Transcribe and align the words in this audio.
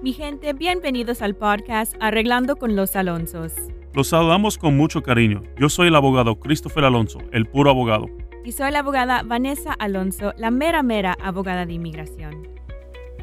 Mi 0.00 0.12
gente, 0.12 0.52
bienvenidos 0.52 1.22
al 1.22 1.34
podcast 1.34 1.92
Arreglando 1.98 2.54
con 2.54 2.76
los 2.76 2.94
Alonsos. 2.94 3.52
Los 3.94 4.06
saludamos 4.06 4.56
con 4.56 4.76
mucho 4.76 5.02
cariño. 5.02 5.42
Yo 5.58 5.68
soy 5.68 5.88
el 5.88 5.96
abogado 5.96 6.38
Christopher 6.38 6.84
Alonso, 6.84 7.18
el 7.32 7.46
puro 7.46 7.70
abogado. 7.70 8.06
Y 8.44 8.52
soy 8.52 8.70
la 8.70 8.78
abogada 8.78 9.24
Vanessa 9.24 9.72
Alonso, 9.72 10.34
la 10.36 10.52
mera 10.52 10.84
mera 10.84 11.16
abogada 11.20 11.66
de 11.66 11.72
inmigración. 11.72 12.46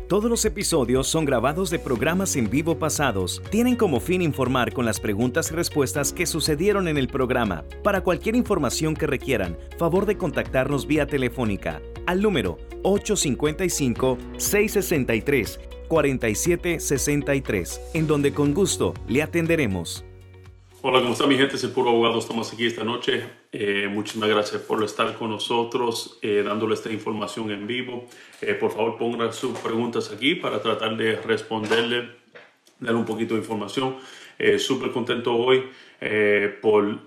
Todos 0.07 0.29
los 0.29 0.46
episodios 0.46 1.07
son 1.07 1.26
grabados 1.26 1.71
de 1.71 1.79
programas 1.79 2.35
en 2.35 2.47
vivo 2.47 2.78
pasados. 2.78 3.42
Tienen 3.49 3.76
como 3.76 3.99
fin 3.99 4.21
informar 4.21 4.71
con 4.71 4.85
las 4.85 4.99
preguntas 4.99 5.49
y 5.49 5.56
respuestas 5.56 6.13
que 6.13 6.28
sucedieron 6.28 6.88
en 6.88 6.99
el 6.99 7.08
programa. 7.08 7.63
Para 7.83 8.01
cualquier 8.01 8.35
información 8.35 8.94
que 8.94 9.07
requieran, 9.07 9.57
favor 9.79 10.06
de 10.06 10.15
contactarnos 10.15 10.85
vía 10.85 11.07
telefónica 11.07 11.81
al 12.06 12.21
número 12.21 12.60
855 12.83 14.20
663 14.38 15.60
4763, 15.88 17.81
en 17.95 18.05
donde 18.05 18.31
con 18.31 18.53
gusto 18.53 18.94
le 19.08 19.23
atenderemos. 19.23 20.05
Hola, 20.83 20.99
¿cómo 20.99 21.13
está 21.13 21.25
mi 21.25 21.35
gente? 21.35 21.55
Es 21.55 21.63
el 21.63 21.72
Puro 21.72 21.89
Abogado. 21.89 22.19
Estamos 22.19 22.53
aquí 22.53 22.67
esta 22.67 22.83
noche. 22.83 23.23
Eh, 23.58 23.88
muchísimas 23.88 24.27
gracias 24.27 24.62
por 24.64 24.84
estar 24.84 25.16
con 25.16 25.30
nosotros, 25.30 26.20
eh, 26.22 26.44
dándole 26.45 26.73
esta 26.73 26.91
información 26.91 27.52
en 27.52 27.66
vivo. 27.66 28.05
Eh, 28.41 28.54
por 28.54 28.73
favor, 28.73 28.98
pongan 28.98 29.31
sus 29.31 29.58
preguntas 29.59 30.12
aquí 30.12 30.36
para 30.36 30.62
tratar 30.62 30.98
de 30.98 31.16
responderle, 31.16 32.09
dar 32.81 32.95
un 32.95 33.05
poquito 33.05 33.36
de 33.36 33.40
información. 33.40 33.95
Súper 34.58 34.91
contento 34.91 35.34
hoy 35.34 35.64
por 36.62 37.00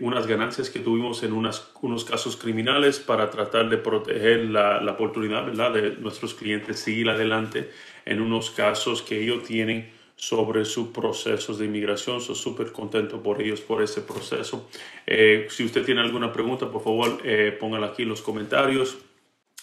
unas 0.00 0.26
ganancias 0.26 0.68
que 0.68 0.80
tuvimos 0.80 1.22
en 1.22 1.32
unas, 1.32 1.72
unos 1.80 2.04
casos 2.04 2.36
criminales 2.36 2.98
para 2.98 3.30
tratar 3.30 3.70
de 3.70 3.78
proteger 3.78 4.44
la, 4.50 4.82
la 4.82 4.92
oportunidad 4.92 5.46
¿verdad? 5.46 5.72
de 5.72 5.92
nuestros 5.92 6.34
clientes 6.34 6.78
seguir 6.78 7.08
adelante 7.08 7.70
en 8.04 8.20
unos 8.20 8.50
casos 8.50 9.00
que 9.00 9.18
ellos 9.18 9.44
tienen 9.44 9.88
sobre 10.18 10.64
sus 10.64 10.88
procesos 10.88 11.58
de 11.58 11.66
inmigración. 11.66 12.20
Soy 12.20 12.34
súper 12.34 12.72
contento 12.72 13.22
por 13.22 13.40
ellos, 13.40 13.60
por 13.60 13.82
ese 13.82 14.00
proceso. 14.00 14.68
Eh, 15.06 15.46
si 15.48 15.64
usted 15.64 15.84
tiene 15.84 16.00
alguna 16.00 16.32
pregunta, 16.32 16.68
por 16.70 16.82
favor, 16.82 17.20
eh, 17.24 17.56
póngala 17.58 17.86
aquí 17.86 18.02
en 18.02 18.08
los 18.08 18.20
comentarios. 18.20 18.98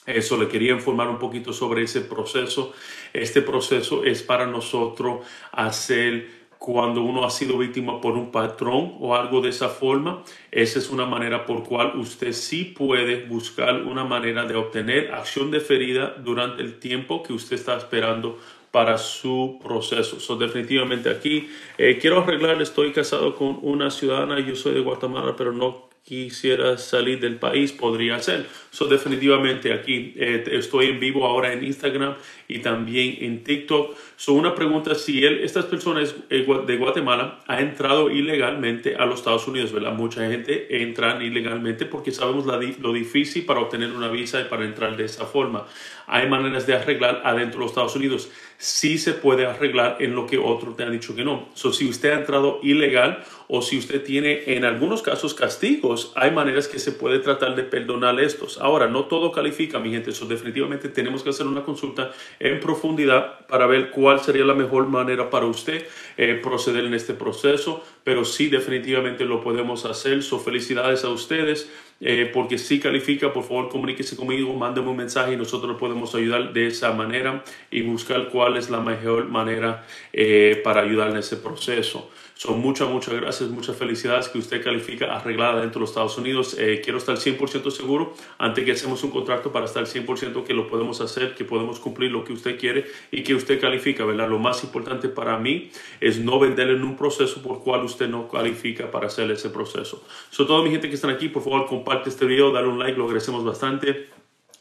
Eso 0.05 0.37
le 0.37 0.47
quería 0.47 0.71
informar 0.71 1.09
un 1.09 1.19
poquito 1.19 1.51
sobre 1.51 1.83
ese 1.83 2.01
proceso. 2.01 2.73
Este 3.11 3.41
proceso 3.41 4.05
es 4.05 4.23
para 4.23 4.47
nosotros 4.47 5.25
hacer 5.51 6.45
cuando 6.57 7.01
uno 7.01 7.25
ha 7.25 7.29
sido 7.29 7.57
víctima 7.57 7.99
por 8.01 8.13
un 8.13 8.31
patrón 8.31 8.95
o 8.99 9.15
algo 9.15 9.41
de 9.41 9.49
esa 9.49 9.69
forma, 9.69 10.23
esa 10.51 10.79
es 10.79 10.89
una 10.89 11.05
manera 11.05 11.45
por 11.45 11.63
cual 11.63 11.97
usted 11.97 12.31
sí 12.31 12.63
puede 12.63 13.25
buscar 13.25 13.83
una 13.83 14.03
manera 14.03 14.45
de 14.45 14.55
obtener 14.55 15.13
acción 15.13 15.51
deferida 15.51 16.15
durante 16.17 16.63
el 16.63 16.79
tiempo 16.79 17.21
que 17.21 17.33
usted 17.33 17.57
está 17.57 17.77
esperando 17.77 18.39
para 18.75 18.97
su 18.97 19.57
proceso. 19.63 20.19
So, 20.19 20.35
definitivamente 20.35 21.09
aquí 21.09 21.49
eh, 21.77 21.97
quiero 21.97 22.19
arreglar, 22.19 22.61
estoy 22.61 22.91
casado 22.91 23.33
con 23.37 23.57
una 23.61 23.89
ciudadana, 23.89 24.37
yo 24.41 24.53
soy 24.53 24.73
de 24.73 24.81
Guatemala, 24.81 25.33
pero 25.37 25.53
no 25.53 25.84
quisiera 26.05 26.77
salir 26.77 27.19
del 27.19 27.37
país, 27.37 27.71
podría 27.71 28.19
ser. 28.19 28.45
So, 28.69 28.85
definitivamente 28.85 29.73
aquí 29.73 30.13
eh, 30.15 30.43
estoy 30.51 30.85
en 30.85 30.99
vivo 30.99 31.25
ahora 31.25 31.51
en 31.51 31.63
Instagram 31.63 32.13
y 32.47 32.59
también 32.59 33.17
en 33.21 33.43
TikTok. 33.43 33.95
So, 34.15 34.33
una 34.33 34.53
pregunta, 34.53 34.93
si 34.93 35.25
él, 35.25 35.39
estas 35.43 35.65
personas 35.65 36.15
eh, 36.29 36.45
de 36.67 36.77
Guatemala 36.77 37.39
ha 37.47 37.59
entrado 37.59 38.11
ilegalmente 38.11 38.95
a 38.95 39.07
los 39.07 39.19
Estados 39.19 39.47
Unidos, 39.47 39.73
¿verdad? 39.73 39.93
Mucha 39.93 40.29
gente 40.29 40.83
entra 40.83 41.23
ilegalmente 41.23 41.87
porque 41.87 42.11
sabemos 42.11 42.45
lo 42.45 42.93
difícil 42.93 43.43
para 43.43 43.61
obtener 43.61 43.91
una 43.91 44.09
visa 44.09 44.39
y 44.41 44.43
para 44.43 44.63
entrar 44.63 44.95
de 44.95 45.05
esa 45.05 45.25
forma. 45.25 45.65
Hay 46.05 46.29
maneras 46.29 46.67
de 46.67 46.75
arreglar 46.75 47.23
adentro 47.25 47.59
de 47.59 47.65
los 47.65 47.71
Estados 47.71 47.95
Unidos. 47.95 48.29
Sí 48.59 48.99
se 48.99 49.13
puede 49.13 49.47
arreglar 49.47 49.97
en 49.99 50.13
lo 50.13 50.27
que 50.27 50.37
otro 50.37 50.73
te 50.73 50.83
ha 50.83 50.89
dicho 50.89 51.15
que 51.15 51.23
no. 51.23 51.49
So, 51.55 51.73
si 51.73 51.89
usted 51.89 52.11
ha 52.11 52.19
entrado 52.19 52.59
ilegal 52.61 53.23
o 53.47 53.61
si 53.61 53.77
usted 53.77 54.03
tiene 54.03 54.55
en 54.55 54.65
algunos 54.65 55.01
casos 55.01 55.33
castigos, 55.33 56.11
hay 56.15 56.31
maneras 56.31 56.67
que 56.67 56.79
se 56.79 56.91
puede 56.91 57.19
tratar 57.19 57.55
de 57.55 57.63
perdonar 57.63 58.19
estos. 58.19 58.59
Ahora, 58.59 58.87
no 58.87 59.05
todo 59.05 59.31
califica, 59.31 59.79
mi 59.79 59.91
gente. 59.91 60.11
Eso 60.11 60.25
definitivamente 60.25 60.89
tenemos 60.89 61.23
que 61.23 61.29
hacer 61.29 61.47
una 61.47 61.63
consulta 61.63 62.11
en 62.39 62.59
profundidad 62.59 63.45
para 63.47 63.67
ver 63.67 63.91
cuál 63.91 64.19
sería 64.19 64.45
la 64.45 64.53
mejor 64.55 64.87
manera 64.87 65.29
para 65.29 65.45
usted 65.45 65.85
eh, 66.17 66.39
proceder 66.41 66.85
en 66.85 66.93
este 66.93 67.13
proceso. 67.13 67.83
Pero 68.05 68.23
sí, 68.23 68.49
definitivamente 68.49 69.25
lo 69.25 69.43
podemos 69.43 69.83
hacer. 69.83 70.21
So, 70.21 70.39
felicidades 70.39 71.03
a 71.03 71.09
ustedes. 71.09 71.69
Eh, 72.01 72.29
porque 72.33 72.57
si 72.57 72.79
califica, 72.79 73.31
por 73.31 73.43
favor 73.43 73.69
comuníquese 73.69 74.17
conmigo, 74.17 74.53
mándeme 74.53 74.89
un 74.89 74.97
mensaje 74.97 75.33
y 75.33 75.37
nosotros 75.37 75.77
podemos 75.77 76.13
ayudar 76.13 76.51
de 76.51 76.67
esa 76.67 76.91
manera 76.91 77.43
y 77.71 77.83
buscar 77.83 78.27
cuál 78.29 78.57
es 78.57 78.69
la 78.69 78.81
mejor 78.81 79.29
manera 79.29 79.85
eh, 80.11 80.59
para 80.63 80.81
ayudar 80.81 81.11
en 81.11 81.17
ese 81.17 81.37
proceso. 81.37 82.09
Son 82.37 82.59
muchas, 82.59 82.89
muchas 82.89 83.13
gracias, 83.13 83.49
muchas 83.49 83.77
felicidades 83.77 84.27
que 84.27 84.39
usted 84.39 84.61
califica 84.61 85.15
arreglada 85.15 85.61
dentro 85.61 85.79
de 85.79 85.79
los 85.79 85.91
Estados 85.91 86.17
Unidos. 86.17 86.57
Eh, 86.59 86.81
quiero 86.83 86.97
estar 86.97 87.15
100% 87.15 87.71
seguro 87.71 88.13
antes 88.37 88.65
que 88.65 88.73
hacemos 88.73 89.01
un 89.05 89.11
contrato 89.11 89.53
para 89.53 89.65
estar 89.65 89.85
100% 89.85 90.43
que 90.43 90.53
lo 90.53 90.67
podemos 90.67 90.99
hacer, 90.99 91.33
que 91.33 91.45
podemos 91.45 91.79
cumplir 91.79 92.11
lo 92.11 92.25
que 92.25 92.33
usted 92.33 92.59
quiere 92.59 92.87
y 93.09 93.23
que 93.23 93.35
usted 93.35 93.61
califica, 93.61 94.03
¿verdad? 94.03 94.27
Lo 94.27 94.37
más 94.37 94.65
importante 94.65 95.07
para 95.07 95.37
mí 95.37 95.71
es 96.01 96.19
no 96.19 96.37
venderle 96.37 96.73
en 96.73 96.83
un 96.83 96.97
proceso 96.97 97.41
por 97.41 97.63
cual 97.63 97.85
usted 97.85 97.94
no 98.07 98.27
califica 98.27 98.91
para 98.91 99.07
hacer 99.07 99.31
ese 99.31 99.49
proceso. 99.49 100.03
So, 100.29 100.45
toda 100.45 100.63
mi 100.63 100.69
gente 100.71 100.89
que 100.89 100.95
están 100.95 101.11
aquí, 101.11 101.29
por 101.29 101.43
favor, 101.43 101.65
comparte 101.67 102.09
este 102.09 102.25
video, 102.25 102.51
dale 102.51 102.67
un 102.67 102.77
like, 102.77 102.97
lo 102.97 103.05
agradecemos 103.05 103.43
bastante. 103.43 104.09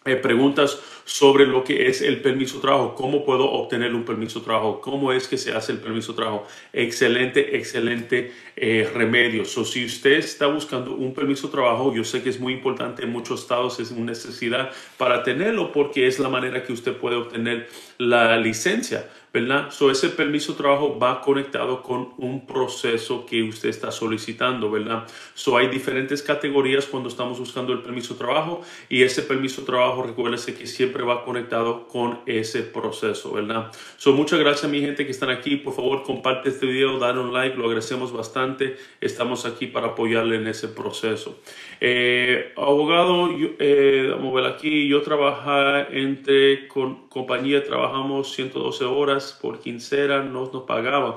Eh, 0.07 0.17
preguntas 0.17 0.79
sobre 1.07 1.47
lo 1.47 1.65
que 1.65 1.89
es 1.89 2.03
el 2.03 2.21
permiso 2.21 2.57
de 2.57 2.61
trabajo, 2.61 2.95
cómo 2.95 3.25
puedo 3.25 3.51
obtener 3.51 3.95
un 3.95 4.05
permiso 4.05 4.41
de 4.41 4.45
trabajo, 4.45 4.83
cómo 4.83 5.13
es 5.13 5.27
que 5.27 5.39
se 5.39 5.53
hace 5.53 5.73
el 5.73 5.79
permiso 5.79 6.13
de 6.13 6.17
trabajo. 6.17 6.47
Excelente, 6.75 7.57
excelente 7.57 8.31
eh, 8.55 8.87
remedio. 8.93 9.47
So, 9.47 9.65
si 9.65 9.87
usted 9.87 10.19
está 10.19 10.47
buscando 10.47 10.95
un 10.95 11.15
permiso 11.15 11.47
de 11.47 11.53
trabajo, 11.53 11.95
yo 11.95 12.05
sé 12.05 12.23
que 12.23 12.29
es 12.29 12.39
muy 12.39 12.53
importante 12.53 13.03
en 13.03 13.13
muchos 13.13 13.41
estados, 13.41 13.81
es 13.81 13.93
una 13.93 14.13
necesidad 14.13 14.71
para 14.99 15.23
tenerlo 15.23 15.73
porque 15.73 16.07
es 16.07 16.19
la 16.19 16.29
manera 16.29 16.63
que 16.65 16.75
usted 16.75 16.95
puede 16.95 17.17
obtener 17.17 17.71
la 17.97 18.37
licencia. 18.37 19.09
¿Verdad? 19.35 19.73
So, 19.73 19.91
ese 19.91 20.11
permiso 20.11 20.53
de 20.53 20.59
trabajo 20.59 20.97
va 20.97 21.21
conectado 21.21 21.83
con 21.83 22.11
un 22.19 22.47
proceso 22.47 23.27
que 23.27 23.43
usted 23.43 23.69
está 23.69 23.91
solicitando, 23.91 24.71
¿verdad? 24.71 25.09
So, 25.35 25.57
hay 25.57 25.67
diferentes 25.67 26.23
categorías 26.23 26.87
cuando 26.87 27.09
estamos 27.09 27.41
buscando 27.41 27.73
el 27.73 27.83
permiso 27.83 28.15
de 28.15 28.19
trabajo 28.19 28.63
y 28.89 29.03
ese 29.03 29.23
permiso 29.23 29.63
de 29.63 29.67
trabajo, 29.67 30.05
recuérdese 30.05 30.55
que 30.55 30.69
siempre 30.69 31.03
va 31.03 31.25
conectado 31.25 31.89
con 31.89 32.21
ese 32.27 32.63
proceso, 32.63 33.33
¿verdad? 33.33 33.73
So, 33.97 34.13
muchas 34.13 34.39
gracias 34.39 34.67
a 34.67 34.69
mi 34.69 34.81
gente 34.81 35.05
que 35.05 35.11
están 35.11 35.31
aquí. 35.31 35.57
Por 35.57 35.75
favor, 35.75 36.05
comparte 36.05 36.51
este 36.51 36.67
video, 36.67 37.01
dale 37.01 37.19
un 37.19 37.33
like, 37.33 37.57
lo 37.57 37.65
agradecemos 37.65 38.13
bastante. 38.13 38.77
Estamos 39.01 39.47
aquí 39.47 39.67
para 39.67 39.89
apoyarle 39.89 40.37
en 40.37 40.47
ese 40.47 40.69
proceso. 40.69 41.41
Eh, 41.81 42.53
abogado, 42.57 43.31
eh, 43.59 44.11
vamos 44.13 44.33
a 44.33 44.37
ver 44.37 44.53
aquí, 44.53 44.87
yo 44.87 45.03
trabajo 45.03 45.91
entre 45.91 46.69
con, 46.69 47.09
compañía, 47.09 47.65
trabajamos 47.65 48.33
112 48.33 48.85
horas 48.85 49.24
por 49.33 49.61
quincena, 49.61 50.23
no 50.23 50.51
nos 50.53 50.63
pagaban. 50.65 51.15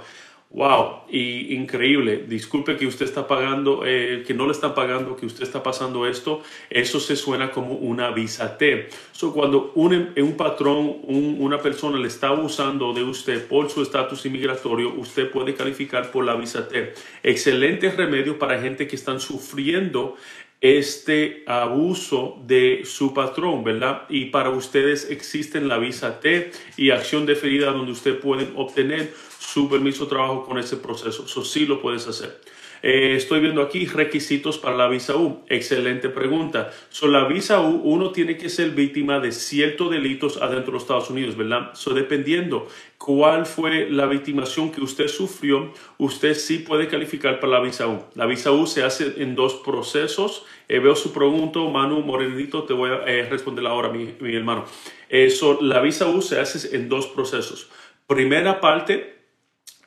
Wow, 0.49 1.01
y 1.09 1.53
increíble. 1.53 2.23
Disculpe 2.25 2.77
que 2.77 2.87
usted 2.87 3.05
está 3.05 3.27
pagando, 3.27 3.83
eh, 3.85 4.23
que 4.25 4.33
no 4.33 4.45
le 4.45 4.53
están 4.53 4.73
pagando, 4.73 5.17
que 5.17 5.25
usted 5.25 5.43
está 5.43 5.61
pasando 5.61 6.07
esto. 6.07 6.41
Eso 6.69 7.01
se 7.01 7.17
suena 7.17 7.51
como 7.51 7.73
una 7.73 8.11
visa 8.11 8.57
T. 8.57 8.87
So, 9.11 9.33
cuando 9.33 9.73
un, 9.75 10.13
un 10.15 10.37
patrón, 10.37 10.99
una 11.03 11.61
persona 11.61 11.97
le 11.97 12.07
está 12.07 12.29
abusando 12.29 12.93
de 12.93 13.03
usted 13.03 13.45
por 13.45 13.69
su 13.69 13.81
estatus 13.81 14.25
inmigratorio, 14.25 14.93
usted 14.93 15.29
puede 15.29 15.53
calificar 15.53 16.11
por 16.11 16.23
la 16.23 16.35
visa 16.35 16.69
T. 16.69 16.93
Excelente 17.23 17.91
remedio 17.91 18.39
para 18.39 18.61
gente 18.61 18.87
que 18.87 18.95
están 18.95 19.19
sufriendo 19.19 20.15
este 20.61 21.43
abuso 21.45 22.41
de 22.45 22.81
su 22.85 23.13
patrón, 23.13 23.63
¿verdad? 23.63 24.03
Y 24.09 24.25
para 24.25 24.49
ustedes 24.49 25.09
existen 25.11 25.67
la 25.67 25.77
visa 25.77 26.19
T 26.19 26.51
y 26.77 26.89
acción 26.89 27.25
deferida 27.25 27.71
donde 27.71 27.91
usted 27.91 28.19
puede 28.19 28.49
obtener 28.55 29.13
su 29.39 29.69
permiso 29.69 30.05
de 30.05 30.09
trabajo 30.09 30.45
con 30.45 30.57
ese 30.57 30.77
proceso. 30.77 31.25
Eso 31.25 31.45
sí 31.45 31.65
lo 31.65 31.81
puedes 31.81 32.07
hacer. 32.07 32.41
Eh, 32.83 33.15
estoy 33.15 33.39
viendo 33.39 33.61
aquí 33.61 33.85
requisitos 33.85 34.57
para 34.57 34.75
la 34.75 34.87
visa 34.87 35.15
U. 35.15 35.43
Excelente 35.47 36.09
pregunta. 36.09 36.71
So, 36.89 37.07
la 37.07 37.27
visa 37.27 37.61
U, 37.61 37.81
uno 37.83 38.11
tiene 38.11 38.37
que 38.37 38.49
ser 38.49 38.71
víctima 38.71 39.19
de 39.19 39.31
ciertos 39.31 39.91
delitos 39.91 40.37
adentro 40.37 40.67
de 40.67 40.71
los 40.73 40.83
Estados 40.83 41.09
Unidos, 41.09 41.35
¿verdad? 41.35 41.71
So, 41.73 41.93
dependiendo 41.93 42.67
cuál 42.97 43.45
fue 43.45 43.89
la 43.89 44.05
victimación 44.05 44.71
que 44.71 44.81
usted 44.81 45.07
sufrió, 45.07 45.73
usted 45.97 46.33
sí 46.33 46.59
puede 46.59 46.87
calificar 46.87 47.39
para 47.39 47.53
la 47.53 47.59
visa 47.61 47.87
U. 47.87 48.03
La 48.15 48.25
visa 48.25 48.51
U 48.51 48.67
se 48.67 48.83
hace 48.83 49.13
en 49.17 49.35
dos 49.35 49.55
procesos. 49.55 50.45
Eh, 50.67 50.79
veo 50.79 50.95
su 50.95 51.13
pregunta, 51.13 51.59
Manu 51.59 52.01
Morenito, 52.01 52.63
te 52.63 52.73
voy 52.73 52.89
a 52.91 53.05
eh, 53.05 53.27
responder 53.29 53.65
ahora, 53.65 53.89
mi, 53.89 54.13
hermano. 54.35 54.65
Eso, 55.09 55.59
la 55.61 55.81
visa 55.81 56.07
U 56.07 56.21
se 56.21 56.39
hace 56.39 56.75
en 56.75 56.89
dos 56.89 57.07
procesos. 57.07 57.69
Primera 58.05 58.59
parte, 58.59 59.16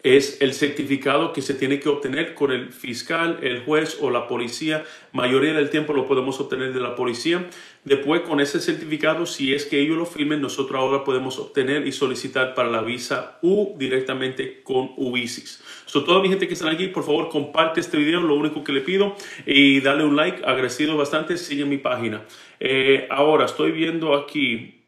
es 0.02 0.40
el 0.40 0.54
certificado 0.54 1.32
que 1.32 1.42
se 1.42 1.54
tiene 1.54 1.78
que 1.78 1.88
obtener 1.88 2.34
con 2.34 2.52
el 2.52 2.72
fiscal, 2.72 3.38
el 3.42 3.60
juez 3.60 3.98
o 4.00 4.10
la 4.10 4.26
policía. 4.28 4.84
Mayoría 5.12 5.52
del 5.52 5.68
tiempo 5.68 5.92
lo 5.92 6.06
podemos 6.06 6.40
obtener 6.40 6.72
de 6.72 6.80
la 6.80 6.94
policía. 6.94 7.46
Después, 7.84 8.22
con 8.22 8.40
ese 8.40 8.60
certificado, 8.60 9.26
si 9.26 9.54
es 9.54 9.66
que 9.66 9.80
ellos 9.80 9.96
lo 9.96 10.06
firmen, 10.06 10.40
nosotros 10.40 10.78
ahora 10.78 11.04
podemos 11.04 11.38
obtener 11.38 11.86
y 11.86 11.92
solicitar 11.92 12.54
para 12.54 12.70
la 12.70 12.82
visa 12.82 13.38
U 13.42 13.74
directamente 13.78 14.62
con 14.62 14.92
UISIS. 14.96 15.62
So, 15.86 16.04
toda 16.04 16.22
mi 16.22 16.28
gente 16.28 16.46
que 16.46 16.54
está 16.54 16.70
aquí, 16.70 16.88
por 16.88 17.04
favor, 17.04 17.28
comparte 17.28 17.80
este 17.80 17.96
video, 17.96 18.20
lo 18.20 18.34
único 18.34 18.64
que 18.64 18.72
le 18.72 18.80
pido, 18.80 19.16
y 19.46 19.80
dale 19.80 20.04
un 20.04 20.16
like, 20.16 20.42
agradecido 20.44 20.96
bastante, 20.96 21.36
sigue 21.36 21.64
mi 21.64 21.78
página. 21.78 22.24
Eh, 22.58 23.06
ahora, 23.10 23.46
estoy 23.46 23.72
viendo 23.72 24.14
aquí 24.14 24.84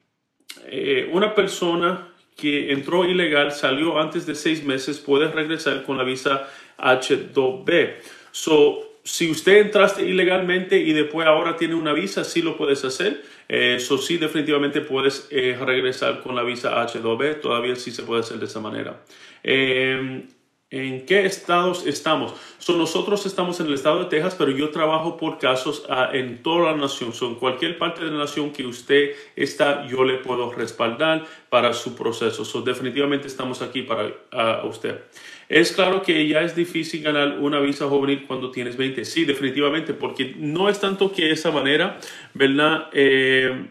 eh, 0.67 1.09
una 1.13 1.35
persona 1.35 2.12
que 2.37 2.73
entró 2.73 3.05
ilegal, 3.05 3.53
salió 3.53 4.01
antes 4.01 4.27
de 4.27 4.35
seis 4.35 4.65
meses, 4.65 4.99
puede 4.99 5.31
regresar 5.31 5.85
con 5.85 5.99
la 5.99 6.05
visa 6.05 6.49
H2B. 6.79 7.95
So, 8.31 8.89
si 9.05 9.31
usted 9.31 9.59
entraste 9.59 10.03
ilegalmente 10.03 10.79
y 10.79 10.93
después 10.93 11.27
ahora 11.27 11.57
tiene 11.57 11.75
una 11.75 11.93
visa, 11.93 12.25
sí 12.25 12.41
lo 12.41 12.57
puedes 12.57 12.85
hacer. 12.85 13.23
Eso 13.49 13.99
sí, 13.99 14.17
definitivamente 14.17 14.81
puedes 14.81 15.29
eh, 15.31 15.59
regresar 15.61 16.23
con 16.23 16.37
la 16.37 16.43
visa 16.43 16.75
H2B. 16.87 17.41
Todavía 17.41 17.75
sí 17.77 17.91
se 17.91 18.05
puede 18.05 18.21
hacer 18.21 18.39
de 18.39 18.47
esa 18.47 18.61
manera. 18.61 19.03
Eh, 19.43 20.25
¿En 20.73 21.05
qué 21.05 21.27
estados 21.27 21.87
estamos? 21.87 22.33
So, 22.57 22.79
nosotros 22.79 23.27
estamos 23.27 23.61
en 23.61 23.67
el 23.67 23.75
estado 23.75 23.99
de 23.99 24.05
Texas, 24.07 24.35
pero 24.39 24.53
yo 24.53 24.71
trabajo 24.71 25.19
por 25.19 25.39
casos 25.39 25.85
ah, 25.91 26.09
en 26.15 26.43
toda 26.43 26.73
la 26.73 26.79
nación. 26.79 27.13
So, 27.13 27.29
en 27.29 27.35
cualquier 27.35 27.77
parte 27.77 28.03
de 28.03 28.11
la 28.11 28.17
nación 28.17 28.53
que 28.53 28.65
usted 28.65 29.11
está, 29.37 29.87
yo 29.87 30.03
le 30.03 30.15
puedo 30.15 30.51
respaldar 30.51 31.27
para 31.51 31.75
su 31.75 31.95
proceso. 31.95 32.47
So, 32.47 32.63
definitivamente 32.63 33.27
estamos 33.27 33.61
aquí 33.61 33.83
para 33.83 34.15
ah, 34.33 34.63
usted. 34.65 35.03
Es 35.47 35.73
claro 35.73 36.01
que 36.01 36.27
ya 36.27 36.41
es 36.41 36.57
difícil 36.57 37.03
ganar 37.03 37.39
una 37.39 37.61
visa 37.61 37.87
juvenil 37.87 38.25
cuando 38.27 38.51
tienes 38.51 38.79
20. 38.79 39.05
Sí, 39.05 39.27
definitivamente, 39.27 39.93
porque 39.93 40.35
no 40.39 40.71
es 40.71 40.81
tanto 40.81 41.13
que 41.13 41.33
esa 41.33 41.51
manera, 41.51 41.99
¿verdad? 42.33 42.89
Eh, 42.95 43.67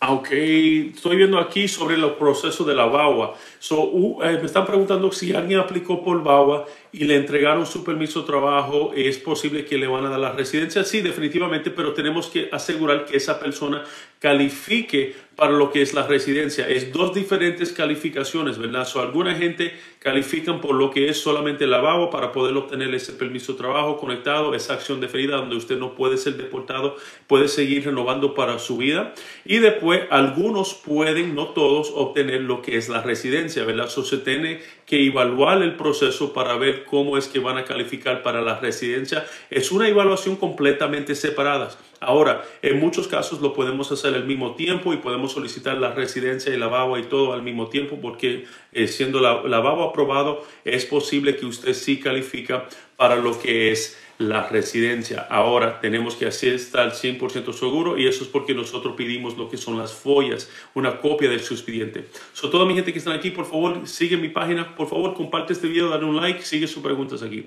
aunque 0.00 0.90
estoy 0.90 1.16
viendo 1.16 1.38
aquí 1.38 1.66
sobre 1.66 1.96
el 1.96 2.12
proceso 2.12 2.64
de 2.64 2.74
la 2.74 2.86
VAWA. 2.86 3.34
So, 3.58 3.90
eh, 4.22 4.38
me 4.38 4.46
están 4.46 4.64
preguntando 4.64 5.10
si 5.10 5.34
alguien 5.34 5.58
aplicó 5.58 6.04
por 6.04 6.22
VAWA 6.22 6.66
y 6.92 7.04
le 7.04 7.16
entregaron 7.16 7.66
su 7.66 7.82
permiso 7.82 8.20
de 8.20 8.26
trabajo, 8.26 8.92
¿es 8.94 9.18
posible 9.18 9.64
que 9.64 9.76
le 9.76 9.88
van 9.88 10.06
a 10.06 10.10
dar 10.10 10.20
la 10.20 10.32
residencia? 10.32 10.84
Sí, 10.84 11.00
definitivamente, 11.00 11.70
pero 11.70 11.94
tenemos 11.94 12.28
que 12.28 12.48
asegurar 12.52 13.06
que 13.06 13.16
esa 13.16 13.40
persona 13.40 13.82
califique 14.18 15.14
para 15.38 15.52
lo 15.52 15.70
que 15.70 15.82
es 15.82 15.94
la 15.94 16.04
residencia. 16.04 16.68
Es 16.68 16.92
dos 16.92 17.14
diferentes 17.14 17.72
calificaciones, 17.72 18.58
¿verdad? 18.58 18.84
So, 18.84 19.00
alguna 19.00 19.36
gente 19.36 19.72
califican 20.00 20.60
por 20.60 20.74
lo 20.74 20.90
que 20.90 21.08
es 21.08 21.20
solamente 21.20 21.62
el 21.62 21.70
lavabo 21.70 22.10
para 22.10 22.32
poder 22.32 22.56
obtener 22.56 22.92
ese 22.92 23.12
permiso 23.12 23.52
de 23.52 23.58
trabajo 23.58 23.98
conectado, 23.98 24.52
esa 24.56 24.74
acción 24.74 25.00
deferida 25.00 25.36
donde 25.36 25.54
usted 25.54 25.78
no 25.78 25.94
puede 25.94 26.16
ser 26.16 26.36
deportado, 26.36 26.96
puede 27.28 27.46
seguir 27.46 27.84
renovando 27.84 28.34
para 28.34 28.58
su 28.58 28.78
vida. 28.78 29.14
Y 29.44 29.58
después 29.58 30.02
algunos 30.10 30.74
pueden, 30.74 31.36
no 31.36 31.50
todos, 31.50 31.92
obtener 31.94 32.40
lo 32.40 32.60
que 32.60 32.76
es 32.76 32.88
la 32.88 33.02
residencia, 33.02 33.64
¿verdad? 33.64 33.88
So, 33.88 34.04
se 34.04 34.18
tiene 34.18 34.60
que 34.86 35.06
evaluar 35.06 35.62
el 35.62 35.76
proceso 35.76 36.32
para 36.32 36.56
ver 36.56 36.84
cómo 36.84 37.16
es 37.16 37.28
que 37.28 37.38
van 37.38 37.58
a 37.58 37.64
calificar 37.64 38.24
para 38.24 38.42
la 38.42 38.58
residencia. 38.58 39.24
Es 39.50 39.70
una 39.70 39.86
evaluación 39.86 40.34
completamente 40.34 41.14
separada. 41.14 41.70
Ahora, 42.00 42.44
en 42.62 42.78
muchos 42.78 43.08
casos 43.08 43.40
lo 43.40 43.52
podemos 43.54 43.90
hacer 43.90 44.14
al 44.14 44.24
mismo 44.24 44.54
tiempo 44.54 44.92
y 44.92 44.98
podemos 44.98 45.32
solicitar 45.32 45.78
la 45.78 45.92
residencia 45.92 46.54
y 46.54 46.58
la 46.58 46.68
BABA 46.68 47.00
y 47.00 47.02
todo 47.04 47.32
al 47.32 47.42
mismo 47.42 47.68
tiempo 47.68 47.98
porque 48.00 48.44
eh, 48.72 48.86
siendo 48.86 49.20
la, 49.20 49.42
la 49.42 49.58
aprobado 49.58 50.44
es 50.64 50.84
posible 50.84 51.36
que 51.36 51.46
usted 51.46 51.74
sí 51.74 51.98
califica 51.98 52.68
para 52.96 53.16
lo 53.16 53.38
que 53.38 53.72
es 53.72 53.98
la 54.18 54.48
residencia. 54.48 55.26
Ahora 55.30 55.80
tenemos 55.80 56.16
que 56.16 56.26
hacer 56.26 56.54
estar 56.54 56.90
100% 56.90 57.52
seguro 57.52 57.96
y 57.96 58.06
eso 58.06 58.24
es 58.24 58.28
porque 58.28 58.52
nosotros 58.52 58.94
pedimos 58.96 59.38
lo 59.38 59.48
que 59.48 59.56
son 59.56 59.78
las 59.78 59.92
follas, 59.92 60.50
una 60.74 61.00
copia 61.00 61.30
del 61.30 61.38
expediente. 61.38 62.06
So, 62.32 62.50
toda 62.50 62.66
mi 62.66 62.74
gente 62.74 62.92
que 62.92 62.98
está 62.98 63.14
aquí, 63.14 63.30
por 63.30 63.46
favor, 63.46 63.86
sigue 63.86 64.16
mi 64.16 64.28
página, 64.28 64.74
por 64.74 64.88
favor, 64.88 65.14
comparte 65.14 65.52
este 65.52 65.68
video, 65.68 65.88
dale 65.88 66.04
un 66.04 66.16
like, 66.16 66.42
sigue 66.42 66.66
sus 66.66 66.82
preguntas 66.82 67.22
aquí. 67.22 67.46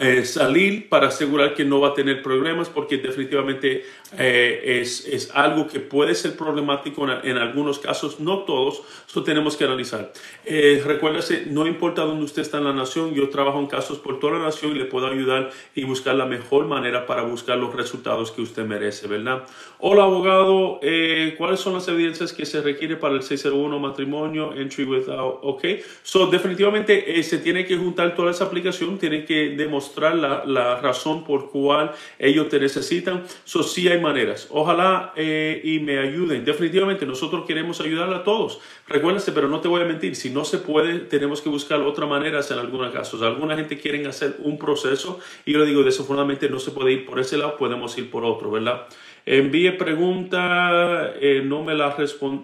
eh, 0.00 0.24
salir 0.24 0.88
para 0.88 1.08
asegurar 1.08 1.54
que 1.54 1.66
no 1.66 1.80
va 1.80 1.88
a 1.88 1.94
tener 1.94 2.22
problemas 2.22 2.70
porque 2.70 2.96
definitivamente 2.96 3.84
eh, 4.18 4.80
es, 4.80 5.06
es, 5.06 5.30
algo 5.32 5.66
que 5.66 5.80
puede 5.80 6.14
ser 6.14 6.36
problemático 6.36 7.08
en, 7.08 7.38
algunos 7.38 7.78
casos, 7.78 8.20
no 8.20 8.40
todos, 8.40 8.82
eso 9.08 9.22
tenemos 9.22 9.56
que 9.56 9.64
analizar. 9.64 10.12
Eh, 10.44 10.82
recuérdese, 10.84 11.46
no 11.46 11.66
importa 11.66 12.02
dónde 12.02 12.24
usted 12.24 12.42
está 12.42 12.58
en 12.58 12.64
la 12.64 12.74
nación, 12.74 13.14
yo 13.14 13.30
trabajo 13.30 13.58
en 13.58 13.66
casos 13.66 13.98
por 13.98 14.20
toda 14.20 14.34
la 14.34 14.44
nación 14.44 14.72
y 14.72 14.78
le 14.78 14.84
puedo 14.84 15.06
ayudar 15.06 15.50
y 15.74 15.84
buscar 15.84 16.14
la 16.14 16.26
mejor 16.26 16.66
manera 16.66 17.06
para 17.06 17.22
buscar 17.22 17.56
los 17.56 17.74
resultados 17.74 18.30
que 18.30 18.42
usted 18.42 18.66
merece, 18.66 19.06
¿verdad? 19.06 19.44
Hola 19.78 20.04
abogado, 20.04 20.78
eh, 20.82 21.34
¿cuáles 21.38 21.60
son 21.60 21.72
las 21.72 21.88
evidencias 21.88 22.34
que 22.34 22.44
se 22.44 22.60
requiere 22.60 22.96
para 22.96 23.14
el 23.14 23.22
601 23.22 23.78
matrimonio, 23.78 24.52
entry 24.54 24.84
without, 24.84 25.38
ok? 25.42 25.64
So 26.02 26.26
definitivamente 26.26 27.22
se 27.22 27.38
tiene 27.38 27.64
que 27.64 27.76
juntar 27.76 28.14
toda 28.14 28.30
esa 28.30 28.44
aplicación, 28.44 28.98
tiene 28.98 29.24
que 29.24 29.50
demostrar 29.50 30.16
la, 30.16 30.44
la 30.44 30.80
razón 30.80 31.24
por 31.24 31.50
cual 31.50 31.92
ellos 32.18 32.48
te 32.50 32.60
necesitan. 32.60 33.24
So 33.44 33.62
sí 33.62 33.88
hay 33.88 34.01
maneras. 34.02 34.48
Ojalá 34.50 35.14
eh, 35.16 35.60
y 35.64 35.80
me 35.80 35.98
ayuden. 35.98 36.44
Definitivamente 36.44 37.06
nosotros 37.06 37.44
queremos 37.46 37.80
ayudar 37.80 38.12
a 38.12 38.24
todos. 38.24 38.60
Recuérdense, 38.86 39.32
pero 39.32 39.48
no 39.48 39.60
te 39.60 39.68
voy 39.68 39.80
a 39.80 39.84
mentir, 39.84 40.16
si 40.16 40.28
no 40.28 40.44
se 40.44 40.58
puede, 40.58 40.98
tenemos 40.98 41.40
que 41.40 41.48
buscar 41.48 41.80
otra 41.80 42.04
manera 42.04 42.40
en 42.50 42.58
algunos 42.58 42.92
casos. 42.92 43.22
Alguna 43.22 43.56
gente 43.56 43.78
quiere 43.78 44.06
hacer 44.06 44.36
un 44.40 44.58
proceso 44.58 45.20
y 45.46 45.52
yo 45.52 45.60
le 45.60 45.66
digo, 45.66 45.82
desafortunadamente 45.82 46.48
no 46.50 46.58
se 46.58 46.72
puede 46.72 46.92
ir 46.92 47.06
por 47.06 47.18
ese 47.20 47.38
lado, 47.38 47.56
podemos 47.56 47.96
ir 47.96 48.10
por 48.10 48.24
otro, 48.24 48.50
¿verdad? 48.50 48.86
Envíe 49.26 49.72
preguntas, 49.72 51.12
eh, 51.20 51.42
no, 51.44 51.62
me 51.62 51.74
la 51.74 51.96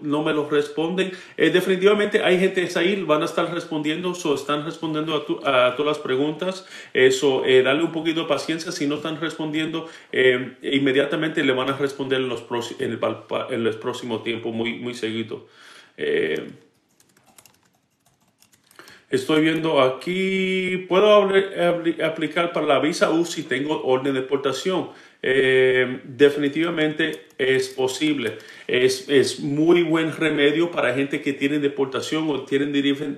no 0.02 0.22
me 0.22 0.32
lo 0.32 0.48
responden. 0.48 1.12
Eh, 1.36 1.50
definitivamente 1.50 2.22
hay 2.22 2.38
gente 2.38 2.68
ahí, 2.76 3.02
van 3.02 3.22
a 3.22 3.24
estar 3.24 3.52
respondiendo, 3.52 4.12
o 4.12 4.34
están 4.34 4.64
respondiendo 4.64 5.14
a, 5.44 5.74
todas 5.76 5.86
las 5.86 5.98
preguntas. 5.98 6.66
Eso, 6.94 7.44
eh, 7.44 7.62
dale 7.62 7.82
un 7.82 7.92
poquito 7.92 8.22
de 8.22 8.26
paciencia. 8.26 8.72
Si 8.72 8.86
no 8.86 8.96
están 8.96 9.20
respondiendo, 9.20 9.88
inmediatamente 10.62 11.42
le 11.44 11.52
van 11.52 11.70
a 11.70 11.76
responder 11.76 12.20
en 12.20 12.28
los, 12.28 12.44
en 12.78 12.92
el, 12.92 13.00
en 13.50 13.66
el 13.66 13.74
próximo 13.76 14.22
tiempo, 14.22 14.52
muy, 14.52 14.74
muy 14.74 14.94
seguido. 14.94 15.46
Estoy 19.10 19.40
viendo 19.40 19.80
aquí, 19.80 20.84
puedo 20.86 21.30
aplicar 22.04 22.52
para 22.52 22.66
la 22.66 22.78
visa 22.78 23.10
U 23.10 23.24
si 23.24 23.42
tengo 23.42 23.82
orden 23.82 24.12
de 24.12 24.20
deportación. 24.20 24.90
Eh, 25.20 26.00
definitivamente 26.04 27.26
es 27.38 27.68
posible. 27.68 28.38
Es, 28.66 29.08
es, 29.08 29.40
muy 29.40 29.82
buen 29.82 30.12
remedio 30.12 30.70
para 30.70 30.94
gente 30.94 31.22
que 31.22 31.32
tiene 31.32 31.58
deportación 31.58 32.28
o 32.28 32.42
tienen 32.42 32.72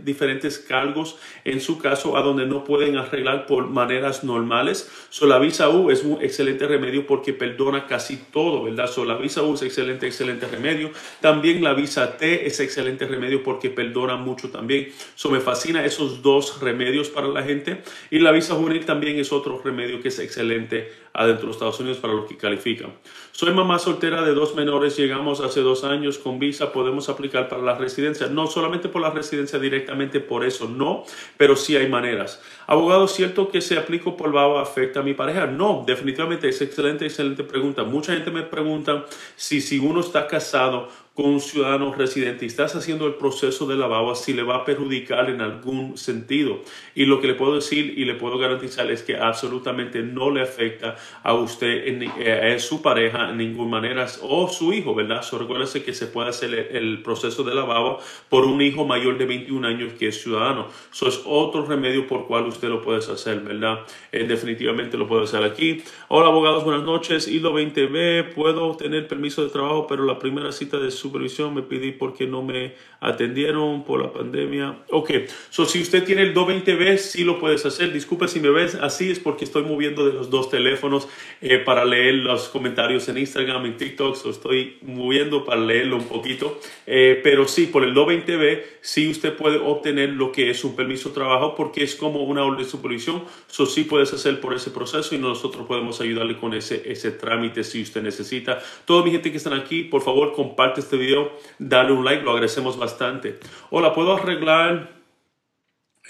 diferentes 0.04 0.59
cargos 0.59 1.16
en 1.45 1.61
su 1.61 1.78
caso 1.78 2.16
a 2.16 2.23
donde 2.23 2.47
no 2.47 2.64
pueden 2.64 2.97
arreglar 2.97 3.47
por 3.47 3.69
maneras 3.69 4.23
normales. 4.23 4.90
So, 5.09 5.26
la 5.26 5.38
visa 5.38 5.69
U 5.71 5.90
es 5.90 6.04
un 6.04 6.23
excelente 6.23 6.66
remedio 6.66 7.07
porque 7.07 7.33
perdona 7.33 7.87
casi 7.87 8.16
todo, 8.30 8.64
¿verdad? 8.64 8.87
So, 8.88 9.04
la 9.04 9.16
visa 9.16 9.42
U 9.42 9.54
es 9.54 9.62
excelente, 9.62 10.07
excelente 10.07 10.47
remedio. 10.47 10.90
También 11.21 11.62
la 11.62 11.75
visa 11.75 12.16
T 12.16 12.47
es 12.47 12.61
excelente 12.61 13.07
remedio 13.07 13.42
porque 13.42 13.71
perdona 13.71 14.16
mucho 14.16 14.50
también. 14.50 14.88
So, 15.14 15.30
me 15.30 15.40
fascina 15.40 15.85
esos 15.85 16.23
dos 16.23 16.61
remedios 16.61 17.09
para 17.09 17.28
la 17.28 17.42
gente. 17.42 17.83
Y 18.11 18.21
la 18.21 18.33
visa 18.33 18.54
juvenil 18.54 18.85
también 18.85 19.19
es 19.19 19.33
otro 19.33 19.61
remedio 19.62 20.00
que 20.00 20.09
es 20.09 20.19
excelente 20.19 20.92
adentro 21.12 21.46
de 21.46 21.52
Estados 21.52 21.80
Unidos 21.80 21.98
para 21.98 22.14
los 22.14 22.26
que 22.26 22.36
califican. 22.36 22.92
Soy 23.32 23.52
mamá 23.52 23.78
soltera 23.78 24.22
de 24.22 24.34
dos 24.34 24.54
menores, 24.54 24.96
llegamos 24.96 25.40
hace 25.40 25.60
dos 25.60 25.84
años 25.84 26.18
con 26.18 26.38
visa, 26.38 26.72
podemos 26.72 27.08
aplicar 27.08 27.48
para 27.48 27.62
la 27.62 27.74
residencia. 27.76 28.26
No 28.26 28.46
solamente 28.46 28.88
por 28.88 29.02
la 29.02 29.10
residencia 29.10 29.58
directamente 29.58 30.20
por 30.20 30.44
eso, 30.44 30.68
no, 30.68 31.04
pero 31.36 31.56
sí 31.56 31.76
hay 31.76 31.88
maneras. 31.88 32.42
Abogado, 32.66 33.08
¿cierto 33.08 33.48
que 33.48 33.60
se 33.60 33.78
aplico 33.78 34.16
por 34.16 34.32
baba 34.32 34.62
afecta 34.62 35.00
a 35.00 35.02
mi 35.02 35.14
pareja? 35.14 35.46
No, 35.46 35.84
definitivamente 35.86 36.48
es 36.48 36.60
excelente, 36.60 37.06
excelente 37.06 37.44
pregunta. 37.44 37.84
Mucha 37.84 38.12
gente 38.12 38.30
me 38.30 38.42
pregunta 38.42 39.06
si 39.36 39.60
si 39.60 39.78
uno 39.78 40.00
está 40.00 40.26
casado 40.26 40.88
con 41.20 41.32
un 41.32 41.40
ciudadano 41.40 41.92
residente 41.92 42.46
y 42.46 42.48
estás 42.48 42.74
haciendo 42.76 43.06
el 43.06 43.12
proceso 43.12 43.66
de 43.66 43.76
lavado, 43.76 44.14
si 44.14 44.32
le 44.32 44.42
va 44.42 44.56
a 44.56 44.64
perjudicar 44.64 45.28
en 45.28 45.42
algún 45.42 45.98
sentido. 45.98 46.60
Y 46.94 47.04
lo 47.04 47.20
que 47.20 47.26
le 47.26 47.34
puedo 47.34 47.56
decir 47.56 47.92
y 47.98 48.06
le 48.06 48.14
puedo 48.14 48.38
garantizar 48.38 48.90
es 48.90 49.02
que 49.02 49.18
absolutamente 49.18 50.02
no 50.02 50.30
le 50.30 50.40
afecta 50.40 50.96
a 51.22 51.34
usted, 51.34 51.88
en, 51.88 52.10
eh, 52.18 52.54
a 52.54 52.58
su 52.58 52.80
pareja 52.80 53.28
en 53.28 53.36
ninguna 53.36 53.70
manera 53.70 54.06
o 54.22 54.48
su 54.48 54.72
hijo, 54.72 54.94
¿verdad? 54.94 55.22
So, 55.22 55.36
recuérdese 55.36 55.84
que 55.84 55.92
se 55.92 56.06
puede 56.06 56.30
hacer 56.30 56.54
el, 56.54 57.02
proceso 57.02 57.44
de 57.44 57.54
lavado 57.54 57.98
por 58.30 58.46
un 58.46 58.62
hijo 58.62 58.86
mayor 58.86 59.18
de 59.18 59.26
21 59.26 59.68
años 59.68 59.92
que 59.98 60.08
es 60.08 60.22
ciudadano. 60.22 60.68
Eso 60.90 61.06
es 61.06 61.20
otro 61.26 61.66
remedio 61.66 62.06
por 62.06 62.26
cual 62.26 62.46
usted 62.46 62.68
lo 62.68 62.80
puede 62.80 62.98
hacer, 62.98 63.40
¿verdad? 63.40 63.80
Eh, 64.10 64.24
definitivamente 64.24 64.96
lo 64.96 65.06
puede 65.06 65.24
hacer 65.24 65.42
aquí. 65.44 65.82
Hola 66.08 66.28
abogados, 66.28 66.64
buenas 66.64 66.84
noches. 66.84 67.28
Hilo 67.28 67.52
20B, 67.52 68.32
puedo 68.32 68.74
tener 68.76 69.06
permiso 69.06 69.44
de 69.44 69.50
trabajo, 69.50 69.86
pero 69.86 70.04
la 70.04 70.18
primera 70.18 70.50
cita 70.52 70.78
de 70.78 70.90
supervisión 71.10 71.54
me 71.54 71.62
pedí 71.62 71.92
porque 71.92 72.26
no 72.26 72.42
me 72.42 72.74
atendieron 73.00 73.84
por 73.84 74.00
la 74.00 74.12
pandemia. 74.12 74.78
Ok, 74.90 75.10
so 75.48 75.64
si 75.64 75.82
usted 75.82 76.04
tiene 76.04 76.22
el 76.22 76.34
220B, 76.34 76.98
sí 76.98 77.24
lo 77.24 77.40
puedes 77.40 77.66
hacer. 77.66 77.92
Disculpe 77.92 78.28
si 78.28 78.40
me 78.40 78.50
ves 78.50 78.74
así, 78.76 79.10
es 79.10 79.18
porque 79.18 79.44
estoy 79.44 79.64
moviendo 79.64 80.06
de 80.06 80.12
los 80.12 80.30
dos 80.30 80.50
teléfonos 80.50 81.08
eh, 81.40 81.58
para 81.58 81.84
leer 81.84 82.14
los 82.16 82.48
comentarios 82.48 83.08
en 83.08 83.18
Instagram, 83.18 83.66
en 83.66 83.76
TikTok, 83.76 84.14
so 84.16 84.30
estoy 84.30 84.78
moviendo 84.82 85.44
para 85.44 85.60
leerlo 85.60 85.96
un 85.96 86.04
poquito. 86.04 86.60
Eh, 86.86 87.20
pero 87.22 87.48
sí, 87.48 87.66
por 87.66 87.84
el 87.84 87.94
220B, 87.94 88.62
sí 88.80 89.08
usted 89.08 89.34
puede 89.34 89.58
obtener 89.58 90.10
lo 90.10 90.30
que 90.30 90.50
es 90.50 90.62
un 90.64 90.76
permiso 90.76 91.08
de 91.08 91.14
trabajo 91.16 91.54
porque 91.54 91.82
es 91.82 91.94
como 91.94 92.22
una 92.24 92.44
orden 92.44 92.64
de 92.64 92.70
supervisión. 92.70 93.24
So 93.46 93.66
sí 93.66 93.84
puedes 93.84 94.12
hacer 94.12 94.40
por 94.40 94.54
ese 94.54 94.70
proceso 94.70 95.14
y 95.14 95.18
nosotros 95.18 95.66
podemos 95.66 96.00
ayudarle 96.00 96.36
con 96.36 96.54
ese, 96.54 96.82
ese 96.90 97.10
trámite 97.10 97.64
si 97.64 97.82
usted 97.82 98.02
necesita. 98.02 98.60
Toda 98.84 99.04
mi 99.04 99.10
gente 99.10 99.30
que 99.30 99.38
están 99.38 99.54
aquí, 99.54 99.84
por 99.84 100.02
favor, 100.02 100.32
comparte 100.32 100.80
este 100.80 100.96
video, 101.00 101.33
dale 101.59 101.92
un 101.92 102.04
like, 102.04 102.23
lo 102.23 102.30
agradecemos 102.30 102.78
bastante. 102.78 103.38
Hola, 103.71 103.92
¿puedo 103.92 104.14
arreglar 104.14 104.90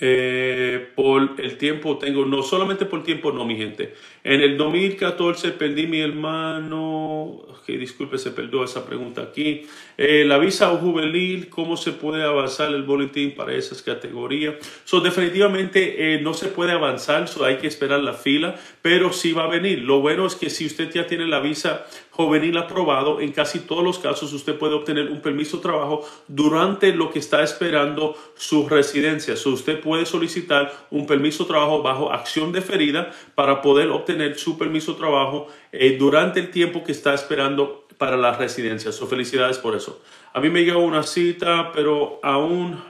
eh, 0.01 0.93
por 0.95 1.37
el 1.39 1.57
tiempo? 1.57 1.99
Tengo, 1.99 2.25
no 2.27 2.43
solamente 2.43 2.85
por 2.85 3.03
tiempo, 3.03 3.33
no, 3.33 3.45
mi 3.45 3.57
gente. 3.57 3.95
En 4.23 4.43
el 4.43 4.59
2014 4.59 5.53
perdí 5.53 5.87
mi 5.87 6.01
hermano, 6.01 7.41
que 7.65 7.79
disculpe, 7.79 8.19
se 8.19 8.33
perdió 8.33 8.63
esa 8.65 8.85
pregunta 8.85 9.23
aquí. 9.23 9.63
Eh, 9.97 10.25
la 10.27 10.37
visa 10.37 10.69
juvenil, 10.77 11.49
¿cómo 11.49 11.77
se 11.77 11.93
puede 11.93 12.23
avanzar 12.23 12.69
el 12.69 12.83
boletín 12.83 13.35
para 13.35 13.55
esas 13.55 13.81
categorías? 13.81 14.57
So, 14.85 15.01
definitivamente 15.01 16.15
eh, 16.15 16.21
no 16.21 16.35
se 16.35 16.49
puede 16.49 16.73
avanzar, 16.73 17.29
so 17.29 17.45
hay 17.45 17.57
que 17.57 17.67
esperar 17.67 18.01
la 18.01 18.13
fila, 18.13 18.57
pero 18.83 19.13
sí 19.13 19.33
va 19.33 19.45
a 19.45 19.49
venir. 19.49 19.81
Lo 19.81 20.01
bueno 20.01 20.27
es 20.27 20.35
que 20.35 20.51
si 20.51 20.67
usted 20.67 20.91
ya 20.93 21.07
tiene 21.07 21.27
la 21.27 21.41
visa 21.41 21.87
juvenil 22.11 22.59
aprobado, 22.59 23.21
en 23.21 23.33
casi 23.33 23.61
todos 23.61 23.83
los 23.83 23.99
casos 23.99 24.35
usted 24.35 24.57
puede 24.57 24.75
obtener 24.75 25.09
un 25.11 25.23
permiso 25.23 25.57
de 25.57 25.63
trabajo 25.63 26.07
durante 26.29 26.93
lo 26.93 27.11
que 27.11 27.19
está 27.19 27.43
esperando 27.43 28.17
su 28.37 28.69
residencia. 28.69 29.37
So, 29.37 29.51
usted 29.51 29.81
puede 29.81 30.05
solicitar 30.05 30.73
un 30.91 31.07
permiso 31.07 31.45
de 31.45 31.51
trabajo 31.51 31.83
bajo 31.83 32.13
acción 32.13 32.53
deferida 32.53 33.13
para 33.35 33.63
poder 33.63 33.89
obtener 33.89 34.10
tener 34.13 34.39
su 34.39 34.59
permiso 34.59 34.93
de 34.93 34.99
trabajo 34.99 35.49
eh, 35.73 35.97
durante 35.99 36.41
el 36.41 36.51
tiempo 36.51 36.85
que 36.85 36.93
está 36.93 37.15
esperando 37.15 37.87
para 37.99 38.17
la 38.17 38.37
residencia. 38.37 38.93
So, 38.93 39.07
felicidades 39.07 39.59
por 39.59 39.77
eso. 39.77 40.03
A 40.33 40.41
mí 40.41 40.49
me 40.49 40.65
llegó 40.65 40.81
una 40.81 41.03
cita, 41.03 41.71
pero 41.73 42.19
aún 42.23 42.83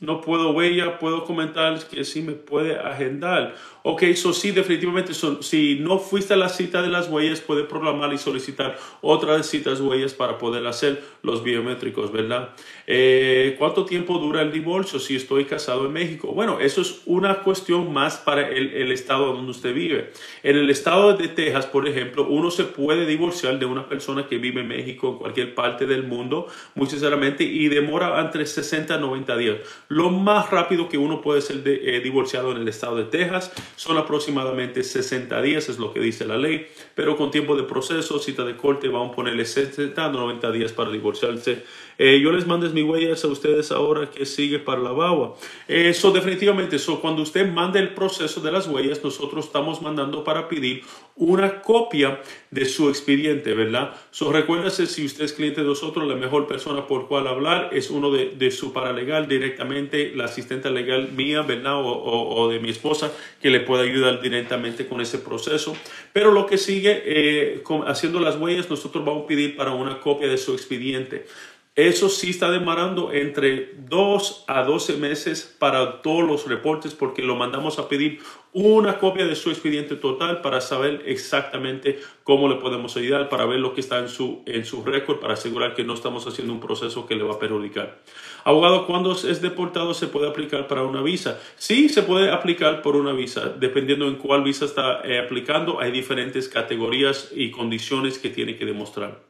no 0.00 0.20
puedo 0.20 0.50
huella, 0.50 0.98
puedo 0.98 1.24
comentar 1.24 1.78
que 1.88 2.04
sí 2.04 2.22
me 2.22 2.32
puede 2.32 2.78
agendar. 2.78 3.54
Ok, 3.82 4.02
eso 4.02 4.32
sí, 4.32 4.50
definitivamente, 4.50 5.12
si 5.14 5.78
no 5.80 5.98
fuiste 5.98 6.34
a 6.34 6.36
la 6.36 6.48
cita 6.48 6.82
de 6.82 6.88
las 6.88 7.08
huellas, 7.08 7.40
puede 7.40 7.64
programar 7.64 8.12
y 8.12 8.18
solicitar 8.18 8.76
otras 9.00 9.46
citas 9.46 9.80
huellas 9.80 10.14
para 10.14 10.36
poder 10.36 10.66
hacer 10.66 11.02
los 11.22 11.42
biométricos, 11.42 12.10
¿verdad? 12.12 12.50
Eh, 12.86 13.54
¿Cuánto 13.58 13.84
tiempo 13.84 14.18
dura 14.18 14.42
el 14.42 14.50
divorcio 14.50 14.98
si 14.98 15.16
estoy 15.16 15.44
casado 15.44 15.86
en 15.86 15.92
México? 15.92 16.28
Bueno, 16.28 16.58
eso 16.60 16.80
es 16.80 17.02
una 17.06 17.42
cuestión 17.42 17.92
más 17.92 18.16
para 18.16 18.48
el, 18.48 18.72
el 18.74 18.92
estado 18.92 19.32
donde 19.32 19.50
usted 19.50 19.72
vive. 19.72 20.12
En 20.42 20.56
el 20.56 20.68
estado 20.70 21.16
de 21.16 21.28
Texas, 21.28 21.66
por 21.66 21.86
ejemplo, 21.86 22.26
uno 22.28 22.50
se 22.50 22.64
puede 22.64 23.06
divorciar 23.06 23.58
de 23.58 23.66
una 23.66 23.88
persona 23.88 24.26
que 24.26 24.38
vive 24.38 24.60
en 24.60 24.68
México, 24.68 25.10
en 25.10 25.18
cualquier 25.18 25.54
parte 25.54 25.86
del 25.86 26.02
mundo, 26.02 26.48
muy 26.74 26.88
sinceramente, 26.88 27.44
y 27.44 27.68
demora 27.68 28.20
entre 28.20 28.44
60 28.44 28.94
a 28.94 28.98
90 28.98 29.36
días. 29.36 29.56
Lo 29.88 30.10
más 30.10 30.50
rápido 30.50 30.88
que 30.88 30.98
uno 30.98 31.20
puede 31.20 31.40
ser 31.40 31.62
eh, 31.64 32.00
divorciado 32.02 32.52
en 32.52 32.58
el 32.58 32.68
estado 32.68 32.96
de 32.96 33.04
Texas 33.04 33.52
son 33.76 33.98
aproximadamente 33.98 34.82
60 34.82 35.40
días, 35.42 35.68
es 35.68 35.78
lo 35.78 35.92
que 35.92 36.00
dice 36.00 36.24
la 36.24 36.36
ley, 36.36 36.66
pero 36.94 37.16
con 37.16 37.30
tiempo 37.30 37.56
de 37.56 37.62
proceso, 37.62 38.18
cita 38.18 38.44
de 38.44 38.56
corte, 38.56 38.88
vamos 38.88 39.12
a 39.12 39.16
ponerle 39.16 39.44
60 39.44 40.04
a 40.04 40.08
90 40.10 40.52
días 40.52 40.72
para 40.72 40.90
divorciarse. 40.90 41.64
Eh, 41.98 42.20
yo 42.22 42.30
les 42.30 42.46
mandes 42.46 42.72
mis 42.72 42.84
huellas 42.84 43.24
a 43.24 43.28
ustedes 43.28 43.72
ahora 43.72 44.08
que 44.10 44.24
sigue 44.24 44.60
para 44.60 44.80
la 44.80 44.92
BAWA. 44.92 45.34
Eso 45.66 46.12
definitivamente, 46.12 46.76
eso 46.76 47.00
cuando 47.00 47.22
usted 47.22 47.50
mande 47.50 47.80
el 47.80 47.94
proceso 47.94 48.40
de 48.40 48.52
las 48.52 48.68
huellas, 48.68 49.02
nosotros 49.02 49.46
estamos 49.46 49.82
mandando 49.82 50.22
para 50.22 50.48
pedir 50.48 50.84
una 51.18 51.62
copia 51.62 52.20
de 52.50 52.64
su 52.64 52.88
expediente, 52.88 53.52
¿verdad? 53.52 53.94
So, 54.10 54.32
recuérdese, 54.32 54.86
si 54.86 55.04
usted 55.04 55.24
es 55.24 55.32
cliente 55.32 55.62
de 55.62 55.66
nosotros, 55.66 56.06
la 56.06 56.14
mejor 56.14 56.46
persona 56.46 56.86
por 56.86 57.08
cual 57.08 57.26
hablar 57.26 57.70
es 57.72 57.90
uno 57.90 58.10
de, 58.12 58.30
de 58.30 58.50
su 58.52 58.72
paralegal 58.72 59.26
directamente, 59.26 60.12
la 60.14 60.26
asistente 60.26 60.70
legal 60.70 61.10
mía, 61.12 61.42
¿verdad? 61.42 61.74
O, 61.74 62.36
o, 62.36 62.48
de 62.48 62.60
mi 62.60 62.70
esposa, 62.70 63.12
que 63.42 63.50
le 63.50 63.60
puede 63.60 63.90
ayudar 63.90 64.22
directamente 64.22 64.86
con 64.86 65.00
ese 65.00 65.18
proceso. 65.18 65.76
Pero 66.12 66.30
lo 66.30 66.46
que 66.46 66.56
sigue, 66.56 67.02
eh, 67.04 67.62
haciendo 67.86 68.20
las 68.20 68.36
huellas, 68.36 68.70
nosotros 68.70 69.04
vamos 69.04 69.24
a 69.24 69.26
pedir 69.26 69.56
para 69.56 69.72
una 69.72 70.00
copia 70.00 70.28
de 70.28 70.38
su 70.38 70.52
expediente. 70.52 71.26
Eso 71.78 72.08
sí 72.08 72.30
está 72.30 72.50
demorando 72.50 73.12
entre 73.12 73.72
2 73.88 74.46
a 74.48 74.64
12 74.64 74.96
meses 74.96 75.54
para 75.60 76.02
todos 76.02 76.26
los 76.26 76.48
reportes 76.48 76.92
porque 76.92 77.22
lo 77.22 77.36
mandamos 77.36 77.78
a 77.78 77.88
pedir 77.88 78.18
una 78.52 78.98
copia 78.98 79.26
de 79.26 79.36
su 79.36 79.50
expediente 79.50 79.94
total 79.94 80.40
para 80.40 80.60
saber 80.60 81.04
exactamente 81.06 82.00
cómo 82.24 82.48
le 82.48 82.56
podemos 82.56 82.96
ayudar, 82.96 83.28
para 83.28 83.46
ver 83.46 83.60
lo 83.60 83.74
que 83.74 83.80
está 83.80 84.00
en 84.00 84.08
su, 84.08 84.42
en 84.46 84.64
su 84.64 84.82
récord, 84.82 85.20
para 85.20 85.34
asegurar 85.34 85.76
que 85.76 85.84
no 85.84 85.94
estamos 85.94 86.26
haciendo 86.26 86.52
un 86.52 86.58
proceso 86.58 87.06
que 87.06 87.14
le 87.14 87.22
va 87.22 87.34
a 87.34 87.38
perjudicar. 87.38 88.00
Abogado, 88.42 88.84
¿cuándo 88.84 89.12
es 89.12 89.40
deportado 89.40 89.94
se 89.94 90.08
puede 90.08 90.26
aplicar 90.26 90.66
para 90.66 90.82
una 90.82 91.00
visa? 91.00 91.38
Sí, 91.54 91.88
se 91.88 92.02
puede 92.02 92.32
aplicar 92.32 92.82
por 92.82 92.96
una 92.96 93.12
visa, 93.12 93.54
dependiendo 93.56 94.08
en 94.08 94.16
cuál 94.16 94.42
visa 94.42 94.64
está 94.64 95.02
eh, 95.04 95.20
aplicando. 95.20 95.78
Hay 95.78 95.92
diferentes 95.92 96.48
categorías 96.48 97.30
y 97.32 97.52
condiciones 97.52 98.18
que 98.18 98.30
tiene 98.30 98.56
que 98.56 98.66
demostrar. 98.66 99.27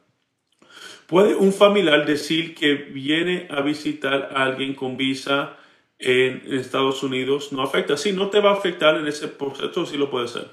¿Puede 1.09 1.33
un 1.33 1.53
familiar 1.53 2.05
decir 2.05 2.53
que 2.53 2.75
viene 2.75 3.47
a 3.49 3.61
visitar 3.61 4.29
a 4.31 4.43
alguien 4.43 4.75
con 4.75 4.95
visa 4.95 5.57
en 5.97 6.43
Estados 6.53 7.01
Unidos? 7.01 7.51
No 7.51 7.63
afecta. 7.63 7.97
Sí, 7.97 8.11
no 8.11 8.29
te 8.29 8.39
va 8.39 8.51
a 8.51 8.53
afectar 8.53 8.95
en 8.95 9.07
ese 9.07 9.27
proceso, 9.27 9.87
sí 9.87 9.97
lo 9.97 10.11
puede 10.11 10.25
hacer. 10.25 10.51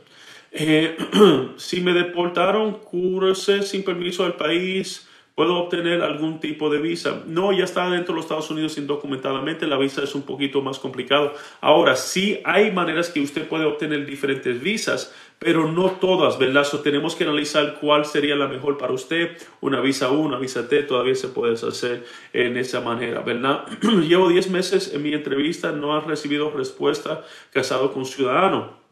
Eh, 0.53 0.97
si 1.59 1.83
me 1.83 1.93
deportaron, 1.93 2.79
cúrese 2.79 3.65
sin 3.65 3.85
permiso 3.85 4.23
del 4.23 4.33
país 4.33 5.06
¿Puedo 5.37 5.59
obtener 5.59 6.01
algún 6.01 6.41
tipo 6.41 6.71
de 6.71 6.79
visa? 6.79 7.23
No, 7.27 7.53
ya 7.53 7.65
está 7.65 7.91
dentro 7.91 8.15
de 8.15 8.17
los 8.17 8.25
Estados 8.25 8.51
Unidos 8.51 8.79
indocumentadamente, 8.79 9.67
la 9.67 9.77
visa 9.77 10.03
es 10.03 10.15
un 10.15 10.23
poquito 10.23 10.63
más 10.63 10.79
complicado. 10.79 11.35
Ahora, 11.61 11.95
sí 11.95 12.41
hay 12.43 12.73
maneras 12.73 13.11
que 13.11 13.21
usted 13.21 13.47
puede 13.47 13.67
obtener 13.67 14.07
diferentes 14.07 14.59
visas, 14.63 15.15
pero 15.39 15.71
no 15.71 15.91
todas, 15.91 16.39
¿verdad? 16.39 16.65
So, 16.65 16.81
tenemos 16.81 17.15
que 17.15 17.25
analizar 17.25 17.77
cuál 17.79 18.07
sería 18.07 18.35
la 18.35 18.49
mejor 18.49 18.79
para 18.79 18.95
usted. 18.95 19.37
Una 19.61 19.83
visa 19.83 20.11
U, 20.11 20.23
una 20.23 20.39
visa 20.39 20.71
T, 20.71 20.85
todavía 20.85 21.15
se 21.15 21.29
puede 21.29 21.53
hacer 21.53 22.07
en 22.33 22.57
esa 22.57 22.81
manera, 22.81 23.21
¿verdad? 23.21 23.67
Llevo 24.09 24.31
10 24.31 24.49
meses 24.49 24.95
en 24.95 25.03
mi 25.03 25.13
entrevista, 25.13 25.71
no 25.71 25.95
ha 25.95 26.01
recibido 26.01 26.51
respuesta 26.51 27.23
casado 27.53 27.93
con 27.93 28.07
ciudadano. 28.07 28.86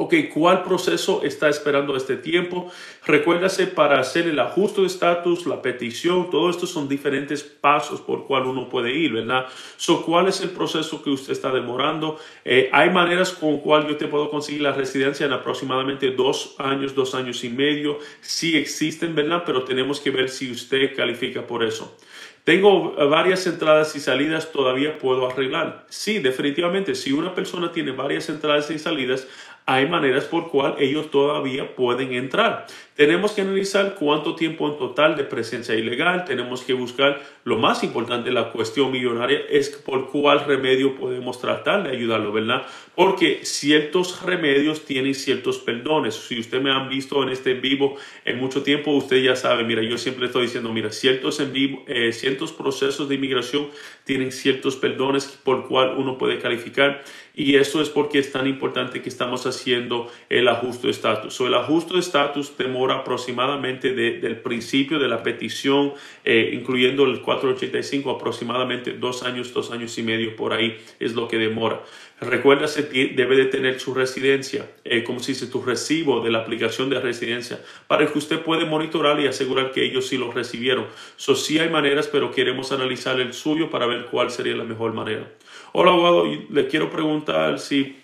Ok, 0.00 0.14
¿cuál 0.32 0.62
proceso 0.62 1.24
está 1.24 1.48
esperando 1.48 1.96
este 1.96 2.16
tiempo? 2.16 2.70
Recuérdase 3.04 3.66
para 3.66 3.98
hacer 3.98 4.28
el 4.28 4.38
ajuste 4.38 4.82
de 4.82 4.86
estatus, 4.86 5.44
la 5.44 5.60
petición, 5.60 6.30
todo 6.30 6.50
esto 6.50 6.68
son 6.68 6.88
diferentes 6.88 7.42
pasos 7.42 8.00
por 8.00 8.24
cual 8.24 8.46
uno 8.46 8.68
puede 8.68 8.94
ir, 8.94 9.12
¿verdad? 9.12 9.46
So, 9.76 10.06
¿Cuál 10.06 10.28
es 10.28 10.40
el 10.40 10.50
proceso 10.50 11.02
que 11.02 11.10
usted 11.10 11.32
está 11.32 11.50
demorando? 11.50 12.16
Eh, 12.44 12.70
hay 12.72 12.90
maneras 12.90 13.32
con 13.32 13.58
cual 13.58 13.88
yo 13.88 13.96
te 13.96 14.06
puedo 14.06 14.30
conseguir 14.30 14.62
la 14.62 14.72
residencia 14.72 15.26
en 15.26 15.32
aproximadamente 15.32 16.12
dos 16.12 16.54
años, 16.58 16.94
dos 16.94 17.16
años 17.16 17.42
y 17.42 17.48
medio. 17.48 17.98
Sí 18.20 18.56
existen, 18.56 19.16
¿verdad? 19.16 19.42
Pero 19.44 19.64
tenemos 19.64 19.98
que 19.98 20.12
ver 20.12 20.28
si 20.28 20.52
usted 20.52 20.94
califica 20.94 21.44
por 21.44 21.64
eso. 21.64 21.96
Tengo 22.44 22.94
varias 23.10 23.46
entradas 23.46 23.94
y 23.94 24.00
salidas, 24.00 24.52
todavía 24.52 24.96
puedo 24.96 25.28
arreglar. 25.28 25.84
Sí, 25.90 26.18
definitivamente, 26.18 26.94
si 26.94 27.12
una 27.12 27.34
persona 27.34 27.72
tiene 27.72 27.90
varias 27.90 28.30
entradas 28.30 28.70
y 28.70 28.78
salidas, 28.78 29.28
hay 29.68 29.86
maneras 29.86 30.24
por 30.24 30.50
cual 30.50 30.76
ellos 30.78 31.10
todavía 31.10 31.76
pueden 31.76 32.14
entrar. 32.14 32.66
Tenemos 32.98 33.30
que 33.30 33.42
analizar 33.42 33.94
cuánto 33.94 34.34
tiempo 34.34 34.68
en 34.68 34.76
total 34.76 35.14
de 35.14 35.22
presencia 35.22 35.76
ilegal, 35.76 36.24
tenemos 36.24 36.62
que 36.62 36.72
buscar 36.72 37.22
lo 37.44 37.56
más 37.56 37.84
importante, 37.84 38.32
la 38.32 38.50
cuestión 38.50 38.90
millonaria, 38.90 39.38
es 39.48 39.68
por 39.68 40.10
cuál 40.10 40.44
remedio 40.44 40.96
podemos 40.96 41.40
tratar 41.40 41.84
de 41.84 41.96
ayudarlo, 41.96 42.32
¿verdad? 42.32 42.66
Porque 42.96 43.44
ciertos 43.44 44.20
remedios 44.22 44.84
tienen 44.84 45.14
ciertos 45.14 45.58
perdones. 45.58 46.16
Si 46.16 46.40
usted 46.40 46.60
me 46.60 46.72
han 46.72 46.88
visto 46.88 47.22
en 47.22 47.28
este 47.28 47.52
en 47.52 47.60
vivo 47.60 47.94
en 48.24 48.40
mucho 48.40 48.64
tiempo, 48.64 48.90
usted 48.90 49.22
ya 49.22 49.36
sabe, 49.36 49.62
mira, 49.62 49.80
yo 49.80 49.96
siempre 49.96 50.26
estoy 50.26 50.46
diciendo, 50.46 50.72
mira, 50.72 50.90
ciertos 50.90 51.38
en 51.38 51.52
vivo, 51.52 51.84
eh, 51.86 52.12
ciertos 52.12 52.50
procesos 52.50 53.08
de 53.08 53.14
inmigración 53.14 53.68
tienen 54.02 54.32
ciertos 54.32 54.74
perdones 54.74 55.26
por 55.44 55.68
cual 55.68 55.94
uno 55.96 56.18
puede 56.18 56.40
calificar 56.40 57.04
y 57.38 57.54
eso 57.54 57.80
es 57.80 57.88
porque 57.88 58.18
es 58.18 58.32
tan 58.32 58.48
importante 58.48 59.00
que 59.00 59.08
estamos 59.08 59.46
haciendo 59.46 60.10
el 60.28 60.48
ajuste 60.48 60.88
de 60.88 60.90
estatus. 60.90 61.38
el 61.40 61.54
ajuste 61.54 61.94
de 61.94 62.00
estatus 62.00 62.50
aproximadamente 62.92 63.92
del 63.92 64.36
principio 64.40 64.98
de 64.98 65.08
la 65.08 65.22
petición, 65.22 65.92
eh, 66.24 66.50
incluyendo 66.52 67.04
el 67.04 67.20
485, 67.22 68.10
aproximadamente 68.10 68.92
dos 68.92 69.22
años, 69.22 69.52
dos 69.52 69.70
años 69.70 69.96
y 69.98 70.02
medio 70.02 70.36
por 70.36 70.52
ahí 70.52 70.76
es 70.98 71.14
lo 71.14 71.28
que 71.28 71.38
demora. 71.38 71.82
Recuerda, 72.20 72.66
se 72.66 72.82
debe 72.82 73.36
de 73.36 73.44
tener 73.44 73.78
su 73.78 73.94
residencia, 73.94 74.68
eh, 74.84 75.04
como 75.04 75.20
se 75.20 75.32
dice, 75.32 75.46
tu 75.46 75.62
recibo 75.62 76.20
de 76.20 76.32
la 76.32 76.38
aplicación 76.38 76.90
de 76.90 76.98
residencia, 77.00 77.60
para 77.86 78.06
que 78.06 78.18
usted 78.18 78.40
pueda 78.40 78.64
monitorar 78.64 79.20
y 79.20 79.28
asegurar 79.28 79.70
que 79.70 79.84
ellos 79.84 80.08
sí 80.08 80.18
lo 80.18 80.32
recibieron. 80.32 80.86
So, 81.16 81.36
sí 81.36 81.60
hay 81.60 81.68
maneras, 81.68 82.08
pero 82.08 82.32
queremos 82.32 82.72
analizar 82.72 83.20
el 83.20 83.32
suyo 83.32 83.70
para 83.70 83.86
ver 83.86 84.06
cuál 84.06 84.32
sería 84.32 84.56
la 84.56 84.64
mejor 84.64 84.94
manera. 84.94 85.30
Hola, 85.72 85.92
abogado, 85.92 86.24
le 86.50 86.66
quiero 86.66 86.90
preguntar 86.90 87.60
si, 87.60 87.96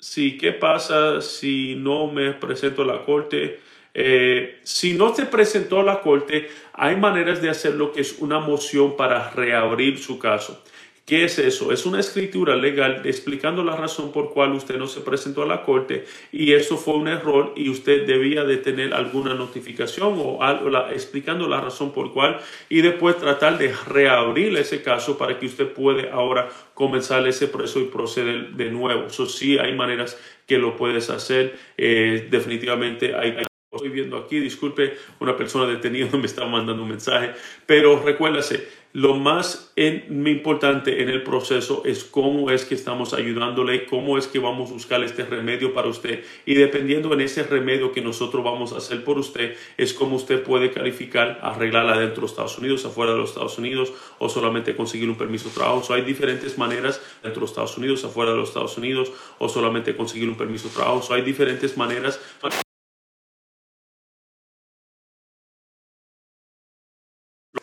si 0.00 0.36
qué 0.36 0.50
pasa 0.50 1.20
si 1.20 1.76
no 1.76 2.08
me 2.08 2.32
presento 2.32 2.82
a 2.82 2.86
la 2.86 3.04
corte. 3.04 3.60
Eh, 3.94 4.58
si 4.64 4.94
no 4.94 5.14
se 5.14 5.26
presentó 5.26 5.80
a 5.80 5.84
la 5.84 6.00
corte, 6.00 6.48
hay 6.72 6.96
maneras 6.96 7.40
de 7.40 7.48
hacer 7.48 7.74
lo 7.74 7.92
que 7.92 8.00
es 8.00 8.16
una 8.18 8.40
moción 8.40 8.96
para 8.96 9.30
reabrir 9.30 9.98
su 9.98 10.18
caso. 10.18 10.62
¿Qué 11.06 11.24
es 11.24 11.38
eso? 11.38 11.70
Es 11.70 11.84
una 11.84 12.00
escritura 12.00 12.56
legal 12.56 13.02
explicando 13.04 13.62
la 13.62 13.76
razón 13.76 14.10
por 14.10 14.32
cual 14.32 14.52
usted 14.52 14.78
no 14.78 14.86
se 14.86 15.02
presentó 15.02 15.42
a 15.42 15.46
la 15.46 15.62
corte 15.62 16.06
y 16.32 16.54
eso 16.54 16.78
fue 16.78 16.94
un 16.94 17.08
error 17.08 17.52
y 17.56 17.68
usted 17.68 18.06
debía 18.06 18.44
de 18.44 18.56
tener 18.56 18.94
alguna 18.94 19.34
notificación 19.34 20.14
o 20.16 20.42
algo 20.42 20.74
explicando 20.88 21.46
la 21.46 21.60
razón 21.60 21.92
por 21.92 22.14
cual 22.14 22.40
y 22.70 22.80
después 22.80 23.18
tratar 23.18 23.58
de 23.58 23.74
reabrir 23.86 24.56
ese 24.56 24.80
caso 24.80 25.18
para 25.18 25.38
que 25.38 25.44
usted 25.44 25.74
pueda 25.74 26.10
ahora 26.10 26.48
comenzar 26.72 27.28
ese 27.28 27.48
proceso 27.48 27.80
y 27.80 27.84
proceder 27.84 28.52
de 28.52 28.70
nuevo. 28.70 29.08
Eso 29.08 29.26
sí, 29.26 29.58
hay 29.58 29.74
maneras 29.74 30.18
que 30.46 30.56
lo 30.56 30.74
puedes 30.74 31.10
hacer. 31.10 31.54
Eh, 31.76 32.28
definitivamente 32.30 33.14
hay 33.14 33.44
estoy 33.74 33.90
viendo 33.90 34.16
aquí, 34.16 34.38
disculpe, 34.40 34.96
una 35.20 35.36
persona 35.36 35.66
detenida 35.66 36.08
me 36.16 36.26
está 36.26 36.46
mandando 36.46 36.82
un 36.82 36.90
mensaje, 36.90 37.32
pero 37.66 38.00
recuérdase, 38.02 38.84
lo 38.94 39.16
más 39.16 39.72
importante 39.74 41.02
en 41.02 41.08
el 41.08 41.24
proceso 41.24 41.82
es 41.84 42.04
cómo 42.04 42.52
es 42.52 42.64
que 42.64 42.76
estamos 42.76 43.12
ayudándole, 43.12 43.86
cómo 43.86 44.16
es 44.16 44.28
que 44.28 44.38
vamos 44.38 44.70
a 44.70 44.74
buscar 44.74 45.02
este 45.02 45.24
remedio 45.24 45.74
para 45.74 45.88
usted 45.88 46.22
y 46.46 46.54
dependiendo 46.54 47.12
en 47.12 47.22
ese 47.22 47.42
remedio 47.42 47.90
que 47.90 48.00
nosotros 48.00 48.44
vamos 48.44 48.72
a 48.72 48.76
hacer 48.76 49.02
por 49.02 49.18
usted 49.18 49.56
es 49.76 49.94
cómo 49.94 50.14
usted 50.14 50.44
puede 50.44 50.70
calificar, 50.70 51.40
arreglarla 51.42 51.98
dentro 51.98 52.20
de 52.20 52.26
Estados 52.28 52.56
Unidos, 52.56 52.84
afuera 52.84 53.10
de 53.10 53.18
los 53.18 53.30
Estados 53.30 53.58
Unidos 53.58 53.92
o 54.20 54.28
solamente 54.28 54.76
conseguir 54.76 55.08
un 55.08 55.18
permiso 55.18 55.48
de 55.48 55.56
trabajo. 55.56 55.92
hay 55.92 56.02
diferentes 56.02 56.56
maneras 56.56 57.02
dentro 57.20 57.40
de 57.40 57.46
Estados 57.46 57.76
Unidos, 57.76 58.04
afuera 58.04 58.30
de 58.30 58.36
los 58.36 58.50
Estados 58.50 58.78
Unidos 58.78 59.10
o 59.40 59.48
solamente 59.48 59.96
conseguir 59.96 60.28
un 60.28 60.36
permiso 60.36 60.68
de 60.68 60.74
trabajo. 60.74 61.12
hay 61.12 61.22
diferentes 61.22 61.76
maneras 61.76 62.20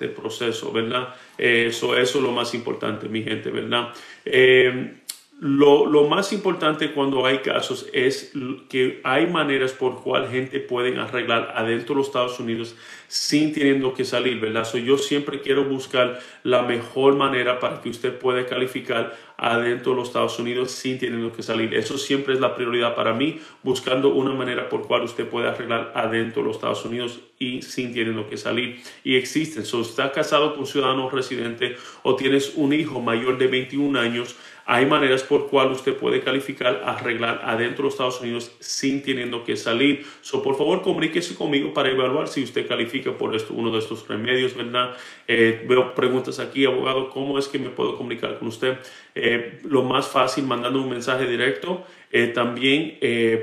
este 0.01 0.07
proceso, 0.07 0.71
¿verdad? 0.71 1.15
Eso, 1.37 1.95
eso 1.95 2.17
es 2.17 2.23
lo 2.23 2.31
más 2.31 2.53
importante, 2.53 3.07
mi 3.07 3.23
gente, 3.23 3.51
¿verdad? 3.51 3.93
Eh, 4.25 5.00
lo, 5.43 5.87
lo, 5.87 6.07
más 6.07 6.33
importante 6.33 6.91
cuando 6.91 7.25
hay 7.25 7.39
casos 7.39 7.87
es 7.93 8.31
que 8.69 9.01
hay 9.03 9.25
maneras 9.25 9.71
por 9.71 10.03
cual 10.03 10.29
gente 10.29 10.59
pueden 10.59 10.99
arreglar 10.99 11.53
adentro 11.55 11.95
de 11.95 12.01
los 12.01 12.07
Estados 12.09 12.39
Unidos 12.39 12.75
sin 13.07 13.51
teniendo 13.51 13.95
que 13.95 14.05
salir, 14.05 14.39
¿verdad? 14.39 14.71
yo 14.75 14.99
siempre 14.99 15.41
quiero 15.41 15.65
buscar 15.65 16.19
la 16.43 16.61
mejor 16.61 17.15
manera 17.15 17.59
para 17.59 17.81
que 17.81 17.89
usted 17.89 18.17
pueda 18.19 18.45
calificar 18.45 19.17
adentro 19.35 19.93
de 19.93 19.97
los 19.97 20.09
Estados 20.09 20.37
Unidos 20.37 20.71
sin 20.71 20.99
teniendo 20.99 21.33
que 21.33 21.41
salir. 21.41 21.73
Eso 21.73 21.97
siempre 21.97 22.35
es 22.35 22.39
la 22.39 22.55
prioridad 22.55 22.93
para 22.93 23.13
mí, 23.13 23.39
buscando 23.63 24.13
una 24.13 24.33
manera 24.33 24.69
por 24.69 24.85
cual 24.85 25.01
usted 25.01 25.27
puede 25.27 25.49
arreglar 25.49 25.91
adentro 25.95 26.43
de 26.43 26.49
los 26.49 26.57
Estados 26.57 26.85
Unidos 26.85 27.19
y 27.39 27.63
sin 27.63 27.91
teniendo 27.91 28.29
que 28.29 28.37
salir. 28.37 28.79
Y 29.03 29.15
existen. 29.15 29.65
Si 29.65 29.81
está 29.81 30.11
casado 30.11 30.51
con 30.51 30.61
un 30.61 30.67
ciudadano 30.67 31.09
residente 31.09 31.75
o 32.03 32.15
tienes 32.15 32.53
un 32.55 32.71
hijo 32.71 33.01
mayor 33.01 33.39
de 33.39 33.47
21 33.47 33.99
años, 33.99 34.35
hay 34.65 34.85
maneras 34.85 35.23
por 35.23 35.49
cual 35.49 35.71
usted 35.71 35.95
puede 35.95 36.21
calificar, 36.21 36.83
arreglar 36.85 37.41
adentro 37.43 37.77
de 37.77 37.83
los 37.83 37.93
Estados 37.93 38.21
Unidos 38.21 38.55
sin 38.59 39.01
teniendo 39.01 39.43
que 39.43 39.55
salir. 39.55 40.05
So, 40.21 40.41
por 40.41 40.57
favor, 40.57 40.81
comuníquese 40.81 41.35
conmigo 41.35 41.73
para 41.73 41.89
evaluar 41.89 42.27
si 42.27 42.43
usted 42.43 42.67
califica 42.67 43.11
por 43.17 43.35
esto, 43.35 43.53
uno 43.53 43.71
de 43.71 43.79
estos 43.79 44.07
remedios, 44.07 44.55
¿verdad? 44.55 44.95
Eh, 45.27 45.65
veo 45.67 45.93
preguntas 45.95 46.39
aquí, 46.39 46.65
abogado, 46.65 47.09
¿cómo 47.09 47.37
es 47.39 47.47
que 47.47 47.59
me 47.59 47.69
puedo 47.69 47.97
comunicar 47.97 48.37
con 48.39 48.47
usted? 48.47 48.77
Eh, 49.15 49.59
lo 49.63 49.83
más 49.83 50.07
fácil, 50.07 50.45
mandando 50.45 50.81
un 50.81 50.89
mensaje 50.89 51.27
directo. 51.27 51.83
Eh, 52.13 52.27
también, 52.27 52.97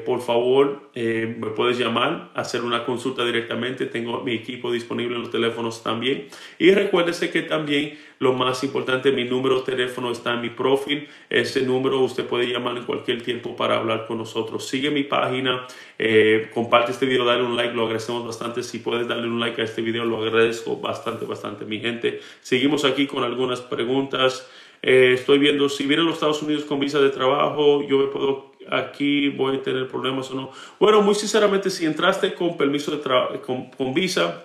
por 0.04 0.20
favor, 0.20 0.90
me 0.94 1.48
puedes 1.57 1.78
llamar, 1.78 2.31
hacer 2.35 2.62
una 2.62 2.85
consulta 2.85 3.24
directamente. 3.24 3.87
Tengo 3.87 4.22
mi 4.22 4.35
equipo 4.35 4.70
disponible 4.70 5.16
en 5.16 5.22
los 5.22 5.31
teléfonos 5.31 5.83
también. 5.83 6.28
Y 6.59 6.72
recuérdese 6.72 7.31
que 7.31 7.42
también 7.42 7.98
lo 8.18 8.33
más 8.33 8.64
importante, 8.64 9.12
mi 9.12 9.24
número 9.24 9.61
de 9.61 9.62
teléfono 9.62 10.11
está 10.11 10.35
en 10.35 10.40
mi 10.40 10.50
profil. 10.50 11.09
Ese 11.31 11.62
número 11.62 12.00
usted 12.00 12.26
puede 12.26 12.46
llamar 12.46 12.76
en 12.76 12.85
cualquier 12.85 13.22
tiempo 13.22 13.54
para 13.54 13.76
hablar 13.76 14.07
con 14.07 14.18
nosotros. 14.18 14.66
Sigue 14.66 14.90
mi 14.90 15.04
página, 15.04 15.66
eh, 15.98 16.50
comparte 16.52 16.92
este 16.92 17.07
video, 17.07 17.24
dale 17.24 17.44
un 17.44 17.57
like, 17.57 17.74
lo 17.74 17.83
agradecemos 17.83 18.26
bastante. 18.26 18.62
Si 18.62 18.81
puedes 18.81 19.07
darle 19.07 19.28
un 19.28 19.38
like 19.38 19.61
a 19.61 19.64
este 19.64 19.83
video, 19.83 20.04
lo 20.04 20.18
agradezco 20.18 20.76
bastante, 20.76 21.26
bastante, 21.26 21.64
mi 21.64 21.78
gente. 21.78 22.20
Seguimos 22.40 22.85
aquí 22.85 23.07
con 23.07 23.22
algunas 23.22 23.61
preguntas. 23.61 24.48
Eh, 24.83 25.12
estoy 25.14 25.38
viendo 25.38 25.68
si 25.68 25.87
vienen 25.87 26.07
los 26.07 26.14
Estados 26.14 26.42
Unidos 26.42 26.64
con 26.64 26.81
visa 26.81 27.00
de 27.00 27.11
trabajo, 27.11 27.83
yo 27.87 27.98
me 27.98 28.07
puedo 28.07 28.52
aquí 28.70 29.28
voy 29.31 29.57
a 29.57 29.62
tener 29.62 29.88
problemas 29.88 30.31
o 30.31 30.35
no. 30.35 30.50
Bueno, 30.78 31.02
muy 31.02 31.14
sinceramente, 31.14 31.70
si 31.70 31.87
entraste 31.87 32.35
con 32.35 32.57
permiso 32.57 32.90
de 32.90 33.40
con, 33.40 33.70
con 33.70 33.94
visa, 33.94 34.44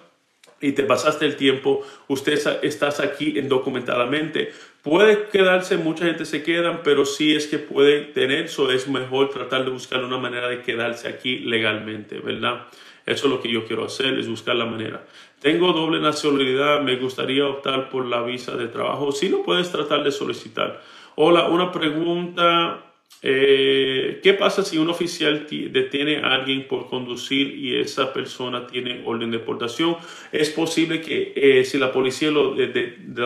y 0.64 0.72
te 0.72 0.84
pasaste 0.84 1.26
el 1.26 1.36
tiempo, 1.36 1.86
usted 2.08 2.40
estás 2.64 3.02
aquí 3.02 3.38
indocumentadamente. 3.38 4.54
Puede 4.82 5.28
quedarse, 5.28 5.76
mucha 5.76 6.06
gente 6.06 6.26
se 6.26 6.42
quedan, 6.42 6.82
pero 6.84 7.06
sí 7.06 7.36
es 7.36 7.48
que 7.48 7.60
puede 7.60 8.00
tener, 8.02 8.46
eso 8.46 8.72
es 8.72 8.88
mejor 8.88 9.30
tratar 9.30 9.66
de 9.66 9.72
buscar 9.72 10.04
una 10.04 10.18
manera 10.18 10.48
de 10.48 10.62
quedarse 10.62 11.10
aquí 11.10 11.40
legalmente, 11.40 12.20
¿verdad? 12.20 12.68
Eso 13.06 13.28
es 13.28 13.34
lo 13.34 13.42
que 13.42 13.52
yo 13.52 13.66
quiero 13.66 13.84
hacer, 13.84 14.18
es 14.18 14.30
buscar 14.30 14.56
la 14.56 14.66
manera. 14.66 15.06
Tengo 15.42 15.74
doble 15.74 16.00
nacionalidad, 16.00 16.82
me 16.82 16.96
gustaría 16.96 17.46
optar 17.46 17.90
por 17.90 18.06
la 18.06 18.24
visa 18.24 18.56
de 18.56 18.70
trabajo. 18.70 19.12
Si 19.12 19.28
no 19.28 19.44
puedes 19.44 19.70
tratar 19.70 20.02
de 20.06 20.12
solicitar. 20.12 20.82
Hola, 21.16 21.48
una 21.50 21.74
pregunta 21.74 22.93
eh, 23.26 24.20
¿Qué 24.22 24.34
pasa 24.34 24.64
si 24.64 24.78
un 24.78 24.90
oficial 24.90 25.48
detiene 25.50 26.18
a 26.18 26.34
alguien 26.34 26.68
por 26.68 26.88
conducir 26.88 27.56
y 27.56 27.78
esa 27.78 28.12
persona 28.12 28.68
tiene 28.68 29.02
orden 29.06 29.32
de 29.32 29.38
deportación? 29.38 29.96
Es 30.34 30.50
posible 30.50 31.00
que 31.00 31.32
eh, 31.36 31.64
si 31.64 31.78
la 31.78 31.94
policía 31.94 32.32
lo, 32.32 32.54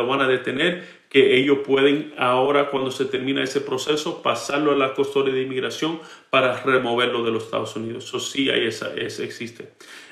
van 0.07 0.21
a 0.21 0.27
detener, 0.27 0.83
que 1.17 1.36
ellos 1.38 1.60
pueden 1.65 2.13
ahora, 2.17 2.69
cuando 2.69 2.91
se 2.91 3.06
termina 3.06 3.43
ese 3.43 3.62
proceso, 3.62 4.21
pasarlo 4.21 4.71
a 4.71 4.75
la 4.75 4.93
custodia 4.93 5.34
de 5.34 5.41
inmigración 5.41 5.99
para 6.30 6.62
removerlo 6.62 7.23
de 7.23 7.32
los 7.32 7.45
Estados 7.45 7.75
Unidos. 7.75 8.06
Eso 8.06 8.19
sí, 8.19 8.49
ahí 8.51 8.67
esa, 8.67 8.93
existe. 8.93 9.69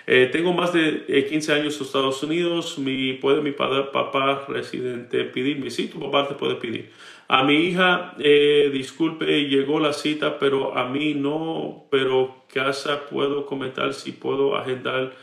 Eh, 0.07 0.29
tengo 0.31 0.53
más 0.53 0.73
de 0.73 1.25
15 1.29 1.53
años 1.53 1.77
en 1.77 1.85
Estados 1.85 2.23
Unidos. 2.23 2.79
Mi, 2.79 3.13
¿Puede 3.13 3.41
mi 3.41 3.51
padre, 3.51 3.83
papá 3.93 4.45
residente 4.47 5.25
pedirme? 5.25 5.69
Sí, 5.69 5.87
tu 5.87 5.99
papá 5.99 6.27
te 6.27 6.33
puede 6.33 6.55
pedir. 6.55 6.91
A 7.27 7.43
mi 7.43 7.55
hija, 7.55 8.15
eh, 8.19 8.69
disculpe, 8.73 9.47
llegó 9.47 9.79
la 9.79 9.93
cita, 9.93 10.39
pero 10.39 10.75
a 10.75 10.89
mí 10.89 11.13
no, 11.13 11.85
pero 11.91 12.45
casa 12.51 13.05
puedo 13.07 13.45
comentar 13.45 13.93
si 13.93 14.11
puedo 14.11 14.55
agendar 14.55 15.13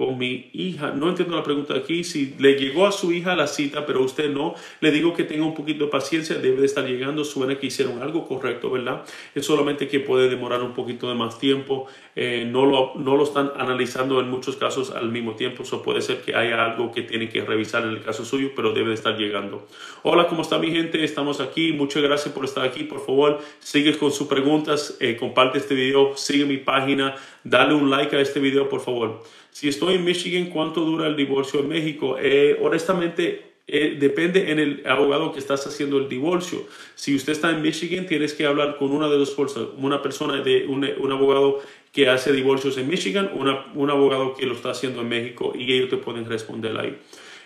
con 0.00 0.16
mi 0.16 0.48
hija. 0.54 0.92
No 0.92 1.10
entiendo 1.10 1.36
la 1.36 1.42
pregunta 1.42 1.74
aquí. 1.74 2.04
Si 2.04 2.34
le 2.38 2.54
llegó 2.54 2.86
a 2.86 2.90
su 2.90 3.12
hija 3.12 3.36
la 3.36 3.46
cita, 3.46 3.84
pero 3.84 4.02
usted 4.02 4.30
no, 4.30 4.54
le 4.80 4.92
digo 4.92 5.12
que 5.12 5.24
tenga 5.24 5.44
un 5.44 5.52
poquito 5.52 5.84
de 5.84 5.90
paciencia. 5.90 6.36
Debe 6.36 6.60
de 6.60 6.64
estar 6.64 6.86
llegando. 6.86 7.22
Suena 7.22 7.58
que 7.58 7.66
hicieron 7.66 8.02
algo 8.02 8.26
correcto, 8.26 8.70
¿verdad? 8.70 9.04
Es 9.34 9.44
solamente 9.44 9.88
que 9.88 10.00
puede 10.00 10.30
demorar 10.30 10.62
un 10.62 10.72
poquito 10.72 11.06
de 11.06 11.16
más 11.16 11.38
tiempo. 11.38 11.86
Eh, 12.16 12.48
no, 12.50 12.64
lo, 12.64 12.94
no 12.94 13.14
lo 13.14 13.24
están 13.24 13.52
analizando 13.58 14.20
en 14.20 14.30
muchos 14.30 14.56
casos 14.56 14.90
al 14.90 15.10
mismo 15.10 15.34
tiempo. 15.34 15.64
Eso 15.64 15.82
puede 15.82 16.00
ser 16.00 16.22
que 16.22 16.34
haya 16.34 16.64
algo 16.64 16.90
que 16.92 17.02
tiene 17.02 17.28
que 17.28 17.44
revisar 17.44 17.82
en 17.82 17.90
el 17.90 18.02
caso 18.02 18.24
suyo, 18.24 18.52
pero 18.56 18.72
debe 18.72 18.88
de 18.88 18.94
estar 18.94 19.18
llegando. 19.18 19.66
Hola, 20.02 20.28
¿cómo 20.28 20.40
está 20.40 20.58
mi 20.58 20.70
gente? 20.70 21.04
Estamos 21.04 21.42
aquí. 21.42 21.74
Muchas 21.74 22.02
gracias 22.02 22.34
por 22.34 22.46
estar 22.46 22.64
aquí. 22.64 22.84
Por 22.84 23.04
favor, 23.04 23.40
sigue 23.58 23.94
con 23.98 24.12
sus 24.12 24.28
preguntas. 24.28 24.96
Eh, 24.98 25.18
comparte 25.18 25.58
este 25.58 25.74
video. 25.74 26.16
Sigue 26.16 26.46
mi 26.46 26.56
página. 26.56 27.16
Dale 27.44 27.74
un 27.74 27.90
like 27.90 28.16
a 28.16 28.20
este 28.20 28.40
video, 28.40 28.66
por 28.66 28.80
favor. 28.80 29.22
Si 29.60 29.68
estoy 29.68 29.96
en 29.96 30.04
Michigan, 30.04 30.46
¿cuánto 30.46 30.80
dura 30.86 31.06
el 31.06 31.16
divorcio 31.16 31.60
en 31.60 31.68
México? 31.68 32.16
Eh, 32.18 32.58
honestamente, 32.62 33.42
eh, 33.66 33.98
depende 34.00 34.50
en 34.50 34.58
el 34.58 34.82
abogado 34.86 35.34
que 35.34 35.38
estás 35.38 35.66
haciendo 35.66 35.98
el 35.98 36.08
divorcio. 36.08 36.66
Si 36.94 37.14
usted 37.14 37.34
está 37.34 37.50
en 37.50 37.60
Michigan, 37.60 38.06
tienes 38.06 38.32
que 38.32 38.46
hablar 38.46 38.78
con 38.78 38.90
una 38.90 39.10
de 39.10 39.18
dos 39.18 39.34
fuerzas, 39.34 39.64
una 39.76 40.00
persona 40.00 40.40
de 40.42 40.66
un, 40.66 40.88
un 40.98 41.12
abogado 41.12 41.60
que 41.92 42.08
hace 42.08 42.32
divorcios 42.32 42.78
en 42.78 42.88
Michigan, 42.88 43.32
una, 43.34 43.66
un 43.74 43.90
abogado 43.90 44.32
que 44.34 44.46
lo 44.46 44.54
está 44.54 44.70
haciendo 44.70 45.02
en 45.02 45.10
México 45.10 45.52
y 45.54 45.70
ellos 45.70 45.90
te 45.90 45.98
pueden 45.98 46.24
responder 46.24 46.74
ahí. 46.78 46.96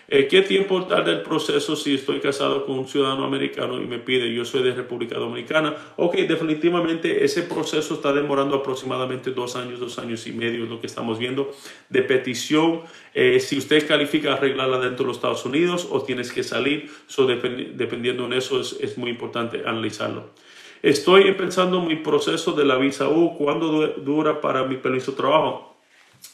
Eh, 0.07 0.27
¿Qué 0.27 0.43
tiempo 0.43 0.85
tarda 0.85 1.11
el 1.11 1.23
proceso 1.23 1.75
si 1.75 1.95
estoy 1.95 2.19
casado 2.19 2.65
con 2.65 2.77
un 2.77 2.87
ciudadano 2.87 3.25
americano 3.25 3.81
y 3.81 3.87
me 3.87 3.97
pide, 3.97 4.31
yo 4.31 4.45
soy 4.45 4.61
de 4.61 4.73
República 4.73 5.17
Dominicana? 5.17 5.75
Ok, 5.95 6.15
definitivamente 6.27 7.25
ese 7.25 7.41
proceso 7.41 7.95
está 7.95 8.13
demorando 8.13 8.55
aproximadamente 8.55 9.31
dos 9.31 9.55
años, 9.55 9.79
dos 9.79 9.97
años 9.97 10.27
y 10.27 10.31
medio, 10.31 10.65
es 10.65 10.69
lo 10.69 10.79
que 10.79 10.85
estamos 10.85 11.17
viendo, 11.17 11.51
de 11.89 12.03
petición. 12.03 12.81
Eh, 13.15 13.39
si 13.39 13.57
usted 13.57 13.87
califica 13.87 14.33
arreglarla 14.33 14.77
dentro 14.77 15.05
de 15.05 15.07
los 15.07 15.17
Estados 15.17 15.43
Unidos 15.45 15.87
o 15.89 16.03
tienes 16.03 16.31
que 16.31 16.43
salir, 16.43 16.91
so 17.07 17.25
dependiendo 17.25 18.25
en 18.25 18.33
eso 18.33 18.61
es, 18.61 18.77
es 18.79 18.97
muy 18.99 19.09
importante 19.09 19.63
analizarlo. 19.65 20.29
Estoy 20.83 21.23
en 21.23 21.87
mi 21.87 21.95
proceso 21.95 22.51
de 22.51 22.63
la 22.63 22.75
visa 22.75 23.09
U, 23.09 23.35
¿cuándo 23.35 23.87
dura 23.87 24.39
para 24.39 24.65
mi 24.65 24.77
permiso 24.77 25.11
de 25.11 25.17
trabajo? 25.17 25.74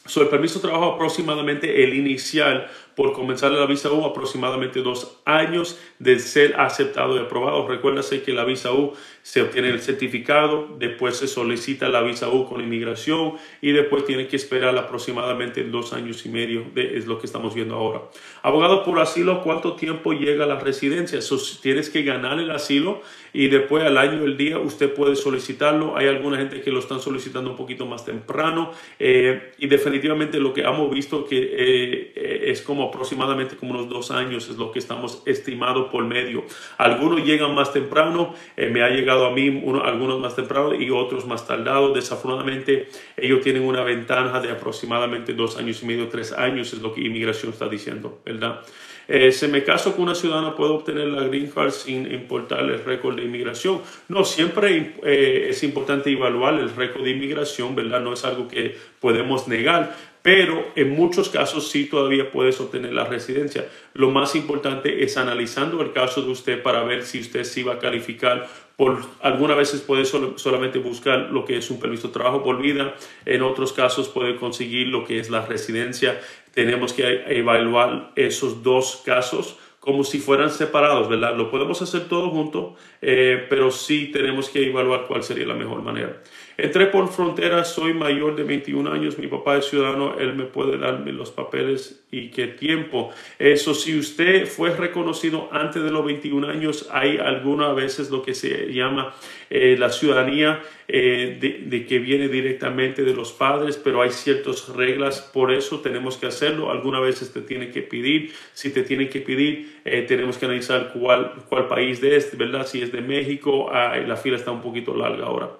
So, 0.04 0.20
el 0.20 0.28
permiso 0.28 0.58
de 0.58 0.68
trabajo 0.68 0.94
aproximadamente 0.94 1.84
el 1.84 1.94
inicial 1.94 2.68
por 2.96 3.12
comenzar 3.12 3.52
la 3.52 3.66
visa 3.66 3.90
U 3.90 4.04
aproximadamente 4.04 4.82
dos 4.82 5.18
años 5.24 5.78
de 5.98 6.18
ser 6.18 6.60
aceptado 6.60 7.16
y 7.16 7.20
aprobado. 7.20 7.66
Recuérdase 7.68 8.22
que 8.22 8.32
la 8.32 8.44
visa 8.44 8.72
U 8.72 8.94
se 9.22 9.42
obtiene 9.42 9.70
el 9.70 9.80
certificado, 9.80 10.76
después 10.78 11.16
se 11.16 11.28
solicita 11.28 11.88
la 11.88 12.02
visa 12.02 12.28
U 12.28 12.48
con 12.48 12.60
inmigración 12.60 13.34
y 13.60 13.70
después 13.70 14.04
tiene 14.04 14.26
que 14.26 14.36
esperar 14.36 14.76
aproximadamente 14.76 15.62
dos 15.64 15.92
años 15.92 16.26
y 16.26 16.28
medio, 16.30 16.66
de, 16.74 16.98
es 16.98 17.06
lo 17.06 17.18
que 17.18 17.26
estamos 17.26 17.54
viendo 17.54 17.76
ahora. 17.76 18.02
Abogado 18.42 18.84
por 18.84 18.98
asilo, 18.98 19.42
¿cuánto 19.42 19.74
tiempo 19.76 20.12
llega 20.12 20.44
a 20.44 20.48
la 20.48 20.58
residencia? 20.58 21.22
So, 21.22 21.38
tienes 21.62 21.90
que 21.90 22.02
ganar 22.02 22.40
el 22.40 22.50
asilo 22.50 23.02
y 23.32 23.48
después 23.48 23.82
al 23.84 23.96
año, 23.96 24.24
el 24.24 24.36
día, 24.36 24.58
usted 24.58 24.92
puede 24.92 25.16
solicitarlo. 25.16 25.96
Hay 25.96 26.06
alguna 26.06 26.36
gente 26.36 26.60
que 26.60 26.70
lo 26.70 26.80
están 26.80 27.00
solicitando 27.00 27.50
un 27.50 27.56
poquito 27.56 27.86
más 27.86 28.04
temprano 28.04 28.72
eh, 28.98 29.52
y 29.58 29.66
definitivamente 29.66 30.38
lo 30.38 30.52
que 30.52 30.62
hemos 30.62 30.90
visto 30.90 31.24
que 31.24 31.38
eh, 31.40 32.50
es 32.50 32.60
como 32.60 32.84
aproximadamente 32.84 33.56
como 33.56 33.72
unos 33.72 33.88
dos 33.88 34.10
años 34.10 34.48
es 34.48 34.56
lo 34.56 34.70
que 34.70 34.78
estamos 34.78 35.22
estimado 35.24 35.90
por 35.90 36.04
medio. 36.04 36.44
Algunos 36.76 37.24
llegan 37.24 37.54
más 37.54 37.72
temprano, 37.72 38.34
eh, 38.56 38.68
me 38.68 38.82
ha 38.82 38.90
llegado 38.90 39.26
a 39.26 39.32
mí 39.32 39.62
algunos 39.82 40.20
más 40.20 40.36
temprano 40.36 40.74
y 40.74 40.90
otros 40.90 41.26
más 41.26 41.46
tardados. 41.46 41.94
Desafortunadamente 41.94 42.88
ellos 43.16 43.40
tienen 43.40 43.62
una 43.62 43.82
ventaja 43.82 44.40
de 44.40 44.50
aproximadamente 44.50 45.32
dos 45.32 45.56
años 45.56 45.82
y 45.82 45.86
medio, 45.86 46.08
tres 46.08 46.32
años, 46.32 46.72
es 46.72 46.82
lo 46.82 46.92
que 46.92 47.00
inmigración 47.00 47.52
está 47.52 47.68
diciendo, 47.68 48.20
¿verdad? 48.24 48.60
Eh, 49.08 49.32
si 49.32 49.48
me 49.48 49.64
caso 49.64 49.92
con 49.92 50.04
una 50.04 50.14
ciudadana, 50.14 50.54
¿puedo 50.54 50.74
obtener 50.74 51.08
la 51.08 51.24
green 51.24 51.50
card 51.50 51.70
sin 51.70 52.10
importar 52.12 52.60
el 52.60 52.84
récord 52.84 53.16
de 53.16 53.24
inmigración? 53.24 53.80
No, 54.08 54.24
siempre 54.24 54.94
eh, 55.02 55.46
es 55.50 55.62
importante 55.62 56.10
evaluar 56.10 56.54
el 56.54 56.74
récord 56.74 57.04
de 57.04 57.10
inmigración, 57.10 57.74
¿verdad? 57.74 58.00
No 58.00 58.12
es 58.12 58.24
algo 58.24 58.48
que 58.48 58.76
podemos 59.00 59.48
negar, 59.48 59.96
pero 60.22 60.64
en 60.76 60.90
muchos 60.90 61.28
casos 61.28 61.68
sí 61.70 61.86
todavía 61.86 62.30
puedes 62.30 62.60
obtener 62.60 62.92
la 62.92 63.04
residencia. 63.04 63.66
Lo 63.92 64.10
más 64.10 64.36
importante 64.36 65.02
es 65.02 65.16
analizando 65.16 65.82
el 65.82 65.92
caso 65.92 66.22
de 66.22 66.30
usted 66.30 66.62
para 66.62 66.84
ver 66.84 67.04
si 67.04 67.20
usted 67.20 67.44
sí 67.44 67.62
va 67.64 67.74
a 67.74 67.78
calificar. 67.80 68.48
Por, 68.82 68.98
algunas 69.20 69.56
veces 69.56 69.80
puede 69.80 70.04
solamente 70.04 70.80
buscar 70.80 71.30
lo 71.30 71.44
que 71.44 71.56
es 71.56 71.70
un 71.70 71.78
permiso 71.78 72.08
de 72.08 72.14
trabajo 72.14 72.42
por 72.42 72.60
vida, 72.60 72.96
en 73.24 73.42
otros 73.42 73.72
casos 73.72 74.08
puede 74.08 74.34
conseguir 74.34 74.88
lo 74.88 75.04
que 75.04 75.20
es 75.20 75.30
la 75.30 75.46
residencia. 75.46 76.20
Tenemos 76.52 76.92
que 76.92 77.22
evaluar 77.28 78.10
esos 78.16 78.64
dos 78.64 79.00
casos 79.06 79.56
como 79.78 80.02
si 80.02 80.18
fueran 80.18 80.50
separados, 80.50 81.08
¿verdad? 81.08 81.36
Lo 81.36 81.48
podemos 81.48 81.80
hacer 81.80 82.08
todo 82.08 82.30
junto, 82.30 82.74
eh, 83.00 83.46
pero 83.48 83.70
sí 83.70 84.10
tenemos 84.12 84.48
que 84.48 84.68
evaluar 84.68 85.06
cuál 85.06 85.22
sería 85.22 85.46
la 85.46 85.54
mejor 85.54 85.80
manera. 85.82 86.20
Entré 86.56 86.86
por 86.86 87.08
frontera, 87.08 87.64
soy 87.64 87.94
mayor 87.94 88.36
de 88.36 88.42
21 88.42 88.90
años, 88.90 89.18
mi 89.18 89.26
papá 89.26 89.56
es 89.56 89.66
ciudadano, 89.66 90.18
él 90.18 90.34
me 90.34 90.44
puede 90.44 90.78
darme 90.78 91.12
los 91.12 91.30
papeles 91.30 92.04
y 92.10 92.30
qué 92.30 92.46
tiempo. 92.46 93.10
Eso, 93.38 93.74
si 93.74 93.98
usted 93.98 94.46
fue 94.46 94.70
reconocido 94.76 95.48
antes 95.50 95.82
de 95.82 95.90
los 95.90 96.04
21 96.04 96.48
años, 96.48 96.88
hay 96.92 97.16
algunas 97.18 97.74
veces 97.74 98.10
lo 98.10 98.22
que 98.22 98.34
se 98.34 98.72
llama 98.72 99.14
eh, 99.48 99.76
la 99.78 99.90
ciudadanía 99.90 100.62
eh, 100.88 101.38
de, 101.40 101.86
que 101.86 101.98
viene 101.98 102.28
directamente 102.28 103.02
de 103.02 103.14
los 103.14 103.32
padres, 103.32 103.78
pero 103.82 104.02
hay 104.02 104.10
ciertas 104.10 104.68
reglas, 104.68 105.20
por 105.20 105.52
eso 105.52 105.80
tenemos 105.80 106.18
que 106.18 106.26
hacerlo. 106.26 106.70
Algunas 106.70 107.00
veces 107.00 107.32
te 107.32 107.40
tienen 107.40 107.70
que 107.70 107.80
pedir, 107.82 108.32
si 108.52 108.70
te 108.70 108.82
tienen 108.82 109.08
que 109.08 109.20
pedir, 109.20 109.80
eh, 109.84 110.02
tenemos 110.02 110.36
que 110.36 110.44
analizar 110.44 110.92
cuál, 110.92 111.32
cuál 111.48 111.66
país 111.66 112.00
de 112.00 112.16
este, 112.16 112.36
¿verdad? 112.36 112.66
Si 112.66 112.82
es 112.82 112.92
de 112.92 113.00
México, 113.00 113.70
ah, 113.72 113.96
la 113.96 114.16
fila 114.16 114.36
está 114.36 114.50
un 114.50 114.60
poquito 114.60 114.94
larga 114.94 115.26
ahora. 115.26 115.50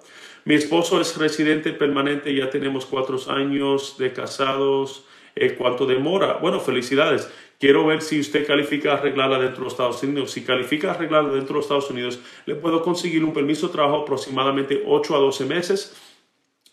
Mi 0.45 0.55
esposo 0.55 0.99
es 0.99 1.17
residente 1.17 1.71
permanente, 1.71 2.35
ya 2.35 2.49
tenemos 2.49 2.85
cuatro 2.85 3.17
años 3.29 3.97
de 3.97 4.11
casados. 4.11 5.05
Eh, 5.35 5.55
¿Cuánto 5.55 5.85
demora? 5.85 6.33
Bueno, 6.33 6.59
felicidades. 6.59 7.31
Quiero 7.59 7.85
ver 7.87 8.01
si 8.01 8.19
usted 8.19 8.45
califica 8.45 8.93
arreglarla 8.93 9.39
dentro 9.39 9.59
de 9.59 9.63
los 9.63 9.73
Estados 9.73 10.03
Unidos. 10.03 10.31
Si 10.31 10.43
califica 10.43 10.91
arreglarla 10.91 11.31
dentro 11.31 11.53
de 11.53 11.59
los 11.59 11.65
Estados 11.65 11.89
Unidos, 11.89 12.19
le 12.45 12.55
puedo 12.55 12.81
conseguir 12.83 13.23
un 13.23 13.33
permiso 13.33 13.67
de 13.67 13.73
trabajo 13.73 14.01
aproximadamente 14.01 14.83
8 14.85 15.15
a 15.15 15.19
12 15.19 15.45
meses 15.45 15.95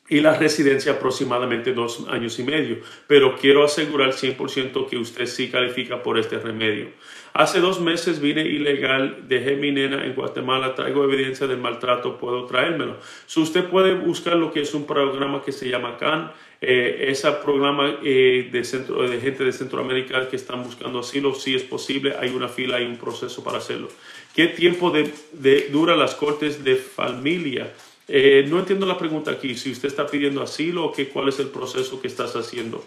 y 0.08 0.20
la 0.20 0.36
residencia 0.36 0.92
aproximadamente 0.92 1.72
dos 1.72 2.04
años 2.08 2.38
y 2.40 2.42
medio. 2.42 2.80
Pero 3.06 3.36
quiero 3.36 3.64
asegurar 3.64 4.10
100% 4.10 4.88
que 4.88 4.98
usted 4.98 5.26
sí 5.26 5.48
califica 5.48 6.02
por 6.02 6.18
este 6.18 6.38
remedio. 6.38 6.90
Hace 7.32 7.60
dos 7.60 7.80
meses 7.80 8.20
vine 8.20 8.42
ilegal, 8.42 9.28
dejé 9.28 9.54
mi 9.56 9.70
nena 9.70 10.04
en 10.04 10.14
Guatemala, 10.14 10.74
traigo 10.74 11.04
evidencia 11.04 11.46
del 11.46 11.58
maltrato, 11.58 12.18
puedo 12.18 12.44
traérmelo. 12.46 12.96
Si 13.26 13.40
usted 13.40 13.66
puede 13.66 13.94
buscar 13.94 14.36
lo 14.36 14.52
que 14.52 14.62
es 14.62 14.74
un 14.74 14.84
programa 14.84 15.42
que 15.42 15.52
se 15.52 15.68
llama 15.68 15.96
CAN, 15.96 16.32
eh, 16.60 17.06
ese 17.08 17.30
programa 17.32 17.98
eh, 18.02 18.48
de, 18.50 18.64
centro, 18.64 19.08
de 19.08 19.20
gente 19.20 19.44
de 19.44 19.52
Centroamérica 19.52 20.28
que 20.28 20.36
están 20.36 20.64
buscando 20.64 20.98
asilo, 20.98 21.32
si 21.34 21.54
es 21.54 21.62
posible, 21.62 22.14
hay 22.18 22.30
una 22.30 22.48
fila, 22.48 22.78
hay 22.78 22.84
un 22.84 22.96
proceso 22.96 23.44
para 23.44 23.58
hacerlo. 23.58 23.88
¿Qué 24.34 24.48
tiempo 24.48 24.90
de, 24.90 25.68
dura 25.70 25.94
las 25.94 26.16
cortes 26.16 26.64
de 26.64 26.76
familia? 26.76 27.72
Eh, 28.08 28.44
no 28.48 28.58
entiendo 28.58 28.86
la 28.86 28.98
pregunta 28.98 29.30
aquí, 29.30 29.54
si 29.54 29.70
usted 29.70 29.86
está 29.86 30.08
pidiendo 30.08 30.42
asilo 30.42 30.92
qué, 30.92 31.08
cuál 31.08 31.28
es 31.28 31.38
el 31.38 31.46
proceso 31.46 32.00
que 32.00 32.08
estás 32.08 32.34
haciendo. 32.34 32.84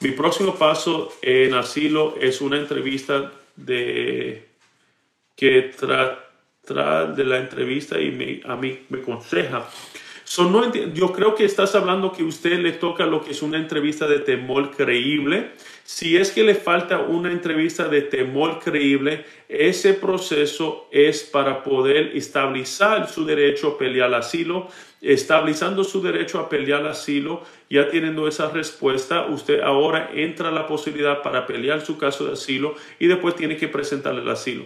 Mi 0.00 0.10
próximo 0.10 0.54
paso 0.56 1.10
en 1.22 1.54
asilo 1.54 2.14
es 2.20 2.42
una 2.42 2.58
entrevista 2.58 3.32
de 3.56 4.48
que 5.34 5.72
trata 5.78 7.06
de 7.06 7.24
la 7.24 7.38
entrevista 7.38 8.00
y 8.00 8.42
a 8.44 8.56
mí 8.56 8.86
me 8.88 9.00
aconseja. 9.00 9.68
Yo 10.92 11.12
creo 11.12 11.34
que 11.36 11.44
estás 11.44 11.74
hablando 11.76 12.12
que 12.12 12.24
usted 12.24 12.58
le 12.58 12.72
toca 12.72 13.06
lo 13.06 13.24
que 13.24 13.30
es 13.30 13.42
una 13.42 13.58
entrevista 13.58 14.08
de 14.08 14.18
temor 14.18 14.72
creíble. 14.76 15.52
Si 15.84 16.16
es 16.16 16.32
que 16.32 16.42
le 16.42 16.56
falta 16.56 16.98
una 16.98 17.30
entrevista 17.30 17.88
de 17.88 18.02
temor 18.02 18.58
creíble, 18.58 19.24
ese 19.48 19.94
proceso 19.94 20.88
es 20.90 21.22
para 21.22 21.62
poder 21.62 22.16
estabilizar 22.16 23.08
su 23.08 23.24
derecho 23.24 23.68
a 23.68 23.78
pelear 23.78 24.12
asilo. 24.14 24.68
Estabilizando 25.00 25.84
su 25.84 26.02
derecho 26.02 26.40
a 26.40 26.48
pelear 26.48 26.84
asilo, 26.86 27.42
ya 27.70 27.88
teniendo 27.88 28.26
esa 28.26 28.50
respuesta, 28.50 29.26
usted 29.26 29.60
ahora 29.60 30.10
entra 30.12 30.48
a 30.48 30.52
la 30.52 30.66
posibilidad 30.66 31.22
para 31.22 31.46
pelear 31.46 31.84
su 31.84 31.98
caso 31.98 32.26
de 32.26 32.32
asilo 32.32 32.74
y 32.98 33.06
después 33.06 33.36
tiene 33.36 33.56
que 33.56 33.68
presentarle 33.68 34.22
el 34.22 34.28
asilo. 34.28 34.64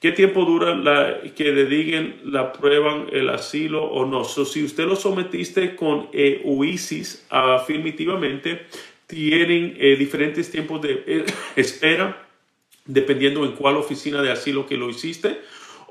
¿Qué 0.00 0.12
tiempo 0.12 0.44
dura 0.44 0.74
la, 0.74 1.22
que 1.34 1.52
le 1.52 1.64
digan, 1.64 2.16
la 2.24 2.52
prueban 2.52 3.06
el 3.12 3.30
asilo 3.30 3.84
o 3.84 4.04
no? 4.04 4.24
si 4.24 4.62
usted 4.62 4.84
lo 4.84 4.94
sometiste 4.94 5.74
con 5.74 6.08
EUISIS 6.12 7.26
afirmativamente, 7.30 8.66
tienen 9.06 9.76
eh, 9.78 9.96
diferentes 9.96 10.50
tiempos 10.50 10.82
de 10.82 11.02
eh, 11.06 11.24
espera, 11.56 12.28
dependiendo 12.84 13.44
en 13.44 13.52
cuál 13.52 13.76
oficina 13.76 14.20
de 14.20 14.30
asilo 14.30 14.66
que 14.66 14.76
lo 14.76 14.90
hiciste, 14.90 15.40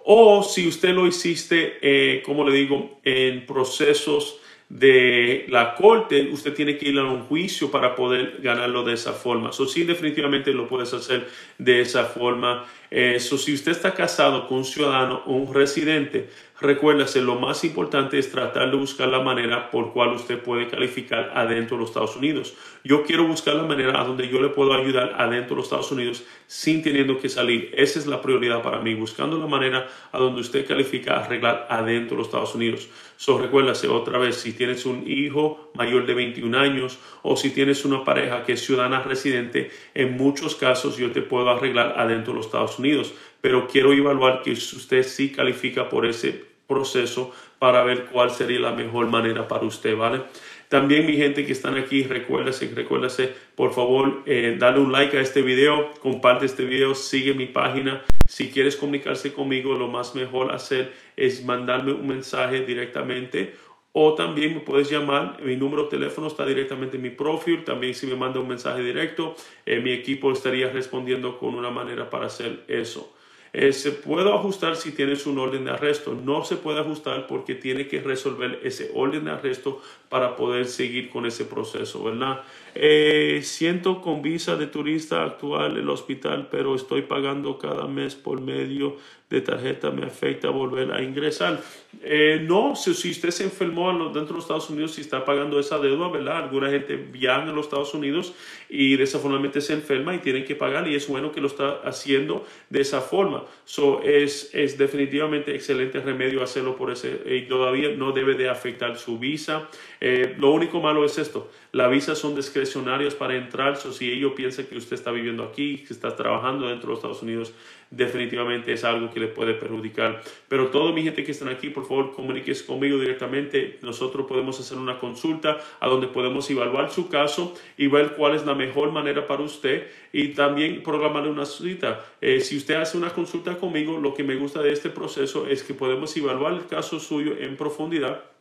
o 0.03 0.43
si 0.43 0.67
usted 0.67 0.93
lo 0.93 1.07
hiciste, 1.07 1.79
eh, 1.81 2.21
como 2.23 2.47
le 2.47 2.55
digo, 2.55 2.99
en 3.03 3.45
procesos 3.47 4.39
de 4.69 5.45
la 5.49 5.75
corte, 5.75 6.29
usted 6.31 6.53
tiene 6.53 6.77
que 6.77 6.89
ir 6.89 6.97
a 6.97 7.03
un 7.03 7.23
juicio 7.23 7.69
para 7.69 7.95
poder 7.95 8.39
ganarlo 8.41 8.83
de 8.83 8.93
esa 8.93 9.13
forma. 9.13 9.51
Eso 9.51 9.67
sí, 9.67 9.83
definitivamente 9.83 10.51
lo 10.53 10.67
puedes 10.67 10.93
hacer 10.93 11.27
de 11.57 11.81
esa 11.81 12.05
forma. 12.05 12.65
Eso, 12.89 13.37
si 13.37 13.53
usted 13.53 13.71
está 13.71 13.93
casado 13.93 14.47
con 14.47 14.59
un 14.59 14.65
ciudadano 14.65 15.21
o 15.25 15.33
un 15.33 15.53
residente, 15.53 16.29
recuérdase, 16.61 17.21
lo 17.21 17.35
más 17.35 17.63
importante 17.63 18.17
es 18.17 18.31
tratar 18.31 18.71
de 18.71 18.77
buscar 18.77 19.09
la 19.09 19.19
manera 19.19 19.69
por 19.69 19.91
cual 19.91 20.13
usted 20.13 20.39
puede 20.39 20.67
calificar 20.67 21.31
adentro 21.35 21.77
de 21.77 21.81
los 21.81 21.89
Estados 21.89 22.15
Unidos. 22.15 22.55
Yo 22.83 23.03
quiero 23.03 23.27
buscar 23.27 23.55
la 23.55 23.63
manera 23.63 23.99
a 23.99 24.03
donde 24.03 24.29
yo 24.29 24.41
le 24.41 24.49
puedo 24.49 24.73
ayudar 24.73 25.15
adentro 25.17 25.49
de 25.49 25.55
los 25.57 25.65
Estados 25.65 25.91
Unidos 25.91 26.23
sin 26.47 26.81
teniendo 26.81 27.19
que 27.19 27.29
salir. 27.29 27.71
Esa 27.75 27.99
es 27.99 28.07
la 28.07 28.21
prioridad 28.21 28.61
para 28.61 28.79
mí, 28.79 28.93
buscando 28.93 29.37
la 29.37 29.47
manera 29.47 29.87
a 30.11 30.17
donde 30.17 30.41
usted 30.41 30.65
califica 30.65 31.17
arreglar 31.17 31.67
adentro 31.69 32.15
de 32.15 32.17
los 32.17 32.27
Estados 32.27 32.55
Unidos. 32.55 32.87
So, 33.17 33.37
recuérdase 33.37 33.87
otra 33.87 34.17
vez, 34.17 34.35
si 34.35 34.53
tienes 34.53 34.85
un 34.85 35.03
hijo 35.07 35.71
mayor 35.73 36.05
de 36.05 36.13
21 36.13 36.57
años 36.57 36.99
o 37.21 37.37
si 37.37 37.49
tienes 37.51 37.85
una 37.85 38.03
pareja 38.03 38.43
que 38.43 38.53
es 38.53 38.65
ciudadana 38.65 39.01
residente, 39.01 39.71
en 39.93 40.17
muchos 40.17 40.55
casos 40.55 40.97
yo 40.97 41.11
te 41.11 41.21
puedo 41.21 41.49
arreglar 41.49 41.95
adentro 41.97 42.33
de 42.33 42.37
los 42.37 42.47
Estados 42.47 42.77
Unidos 42.77 43.13
pero 43.45 43.67
quiero 43.67 43.93
evaluar 43.93 44.41
que 44.41 44.53
usted 44.53 45.03
sí 45.03 45.31
califica 45.31 45.87
por 45.87 46.07
ese 46.07 46.45
proceso 46.65 47.31
para 47.59 47.83
ver 47.83 48.05
cuál 48.05 48.31
sería 48.31 48.59
la 48.59 48.71
mejor 48.71 49.05
manera 49.05 49.47
para 49.47 49.65
usted, 49.65 49.95
¿vale? 49.95 50.23
También 50.67 51.05
mi 51.05 51.15
gente 51.15 51.45
que 51.45 51.51
están 51.51 51.77
aquí, 51.77 52.01
recuérdese, 52.01 52.71
recuérdese, 52.73 53.31
por 53.53 53.71
favor, 53.71 54.23
eh, 54.25 54.55
dale 54.57 54.79
un 54.79 54.91
like 54.91 55.15
a 55.15 55.21
este 55.21 55.43
video, 55.43 55.91
comparte 56.01 56.47
este 56.47 56.65
video, 56.65 56.95
sigue 56.95 57.35
mi 57.35 57.45
página. 57.45 58.01
Si 58.27 58.49
quieres 58.49 58.75
comunicarse 58.77 59.31
conmigo, 59.31 59.75
lo 59.75 59.89
más 59.89 60.15
mejor 60.15 60.51
hacer 60.51 60.91
es 61.15 61.43
mandarme 61.45 61.93
un 61.93 62.07
mensaje 62.07 62.61
directamente 62.61 63.55
o 63.97 64.13
también 64.13 64.53
me 64.53 64.59
puedes 64.59 64.89
llamar, 64.89 65.41
mi 65.41 65.55
número 65.55 65.83
de 65.83 65.91
teléfono 65.91 66.27
está 66.27 66.45
directamente 66.45 66.97
en 66.97 67.03
mi 67.03 67.11
perfil, 67.11 67.63
también 67.63 67.95
si 67.95 68.05
me 68.05 68.15
manda 68.15 68.41
un 68.41 68.47
mensaje 68.49 68.83
directo, 68.83 69.37
eh, 69.65 69.79
mi 69.79 69.91
equipo 69.91 70.33
estaría 70.33 70.69
respondiendo 70.69 71.39
con 71.39 71.55
una 71.55 71.69
manera 71.69 72.09
para 72.09 72.25
hacer 72.25 72.65
eso. 72.67 73.15
Eh, 73.53 73.71
se 73.71 73.93
puede 73.93 74.29
ajustar 74.33 74.75
si 74.75 74.91
tienes 74.91 75.25
un 75.25 75.39
orden 75.39 75.63
de 75.63 75.71
arresto. 75.71 76.13
No 76.13 76.43
se 76.43 76.57
puede 76.57 76.81
ajustar 76.81 77.25
porque 77.25 77.55
tiene 77.55 77.87
que 77.87 78.01
resolver 78.01 78.59
ese 78.63 78.91
orden 78.93 79.23
de 79.23 79.31
arresto 79.31 79.81
para 80.09 80.35
poder 80.35 80.65
seguir 80.65 81.09
con 81.09 81.25
ese 81.25 81.45
proceso, 81.45 82.03
¿verdad? 82.03 82.41
Eh, 82.77 83.39
siento 83.43 84.01
con 84.01 84.21
visa 84.21 84.57
de 84.57 84.67
turista 84.67 85.23
actual 85.23 85.77
el 85.77 85.89
hospital, 85.89 86.49
pero 86.51 86.75
estoy 86.75 87.03
pagando 87.03 87.57
cada 87.57 87.87
mes 87.87 88.15
por 88.15 88.41
medio 88.41 88.97
de 89.29 89.41
tarjeta 89.41 89.89
me 89.89 90.05
afecta 90.05 90.49
volver 90.49 90.91
a 90.91 91.01
ingresar. 91.01 91.59
Eh, 92.03 92.43
no, 92.43 92.75
si, 92.75 92.91
usted 92.91 93.31
se 93.31 93.43
enfermó 93.43 93.91
dentro 94.09 94.27
de 94.27 94.33
los 94.33 94.43
Estados 94.43 94.69
Unidos, 94.69 94.93
si 94.93 95.01
está 95.01 95.25
pagando 95.25 95.59
esa 95.59 95.79
deuda, 95.79 96.09
¿verdad? 96.09 96.43
Alguna 96.43 96.69
gente 96.69 96.95
viaja 96.95 97.41
a 97.41 97.45
los 97.47 97.65
Estados 97.65 97.93
Unidos 97.95 98.33
y 98.69 98.95
desafortunadamente 98.97 99.61
se 99.61 99.73
enferma 99.73 100.13
y 100.13 100.19
tienen 100.19 100.45
que 100.45 100.55
pagar 100.55 100.87
y 100.87 100.95
es 100.95 101.07
bueno 101.07 101.31
que 101.31 101.41
lo 101.41 101.47
está 101.47 101.81
haciendo 101.83 102.45
de 102.69 102.81
esa 102.81 103.01
forma. 103.01 103.45
So, 103.65 104.01
es, 104.03 104.51
es 104.53 104.77
definitivamente 104.77 105.55
excelente 105.55 105.99
remedio 106.01 106.43
hacerlo 106.43 106.75
por 106.75 106.91
ese 106.91 107.21
y 107.25 107.47
todavía 107.47 107.89
no 107.89 108.11
debe 108.11 108.35
de 108.35 108.49
afectar 108.49 108.97
su 108.97 109.17
visa. 109.17 109.69
Eh, 110.01 110.35
lo 110.37 110.51
único 110.51 110.81
malo 110.81 111.03
es 111.03 111.17
esto, 111.17 111.49
las 111.71 111.89
visas 111.89 112.19
son 112.19 112.35
discrecionarias 112.65 113.13
para 113.13 113.35
entrar, 113.35 113.77
so, 113.77 113.91
si 113.91 114.11
ellos 114.11 114.33
piensan 114.35 114.65
que 114.65 114.77
usted 114.77 114.95
está 114.95 115.11
viviendo 115.11 115.43
aquí, 115.43 115.77
que 115.77 115.93
está 115.93 116.15
trabajando 116.15 116.67
dentro 116.67 116.87
de 116.87 116.89
los 116.89 116.99
Estados 116.99 117.21
Unidos, 117.21 117.53
definitivamente 117.91 118.73
es 118.73 118.83
algo 118.83 119.11
que 119.11 119.19
le 119.19 119.27
puede 119.27 119.53
perjudicar. 119.53 120.21
Pero 120.47 120.67
todo 120.67 120.91
mi 120.91 121.03
gente 121.03 121.23
que 121.23 121.31
están 121.31 121.49
aquí, 121.49 121.69
por 121.69 121.87
favor, 121.87 122.11
comuníquese 122.13 122.65
conmigo 122.65 122.97
directamente. 122.97 123.77
Nosotros 123.83 124.25
podemos 124.25 124.59
hacer 124.59 124.77
una 124.77 124.97
consulta 124.97 125.59
a 125.79 125.87
donde 125.87 126.07
podemos 126.07 126.49
evaluar 126.49 126.91
su 126.91 127.07
caso 127.07 127.53
y 127.77 127.87
ver 127.87 128.13
cuál 128.15 128.35
es 128.35 128.45
la 128.45 128.55
mejor 128.55 128.91
manera 128.91 129.27
para 129.27 129.43
usted 129.43 129.87
y 130.11 130.29
también 130.29 130.81
programarle 130.81 131.29
una 131.29 131.45
cita. 131.45 132.03
Eh, 132.19 132.41
si 132.41 132.57
usted 132.57 132.75
hace 132.75 132.97
una 132.97 133.11
consulta 133.11 133.57
conmigo, 133.57 133.99
lo 133.99 134.13
que 134.13 134.23
me 134.23 134.35
gusta 134.35 134.61
de 134.61 134.73
este 134.73 134.89
proceso 134.89 135.47
es 135.47 135.63
que 135.63 135.73
podemos 135.73 136.15
evaluar 136.17 136.53
el 136.53 136.65
caso 136.65 136.99
suyo 136.99 137.33
en 137.39 137.55
profundidad 137.55 138.34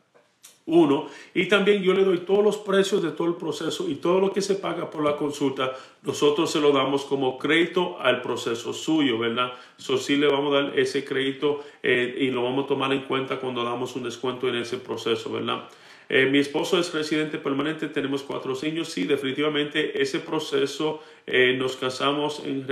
uno, 0.67 1.07
y 1.35 1.47
también 1.47 1.83
yo 1.83 1.93
le 1.93 2.03
doy 2.03 2.19
todos 2.19 2.43
los 2.43 2.57
precios 2.57 3.03
de 3.03 3.11
todo 3.11 3.27
el 3.27 3.35
proceso 3.35 3.87
y 3.87 3.95
todo 3.95 4.19
lo 4.19 4.33
que 4.33 4.41
se 4.41 4.55
paga 4.55 4.89
por 4.89 5.03
la 5.03 5.15
consulta, 5.15 5.73
nosotros 6.01 6.51
se 6.51 6.59
lo 6.59 6.71
damos 6.71 7.05
como 7.05 7.37
crédito 7.37 7.99
al 7.99 8.21
proceso 8.21 8.73
suyo, 8.73 9.19
¿verdad? 9.19 9.53
So, 9.77 9.97
sí 9.97 10.15
le 10.15 10.27
vamos 10.27 10.53
a 10.53 10.61
dar 10.63 10.79
ese 10.79 11.05
crédito 11.05 11.63
eh, 11.83 12.15
y 12.19 12.31
lo 12.31 12.43
vamos 12.43 12.65
a 12.65 12.67
tomar 12.67 12.91
en 12.93 13.01
cuenta 13.01 13.37
cuando 13.37 13.63
damos 13.63 13.95
un 13.95 14.03
descuento 14.03 14.49
en 14.49 14.55
ese 14.55 14.77
proceso, 14.77 15.31
¿verdad? 15.31 15.69
Eh, 16.07 16.27
mi 16.27 16.37
esposo 16.37 16.79
es 16.79 16.93
residente 16.93 17.39
permanente, 17.39 17.87
tenemos 17.87 18.21
cuatro 18.23 18.53
niños. 18.61 18.89
Sí, 18.89 19.05
definitivamente 19.05 20.01
ese 20.01 20.19
proceso 20.19 21.03
eh, 21.25 21.55
nos 21.57 21.75
casamos 21.75 22.43
en, 22.45 22.65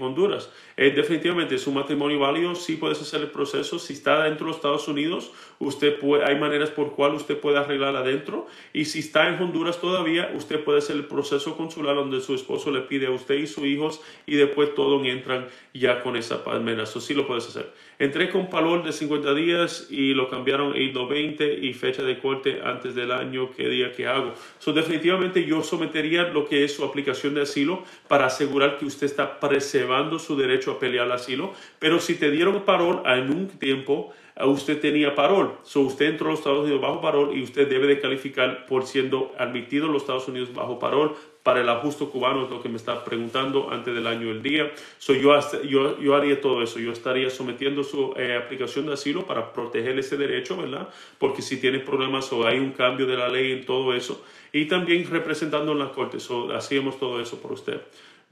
Honduras. 0.00 0.50
Eh, 0.80 0.92
definitivamente 0.92 1.56
es 1.56 1.66
un 1.66 1.74
matrimonio 1.74 2.18
válido, 2.18 2.54
sí 2.54 2.76
puedes 2.76 3.02
hacer 3.02 3.20
el 3.20 3.30
proceso. 3.30 3.78
Si 3.78 3.92
está 3.92 4.24
dentro 4.24 4.46
de 4.46 4.52
los 4.52 4.56
Estados 4.56 4.88
Unidos, 4.88 5.30
usted 5.58 5.98
hay 6.24 6.38
maneras 6.38 6.70
por 6.70 6.94
cual 6.94 7.12
usted 7.12 7.36
puede 7.36 7.58
arreglar 7.58 7.94
adentro. 7.96 8.46
Y 8.72 8.86
si 8.86 9.00
está 9.00 9.28
en 9.28 9.34
Honduras 9.42 9.78
todavía, 9.78 10.32
usted 10.34 10.64
puede 10.64 10.78
hacer 10.78 10.96
el 10.96 11.04
proceso 11.04 11.54
consular 11.54 11.96
donde 11.96 12.22
su 12.22 12.34
esposo 12.34 12.70
le 12.70 12.80
pide 12.80 13.08
a 13.08 13.10
usted 13.10 13.34
y 13.34 13.46
sus 13.46 13.66
hijos 13.66 14.00
y 14.24 14.36
después 14.36 14.74
todos 14.74 15.06
entran 15.06 15.48
ya 15.74 16.02
con 16.02 16.16
esa 16.16 16.42
palmera. 16.42 16.84
Eso 16.84 16.98
sí 16.98 17.12
lo 17.12 17.26
puedes 17.26 17.46
hacer. 17.46 17.70
Entré 17.98 18.30
con 18.30 18.48
palor 18.48 18.82
de 18.82 18.92
50 18.92 19.34
días 19.34 19.86
y 19.90 20.14
lo 20.14 20.30
cambiaron 20.30 20.72
a 20.72 21.04
20 21.06 21.58
y 21.60 21.74
fecha 21.74 22.02
de 22.02 22.18
corte 22.18 22.62
antes 22.64 22.94
del 22.94 23.12
año 23.12 23.50
que 23.50 23.68
día 23.68 23.92
que 23.92 24.06
hago. 24.06 24.32
So, 24.58 24.72
definitivamente 24.72 25.44
yo 25.44 25.62
sometería 25.62 26.22
lo 26.22 26.48
que 26.48 26.64
es 26.64 26.74
su 26.74 26.86
aplicación 26.86 27.34
de 27.34 27.42
asilo 27.42 27.84
para 28.08 28.24
asegurar 28.24 28.78
que 28.78 28.86
usted 28.86 29.04
está 29.04 29.38
preservando 29.38 30.18
su 30.18 30.34
derecho 30.34 30.69
a 30.72 30.78
pelear 30.78 31.06
el 31.06 31.12
asilo. 31.12 31.52
Pero 31.78 32.00
si 32.00 32.14
te 32.14 32.30
dieron 32.30 32.62
parol 32.62 33.02
en 33.06 33.30
un 33.30 33.48
tiempo, 33.48 34.12
usted 34.46 34.80
tenía 34.80 35.14
parol. 35.14 35.58
So, 35.62 35.80
usted 35.80 36.06
entró 36.06 36.28
a 36.28 36.30
los 36.30 36.40
Estados 36.40 36.64
Unidos 36.64 36.80
bajo 36.80 37.00
parol 37.00 37.36
y 37.36 37.42
usted 37.42 37.68
debe 37.68 37.86
de 37.86 38.00
calificar 38.00 38.66
por 38.66 38.86
siendo 38.86 39.32
admitido 39.38 39.86
en 39.86 39.92
los 39.92 40.02
Estados 40.02 40.28
Unidos 40.28 40.52
bajo 40.54 40.78
parol 40.78 41.16
para 41.42 41.62
el 41.62 41.68
ajuste 41.70 42.04
cubano, 42.04 42.44
es 42.44 42.50
lo 42.50 42.60
que 42.62 42.68
me 42.68 42.76
está 42.76 43.02
preguntando 43.02 43.70
antes 43.70 43.94
del 43.94 44.06
año 44.06 44.28
del 44.28 44.42
día. 44.42 44.70
So, 44.98 45.14
yo, 45.14 45.38
yo, 45.62 45.98
yo 45.98 46.14
haría 46.14 46.40
todo 46.40 46.62
eso, 46.62 46.78
yo 46.78 46.92
estaría 46.92 47.30
sometiendo 47.30 47.82
su 47.82 48.12
eh, 48.16 48.36
aplicación 48.36 48.86
de 48.86 48.92
asilo 48.92 49.26
para 49.26 49.52
proteger 49.52 49.98
ese 49.98 50.16
derecho, 50.16 50.56
¿verdad? 50.56 50.88
Porque 51.18 51.40
si 51.40 51.58
tiene 51.58 51.78
problemas 51.78 52.30
o 52.32 52.46
hay 52.46 52.58
un 52.58 52.72
cambio 52.72 53.06
de 53.06 53.16
la 53.16 53.28
ley 53.28 53.52
en 53.52 53.64
todo 53.64 53.94
eso, 53.94 54.22
y 54.52 54.66
también 54.66 55.08
representando 55.08 55.72
en 55.72 55.78
la 55.78 55.92
corte, 55.92 56.20
so, 56.20 56.52
hacíamos 56.52 56.98
todo 56.98 57.20
eso 57.20 57.40
por 57.40 57.52
usted. 57.52 57.80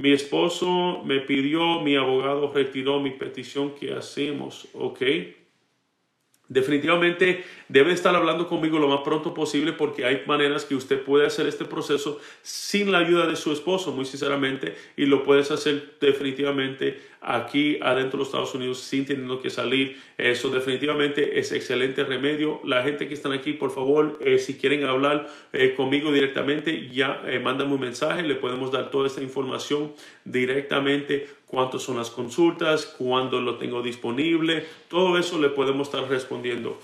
Mi 0.00 0.12
esposo 0.12 1.02
me 1.04 1.18
pidió, 1.18 1.80
mi 1.80 1.96
abogado 1.96 2.52
retiró 2.52 3.00
mi 3.00 3.10
petición, 3.10 3.74
¿qué 3.74 3.94
hacemos? 3.94 4.68
¿Ok? 4.72 5.02
Definitivamente 6.46 7.44
debe 7.68 7.92
estar 7.92 8.14
hablando 8.14 8.46
conmigo 8.46 8.78
lo 8.78 8.86
más 8.86 9.00
pronto 9.00 9.34
posible 9.34 9.72
porque 9.72 10.04
hay 10.04 10.22
maneras 10.24 10.64
que 10.64 10.76
usted 10.76 11.02
puede 11.02 11.26
hacer 11.26 11.48
este 11.48 11.64
proceso 11.64 12.20
sin 12.42 12.92
la 12.92 12.98
ayuda 12.98 13.26
de 13.26 13.34
su 13.34 13.52
esposo, 13.52 13.90
muy 13.90 14.04
sinceramente, 14.04 14.76
y 14.96 15.06
lo 15.06 15.24
puedes 15.24 15.50
hacer 15.50 15.96
definitivamente 16.00 17.02
aquí 17.20 17.78
adentro 17.82 18.12
de 18.12 18.18
los 18.18 18.28
Estados 18.28 18.54
Unidos 18.54 18.80
sin 18.80 19.04
teniendo 19.04 19.40
que 19.40 19.50
salir. 19.50 19.98
Eso 20.16 20.50
definitivamente 20.50 21.38
es 21.38 21.52
excelente 21.52 22.04
remedio. 22.04 22.60
La 22.64 22.82
gente 22.82 23.08
que 23.08 23.14
están 23.14 23.32
aquí, 23.32 23.52
por 23.52 23.70
favor, 23.70 24.18
eh, 24.20 24.38
si 24.38 24.54
quieren 24.54 24.84
hablar 24.84 25.28
eh, 25.52 25.74
conmigo 25.74 26.12
directamente, 26.12 26.88
ya 26.88 27.22
eh, 27.26 27.42
un 27.44 27.80
mensaje, 27.80 28.22
le 28.22 28.34
podemos 28.34 28.70
dar 28.70 28.90
toda 28.90 29.06
esta 29.06 29.22
información 29.22 29.92
directamente 30.24 31.28
cuántas 31.46 31.82
son 31.82 31.96
las 31.96 32.10
consultas, 32.10 32.86
cuándo 32.86 33.40
lo 33.40 33.56
tengo 33.56 33.82
disponible, 33.82 34.64
todo 34.88 35.18
eso 35.18 35.40
le 35.40 35.48
podemos 35.48 35.88
estar 35.88 36.08
respondiendo. 36.08 36.78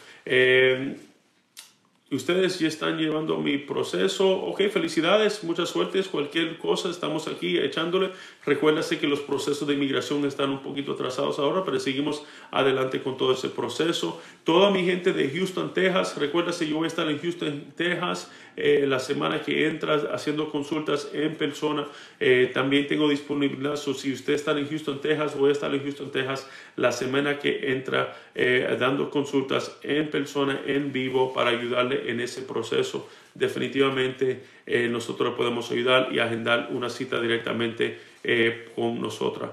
Ustedes 2.15 2.59
ya 2.59 2.69
están 2.69 2.97
llevando 2.97 3.37
mi 3.39 3.59
proceso. 3.59 4.29
Ok, 4.29 4.63
felicidades, 4.71 5.43
mucha 5.43 5.67
suerte. 5.67 6.03
Cualquier 6.05 6.59
cosa, 6.59 6.89
estamos 6.89 7.27
aquí 7.29 7.59
echándole. 7.59 8.11
Recuérdase 8.47 8.99
que 8.99 9.07
los 9.07 9.21
procesos 9.21 9.67
de 9.67 9.75
inmigración 9.75 10.25
están 10.25 10.51
un 10.51 10.63
poquito 10.63 10.93
atrasados 10.93 11.39
ahora, 11.39 11.65
pero 11.65 11.81
seguimos 11.81 12.23
adelante 12.51 13.03
con 13.03 13.17
todo 13.17 13.33
ese 13.33 13.49
proceso. 13.49 14.21
Toda 14.45 14.71
mi 14.71 14.85
gente 14.85 15.13
de 15.13 15.29
Houston, 15.31 15.75
Texas, 15.75 16.17
recuérdase, 16.17 16.69
yo 16.69 16.77
voy 16.77 16.85
a 16.85 16.89
estar 16.89 17.09
en 17.09 17.19
Houston, 17.19 17.65
Texas, 17.77 18.31
eh, 18.57 18.85
la 18.87 18.99
semana 18.99 19.43
que 19.43 19.67
entra 19.67 19.95
haciendo 20.13 20.51
consultas 20.51 21.11
en 21.13 21.35
persona. 21.35 21.87
Eh, 22.21 22.51
también 22.53 22.87
tengo 22.87 23.09
disponibilidad, 23.09 23.77
so, 23.77 23.95
si 23.95 24.13
usted 24.13 24.35
está 24.35 24.53
en 24.59 24.69
Houston, 24.69 25.01
Texas, 25.01 25.37
voy 25.37 25.51
a 25.51 25.53
estar 25.53 25.75
en 25.75 25.83
Houston, 25.83 26.11
Texas 26.11 26.49
la 26.77 26.93
semana 26.93 27.39
que 27.39 27.73
entra 27.73 28.17
dando 28.79 29.11
consultas 29.11 29.79
en 29.83 30.09
persona, 30.09 30.61
en 30.67 30.93
vivo, 30.93 31.33
para 31.33 31.51
ayudarle 31.51 32.11
en 32.11 32.21
ese 32.21 32.43
proceso. 32.43 33.09
Definitivamente 33.35 34.43
nosotros 34.91 35.35
podemos 35.37 35.71
ayudar 35.71 36.09
y 36.13 36.19
agendar 36.19 36.69
una 36.73 36.91
cita 36.91 37.21
directamente 37.21 37.99
con 38.75 39.01
nosotras. 39.01 39.51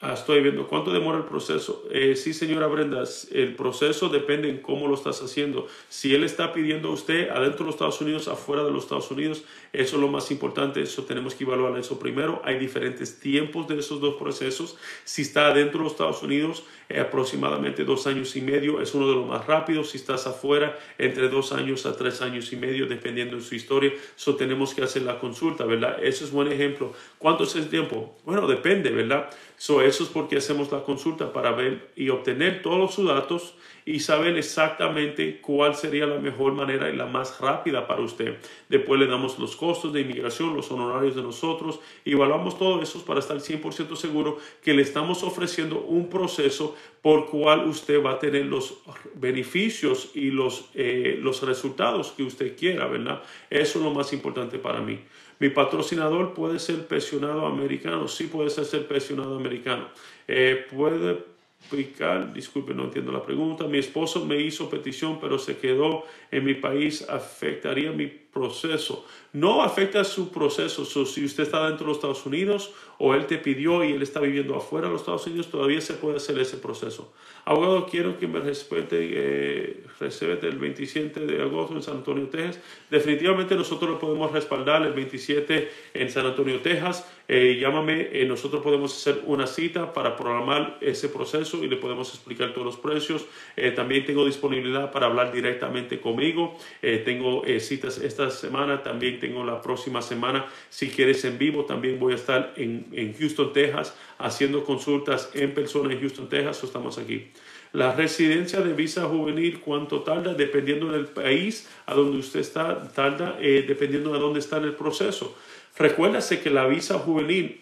Ah, 0.00 0.12
estoy 0.12 0.40
viendo. 0.42 0.68
¿Cuánto 0.68 0.92
demora 0.92 1.18
el 1.18 1.24
proceso? 1.24 1.82
Eh, 1.90 2.14
sí, 2.14 2.32
señora 2.32 2.68
Brenda, 2.68 3.02
el 3.32 3.56
proceso 3.56 4.08
depende 4.08 4.48
en 4.48 4.58
cómo 4.58 4.86
lo 4.86 4.94
estás 4.94 5.20
haciendo. 5.22 5.66
Si 5.88 6.14
él 6.14 6.22
está 6.22 6.52
pidiendo 6.52 6.90
a 6.90 6.92
usted 6.92 7.28
adentro 7.30 7.58
de 7.58 7.64
los 7.64 7.74
Estados 7.74 8.00
Unidos, 8.00 8.28
afuera 8.28 8.62
de 8.62 8.70
los 8.70 8.84
Estados 8.84 9.10
Unidos, 9.10 9.42
eso 9.72 9.96
es 9.96 10.00
lo 10.00 10.06
más 10.06 10.30
importante. 10.30 10.80
Eso 10.80 11.02
tenemos 11.02 11.34
que 11.34 11.42
evaluar 11.42 11.76
eso 11.76 11.98
primero. 11.98 12.40
Hay 12.44 12.60
diferentes 12.60 13.18
tiempos 13.18 13.66
de 13.66 13.76
esos 13.80 14.00
dos 14.00 14.14
procesos. 14.14 14.78
Si 15.02 15.22
está 15.22 15.48
adentro 15.48 15.78
de 15.78 15.84
los 15.84 15.94
Estados 15.94 16.22
Unidos, 16.22 16.62
eh, 16.88 17.00
aproximadamente 17.00 17.84
dos 17.84 18.06
años 18.06 18.36
y 18.36 18.40
medio 18.40 18.80
es 18.80 18.94
uno 18.94 19.08
de 19.08 19.16
los 19.16 19.26
más 19.26 19.48
rápidos. 19.48 19.90
Si 19.90 19.96
estás 19.96 20.28
afuera, 20.28 20.78
entre 20.98 21.28
dos 21.28 21.50
años 21.50 21.86
a 21.86 21.96
tres 21.96 22.22
años 22.22 22.52
y 22.52 22.56
medio, 22.56 22.86
dependiendo 22.86 23.34
de 23.34 23.42
su 23.42 23.56
historia. 23.56 23.92
Eso 24.16 24.36
tenemos 24.36 24.74
que 24.74 24.82
hacer 24.82 25.02
la 25.02 25.18
consulta, 25.18 25.64
¿verdad? 25.64 25.98
Eso 26.00 26.24
es 26.24 26.30
buen 26.30 26.52
ejemplo. 26.52 26.92
¿Cuánto 27.18 27.42
es 27.42 27.56
el 27.56 27.68
tiempo? 27.68 28.14
Bueno, 28.24 28.46
depende, 28.46 28.90
¿verdad? 28.90 29.28
So, 29.58 29.82
eso 29.82 30.04
es 30.04 30.08
porque 30.08 30.36
hacemos 30.36 30.70
la 30.70 30.84
consulta 30.84 31.32
para 31.32 31.50
ver 31.50 31.90
y 31.96 32.10
obtener 32.10 32.62
todos 32.62 32.94
sus 32.94 33.08
datos 33.08 33.54
y 33.84 33.98
saber 34.00 34.36
exactamente 34.38 35.40
cuál 35.40 35.74
sería 35.74 36.06
la 36.06 36.20
mejor 36.20 36.52
manera 36.52 36.90
y 36.90 36.96
la 36.96 37.06
más 37.06 37.40
rápida 37.40 37.88
para 37.88 38.02
usted. 38.02 38.36
Después 38.68 39.00
le 39.00 39.08
damos 39.08 39.36
los 39.40 39.56
costos 39.56 39.92
de 39.92 40.02
inmigración, 40.02 40.54
los 40.54 40.70
honorarios 40.70 41.16
de 41.16 41.22
nosotros 41.22 41.80
y 42.04 42.12
evaluamos 42.12 42.56
todo 42.56 42.80
eso 42.80 43.04
para 43.04 43.18
estar 43.18 43.38
100% 43.38 43.96
seguro 43.96 44.38
que 44.62 44.74
le 44.74 44.82
estamos 44.82 45.24
ofreciendo 45.24 45.80
un 45.80 46.08
proceso 46.08 46.76
por 47.02 47.26
cual 47.26 47.66
usted 47.66 48.04
va 48.04 48.12
a 48.12 48.18
tener 48.20 48.46
los 48.46 48.74
beneficios 49.14 50.10
y 50.14 50.30
los, 50.30 50.66
eh, 50.74 51.18
los 51.20 51.42
resultados 51.42 52.12
que 52.12 52.22
usted 52.22 52.56
quiera, 52.56 52.86
¿verdad? 52.86 53.22
Eso 53.50 53.78
es 53.78 53.84
lo 53.84 53.90
más 53.90 54.12
importante 54.12 54.58
para 54.58 54.80
mí. 54.80 55.00
Mi 55.40 55.50
patrocinador 55.50 56.34
puede 56.34 56.58
ser 56.58 56.86
pensionado 56.86 57.46
americano, 57.46 58.08
sí 58.08 58.24
puede 58.24 58.50
ser 58.50 58.86
pensionado 58.86 59.36
americano. 59.36 59.88
Eh, 60.26 60.66
puede 60.70 61.24
explicar, 61.60 62.32
disculpe, 62.32 62.74
no 62.74 62.84
entiendo 62.84 63.12
la 63.12 63.22
pregunta. 63.22 63.64
Mi 63.66 63.78
esposo 63.78 64.24
me 64.24 64.40
hizo 64.40 64.70
petición, 64.70 65.20
pero 65.20 65.38
se 65.38 65.58
quedó 65.58 66.04
en 66.30 66.44
mi 66.44 66.54
país. 66.54 67.08
¿Afectaría 67.08 67.92
mi 67.92 68.06
proceso? 68.38 69.04
No 69.32 69.62
afecta 69.62 70.04
su 70.04 70.30
proceso. 70.30 70.84
si 70.84 71.24
usted 71.24 71.42
está 71.42 71.66
dentro 71.66 71.84
de 71.84 71.88
los 71.88 71.96
Estados 71.98 72.24
Unidos 72.24 72.72
o 72.98 73.14
él 73.14 73.26
te 73.26 73.38
pidió 73.38 73.84
y 73.84 73.92
él 73.92 74.02
está 74.02 74.20
viviendo 74.20 74.56
afuera 74.56 74.86
de 74.86 74.92
los 74.92 75.02
Estados 75.02 75.26
Unidos, 75.26 75.48
todavía 75.48 75.80
se 75.80 75.94
puede 75.94 76.16
hacer 76.16 76.38
ese 76.38 76.56
proceso. 76.56 77.12
Abogado, 77.44 77.86
quiero 77.86 78.18
que 78.18 78.26
me 78.26 78.40
respete, 78.40 78.96
eh, 79.00 79.84
el 80.00 80.58
27 80.58 81.26
de 81.26 81.42
agosto 81.42 81.74
en 81.74 81.82
San 81.82 81.96
Antonio, 81.98 82.28
Texas. 82.28 82.60
Definitivamente 82.90 83.54
nosotros 83.54 83.90
lo 83.90 83.98
podemos 83.98 84.32
respaldar 84.32 84.82
el 84.82 84.92
27 84.92 85.70
en 85.94 86.10
San 86.10 86.26
Antonio, 86.26 86.60
Texas. 86.60 87.06
Eh, 87.30 87.58
llámame, 87.60 88.08
eh, 88.10 88.24
nosotros 88.24 88.62
podemos 88.62 88.96
hacer 88.96 89.22
una 89.26 89.46
cita 89.46 89.92
para 89.92 90.16
programar 90.16 90.78
ese 90.80 91.10
proceso 91.10 91.62
y 91.62 91.68
le 91.68 91.76
podemos 91.76 92.08
explicar 92.14 92.54
todos 92.54 92.64
los 92.64 92.76
precios. 92.78 93.26
Eh, 93.54 93.70
también 93.70 94.06
tengo 94.06 94.24
disponibilidad 94.24 94.90
para 94.90 95.06
hablar 95.06 95.30
directamente 95.30 96.00
conmigo. 96.00 96.56
tengo 97.04 97.42
citas 97.58 97.98
esta 97.98 98.27
semana, 98.30 98.82
también 98.82 99.18
tengo 99.18 99.44
la 99.44 99.60
próxima 99.62 100.02
semana. 100.02 100.46
Si 100.70 100.88
quieres 100.88 101.24
en 101.24 101.38
vivo, 101.38 101.64
también 101.64 101.98
voy 101.98 102.12
a 102.12 102.16
estar 102.16 102.52
en, 102.56 102.86
en 102.92 103.16
Houston, 103.16 103.52
Texas, 103.52 103.94
haciendo 104.18 104.64
consultas 104.64 105.30
en 105.34 105.54
persona 105.54 105.92
en 105.92 106.00
Houston, 106.00 106.28
Texas. 106.28 106.64
Estamos 106.64 106.98
aquí. 106.98 107.28
La 107.72 107.92
residencia 107.94 108.60
de 108.60 108.72
visa 108.72 109.04
juvenil, 109.04 109.60
¿cuánto 109.60 110.00
tarda? 110.00 110.32
Dependiendo 110.32 110.90
del 110.90 111.06
país 111.06 111.68
a 111.86 111.94
donde 111.94 112.18
usted 112.18 112.40
está, 112.40 112.88
tarda 112.88 113.36
dependiendo 113.38 114.12
de 114.12 114.18
dónde 114.18 114.40
está 114.40 114.56
en 114.56 114.64
el 114.64 114.74
proceso. 114.74 115.36
Recuérdase 115.76 116.40
que 116.40 116.50
la 116.50 116.66
visa 116.66 116.98
juvenil 116.98 117.60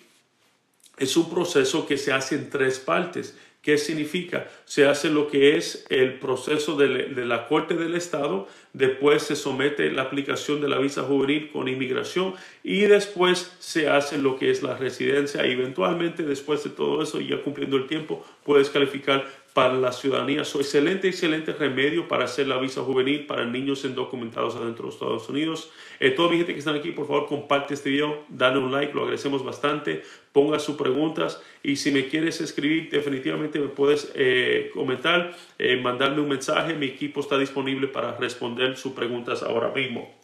es 0.96 1.16
un 1.16 1.28
proceso 1.28 1.86
que 1.86 1.98
se 1.98 2.12
hace 2.12 2.36
en 2.36 2.50
tres 2.50 2.78
partes. 2.78 3.36
¿Qué 3.66 3.78
significa? 3.78 4.46
Se 4.64 4.86
hace 4.86 5.10
lo 5.10 5.26
que 5.26 5.56
es 5.56 5.86
el 5.88 6.20
proceso 6.20 6.76
de, 6.76 7.26
la 7.26 7.48
Corte 7.48 7.74
del 7.74 7.96
Estado, 7.96 8.46
después 8.72 9.24
se 9.24 9.34
somete 9.34 9.90
la 9.90 10.02
aplicación 10.02 10.60
de 10.60 10.68
la 10.68 10.78
visa 10.78 11.02
juvenil 11.02 11.50
con 11.50 11.66
inmigración 11.66 12.34
y 12.62 12.82
después 12.82 13.56
se 13.58 13.88
hace 13.88 14.18
lo 14.18 14.38
que 14.38 14.52
es 14.52 14.62
la 14.62 14.76
residencia. 14.76 15.44
Eventualmente, 15.44 16.22
después 16.22 16.62
de 16.62 16.70
todo 16.70 17.02
eso, 17.02 17.20
ya 17.20 17.42
cumpliendo 17.42 17.76
el 17.76 17.88
tiempo, 17.88 18.24
puedes 18.44 18.70
calificar 18.70 19.26
para 19.56 19.72
la 19.72 19.90
ciudadanía. 19.90 20.44
So, 20.44 20.60
excelente, 20.60 21.08
excelente 21.08 21.50
remedio 21.54 22.06
para 22.06 22.26
hacer 22.26 22.46
la 22.46 22.58
visa 22.58 22.82
juvenil 22.82 23.24
para 23.24 23.46
niños 23.46 23.86
indocumentados 23.86 24.54
adentro 24.54 24.82
de 24.82 24.88
los 24.88 24.94
Estados 24.96 25.30
Unidos. 25.30 25.70
Eh, 25.98 26.10
toda 26.10 26.28
mi 26.28 26.36
gente 26.36 26.52
que 26.52 26.58
están 26.58 26.76
aquí, 26.76 26.90
por 26.90 27.06
favor, 27.06 27.26
comparte 27.26 27.72
este 27.72 27.88
video, 27.88 28.26
dale 28.28 28.58
un 28.58 28.70
like, 28.70 28.92
lo 28.92 29.04
agradecemos 29.04 29.42
bastante, 29.42 30.02
ponga 30.32 30.58
sus 30.58 30.76
preguntas 30.76 31.42
y 31.62 31.76
si 31.76 31.90
me 31.90 32.06
quieres 32.06 32.42
escribir, 32.42 32.90
definitivamente 32.90 33.58
me 33.58 33.68
puedes 33.68 34.12
eh, 34.14 34.70
comentar, 34.74 35.34
eh, 35.58 35.80
mandarme 35.80 36.20
un 36.20 36.28
mensaje. 36.28 36.74
Mi 36.74 36.88
equipo 36.88 37.20
está 37.20 37.38
disponible 37.38 37.86
para 37.86 38.14
responder 38.18 38.76
sus 38.76 38.92
preguntas 38.92 39.42
ahora 39.42 39.72
mismo. 39.72 40.14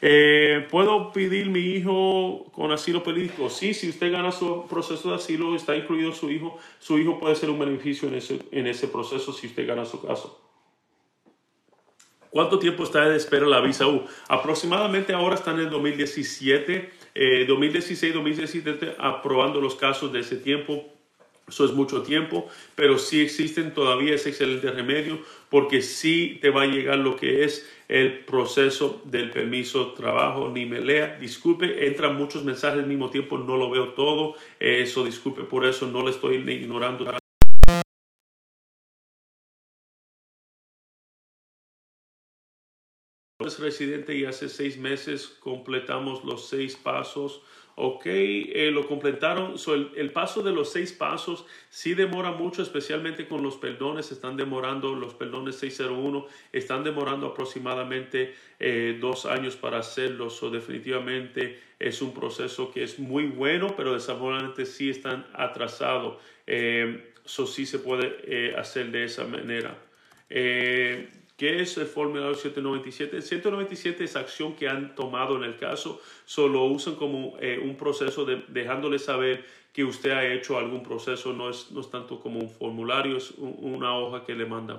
Eh, 0.00 0.66
¿Puedo 0.70 1.12
pedir 1.12 1.50
mi 1.50 1.60
hijo 1.60 2.46
con 2.52 2.70
asilo 2.70 3.02
político? 3.02 3.50
Sí, 3.50 3.74
si 3.74 3.88
usted 3.88 4.12
gana 4.12 4.30
su 4.30 4.66
proceso 4.68 5.10
de 5.10 5.16
asilo, 5.16 5.56
está 5.56 5.76
incluido 5.76 6.12
su 6.12 6.30
hijo. 6.30 6.58
Su 6.78 6.98
hijo 6.98 7.18
puede 7.18 7.34
ser 7.34 7.50
un 7.50 7.58
beneficio 7.58 8.08
en 8.08 8.14
ese, 8.14 8.38
en 8.52 8.66
ese 8.66 8.88
proceso 8.88 9.32
si 9.32 9.48
usted 9.48 9.66
gana 9.66 9.84
su 9.84 10.00
caso. 10.00 10.44
¿Cuánto 12.30 12.58
tiempo 12.58 12.84
está 12.84 13.08
de 13.08 13.16
espera 13.16 13.46
la 13.46 13.60
visa 13.60 13.86
U? 13.86 14.04
Aproximadamente 14.28 15.14
ahora 15.14 15.34
están 15.34 15.56
en 15.56 15.62
el 15.62 15.70
2017, 15.70 16.90
2016, 17.48 18.14
2017, 18.14 18.96
aprobando 18.98 19.60
los 19.60 19.74
casos 19.74 20.12
de 20.12 20.20
ese 20.20 20.36
tiempo. 20.36 20.84
Eso 21.48 21.64
es 21.64 21.72
mucho 21.72 22.02
tiempo, 22.02 22.46
pero 22.74 22.98
sí 22.98 23.22
existen 23.22 23.72
todavía 23.72 24.14
ese 24.14 24.28
excelente 24.28 24.70
remedio 24.70 25.18
porque 25.48 25.80
sí 25.80 26.38
te 26.42 26.50
va 26.50 26.62
a 26.62 26.66
llegar 26.66 26.98
lo 26.98 27.16
que 27.16 27.44
es 27.44 27.66
el 27.88 28.24
proceso 28.26 29.00
del 29.06 29.30
permiso 29.30 29.86
de 29.86 29.96
trabajo. 29.96 30.50
Ni 30.50 30.66
me 30.66 30.80
lea, 30.80 31.16
disculpe, 31.18 31.86
entran 31.86 32.16
muchos 32.16 32.44
mensajes 32.44 32.80
al 32.80 32.86
mismo 32.86 33.08
tiempo, 33.08 33.38
no 33.38 33.56
lo 33.56 33.70
veo 33.70 33.94
todo. 33.94 34.34
Eso, 34.60 35.04
disculpe 35.04 35.42
por 35.44 35.64
eso, 35.64 35.86
no 35.86 36.04
le 36.04 36.10
estoy 36.10 36.36
ignorando. 36.36 37.10
Es 43.40 43.58
residente 43.60 44.14
y 44.14 44.26
hace 44.26 44.48
seis 44.50 44.76
meses 44.76 45.26
completamos 45.26 46.24
los 46.24 46.48
seis 46.48 46.76
pasos 46.76 47.40
ok, 47.80 48.06
eh, 48.06 48.70
lo 48.72 48.88
completaron. 48.88 49.54
el, 49.94 50.10
paso 50.10 50.42
de 50.42 50.50
los 50.50 50.72
seis 50.72 50.92
pasos 50.92 51.46
sí 51.70 51.94
demora 51.94 52.32
mucho, 52.32 52.60
especialmente 52.60 53.28
con 53.28 53.42
los 53.42 53.56
perdones, 53.56 54.10
están 54.10 54.36
demorando, 54.36 54.96
los 54.96 55.14
perdones 55.14 55.56
601, 55.56 56.26
están 56.52 56.82
demorando 56.82 57.28
aproximadamente 57.28 58.34
eh, 58.58 58.98
dos 59.00 59.26
años 59.26 59.54
para 59.54 59.78
hacerlo. 59.78 60.28
So, 60.28 60.50
definitivamente 60.50 61.60
es 61.78 62.02
un 62.02 62.12
proceso 62.12 62.72
que 62.72 62.82
es 62.82 62.98
muy 62.98 63.26
bueno, 63.26 63.74
pero 63.76 63.94
desafortunadamente 63.94 64.66
sí 64.66 64.90
están 64.90 65.24
atrasados. 65.32 66.16
Eso 66.46 67.44
eh, 67.44 67.46
sí 67.46 67.64
se 67.64 67.78
puede 67.78 68.56
hacer 68.56 68.90
de 68.90 69.04
esa 69.04 69.24
manera. 69.24 69.78
¿Qué 71.38 71.60
es 71.62 71.78
el 71.78 71.86
formulario 71.86 72.34
197? 72.34 73.16
El 73.16 73.22
197 73.22 74.02
es 74.02 74.16
acción 74.16 74.56
que 74.56 74.68
han 74.68 74.96
tomado 74.96 75.36
en 75.36 75.44
el 75.44 75.56
caso, 75.56 76.02
solo 76.24 76.64
usan 76.64 76.96
como 76.96 77.36
eh, 77.40 77.60
un 77.62 77.76
proceso 77.76 78.24
de 78.24 78.42
dejándole 78.48 78.98
saber 78.98 79.44
que 79.72 79.84
usted 79.84 80.10
ha 80.10 80.26
hecho 80.26 80.58
algún 80.58 80.82
proceso, 80.82 81.32
no 81.32 81.48
es, 81.48 81.70
no 81.70 81.80
es 81.80 81.90
tanto 81.92 82.18
como 82.18 82.40
un 82.40 82.50
formulario, 82.50 83.16
es 83.16 83.34
una 83.38 83.96
hoja 83.96 84.24
que 84.24 84.34
le 84.34 84.46
mandan. 84.46 84.78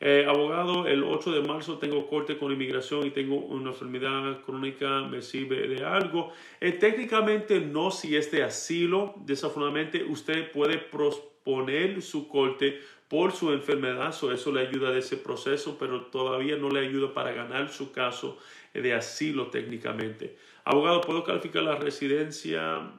Eh, 0.00 0.26
abogado, 0.28 0.88
el 0.88 1.04
8 1.04 1.30
de 1.30 1.46
marzo 1.46 1.78
tengo 1.78 2.08
corte 2.08 2.36
con 2.36 2.50
inmigración 2.50 3.06
y 3.06 3.10
tengo 3.10 3.36
una 3.36 3.70
enfermedad 3.70 4.40
crónica, 4.44 5.02
¿me 5.02 5.22
sirve 5.22 5.68
de 5.68 5.84
algo? 5.84 6.32
Eh, 6.60 6.72
técnicamente 6.72 7.60
no 7.60 7.92
si 7.92 8.16
es 8.16 8.28
de 8.32 8.42
asilo, 8.42 9.14
desafortunadamente 9.18 10.02
usted 10.02 10.50
puede 10.50 10.78
posponer 10.78 12.02
su 12.02 12.26
corte 12.26 12.80
por 13.12 13.32
su 13.32 13.52
enfermedad, 13.52 14.08
eso 14.08 14.52
le 14.52 14.66
ayuda 14.66 14.90
de 14.90 15.00
ese 15.00 15.18
proceso, 15.18 15.76
pero 15.78 16.06
todavía 16.06 16.56
no 16.56 16.70
le 16.70 16.80
ayuda 16.80 17.12
para 17.12 17.32
ganar 17.32 17.68
su 17.68 17.92
caso 17.92 18.38
de 18.72 18.94
asilo 18.94 19.48
técnicamente. 19.48 20.38
Abogado, 20.64 21.02
¿puedo 21.02 21.22
calificar 21.22 21.62
la 21.62 21.76
residencia? 21.76 22.90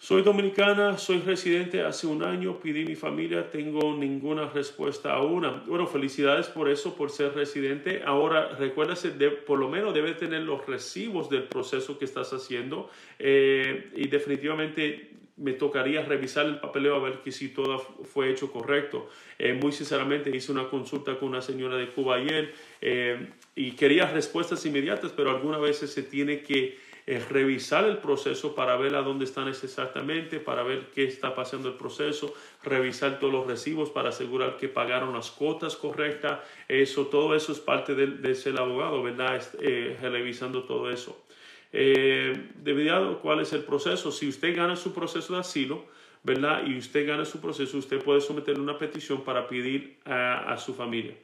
Soy 0.00 0.22
dominicana, 0.22 0.96
soy 0.96 1.18
residente 1.18 1.82
hace 1.82 2.06
un 2.06 2.22
año, 2.22 2.60
pedí 2.60 2.84
mi 2.84 2.94
familia, 2.94 3.50
tengo 3.50 3.96
ninguna 3.96 4.48
respuesta 4.48 5.12
aún. 5.12 5.44
Bueno, 5.66 5.88
felicidades 5.88 6.46
por 6.46 6.68
eso, 6.70 6.94
por 6.94 7.10
ser 7.10 7.34
residente. 7.34 8.02
Ahora, 8.06 8.50
recuérdase, 8.56 9.10
de, 9.10 9.32
por 9.32 9.58
lo 9.58 9.68
menos 9.68 9.92
debe 9.92 10.14
tener 10.14 10.42
los 10.42 10.64
recibos 10.66 11.28
del 11.28 11.42
proceso 11.42 11.98
que 11.98 12.04
estás 12.04 12.32
haciendo 12.32 12.88
eh, 13.18 13.90
y 13.96 14.06
definitivamente 14.06 15.10
me 15.36 15.52
tocaría 15.52 16.02
revisar 16.02 16.46
el 16.46 16.60
papeleo 16.60 16.94
a 16.94 17.00
ver 17.00 17.20
que 17.22 17.32
si 17.32 17.48
todo 17.48 17.78
fue 17.78 18.30
hecho 18.30 18.52
correcto. 18.52 19.08
Eh, 19.36 19.52
muy 19.52 19.72
sinceramente 19.72 20.34
hice 20.34 20.52
una 20.52 20.68
consulta 20.68 21.18
con 21.18 21.30
una 21.30 21.42
señora 21.42 21.76
de 21.76 21.88
Cuba 21.88 22.16
ayer 22.16 22.54
eh, 22.80 23.30
y 23.56 23.72
quería 23.72 24.08
respuestas 24.10 24.64
inmediatas, 24.64 25.12
pero 25.12 25.30
algunas 25.30 25.60
veces 25.60 25.92
se 25.92 26.04
tiene 26.04 26.42
que 26.42 26.78
revisar 27.16 27.86
el 27.86 27.98
proceso 27.98 28.54
para 28.54 28.76
ver 28.76 28.94
a 28.94 29.02
dónde 29.02 29.24
están 29.24 29.48
exactamente, 29.48 30.40
para 30.40 30.62
ver 30.62 30.90
qué 30.94 31.04
está 31.04 31.34
pasando 31.34 31.68
el 31.68 31.74
proceso, 31.74 32.34
revisar 32.62 33.18
todos 33.18 33.32
los 33.32 33.46
recibos 33.46 33.88
para 33.88 34.10
asegurar 34.10 34.58
que 34.58 34.68
pagaron 34.68 35.14
las 35.14 35.30
cuotas 35.30 35.76
correctas. 35.76 36.40
Eso, 36.68 37.06
todo 37.06 37.34
eso 37.34 37.52
es 37.52 37.60
parte 37.60 37.94
de, 37.94 38.34
ser 38.34 38.58
abogado, 38.58 39.02
¿verdad? 39.02 39.42
Eh, 39.60 39.96
revisando 40.02 40.64
todo 40.64 40.90
eso. 40.90 41.24
Eh, 41.72 42.50
debido 42.62 43.20
cuál 43.20 43.40
es 43.40 43.54
el 43.54 43.64
proceso, 43.64 44.12
si 44.12 44.28
usted 44.28 44.54
gana 44.54 44.76
su 44.76 44.92
proceso 44.92 45.32
de 45.32 45.40
asilo, 45.40 45.86
¿verdad? 46.22 46.66
Y 46.66 46.76
usted 46.76 47.06
gana 47.06 47.24
su 47.24 47.40
proceso, 47.40 47.78
usted 47.78 48.02
puede 48.02 48.20
someter 48.20 48.60
una 48.60 48.76
petición 48.76 49.22
para 49.22 49.48
pedir 49.48 49.96
a 50.04 50.56
su 50.58 50.74
familia. 50.74 51.14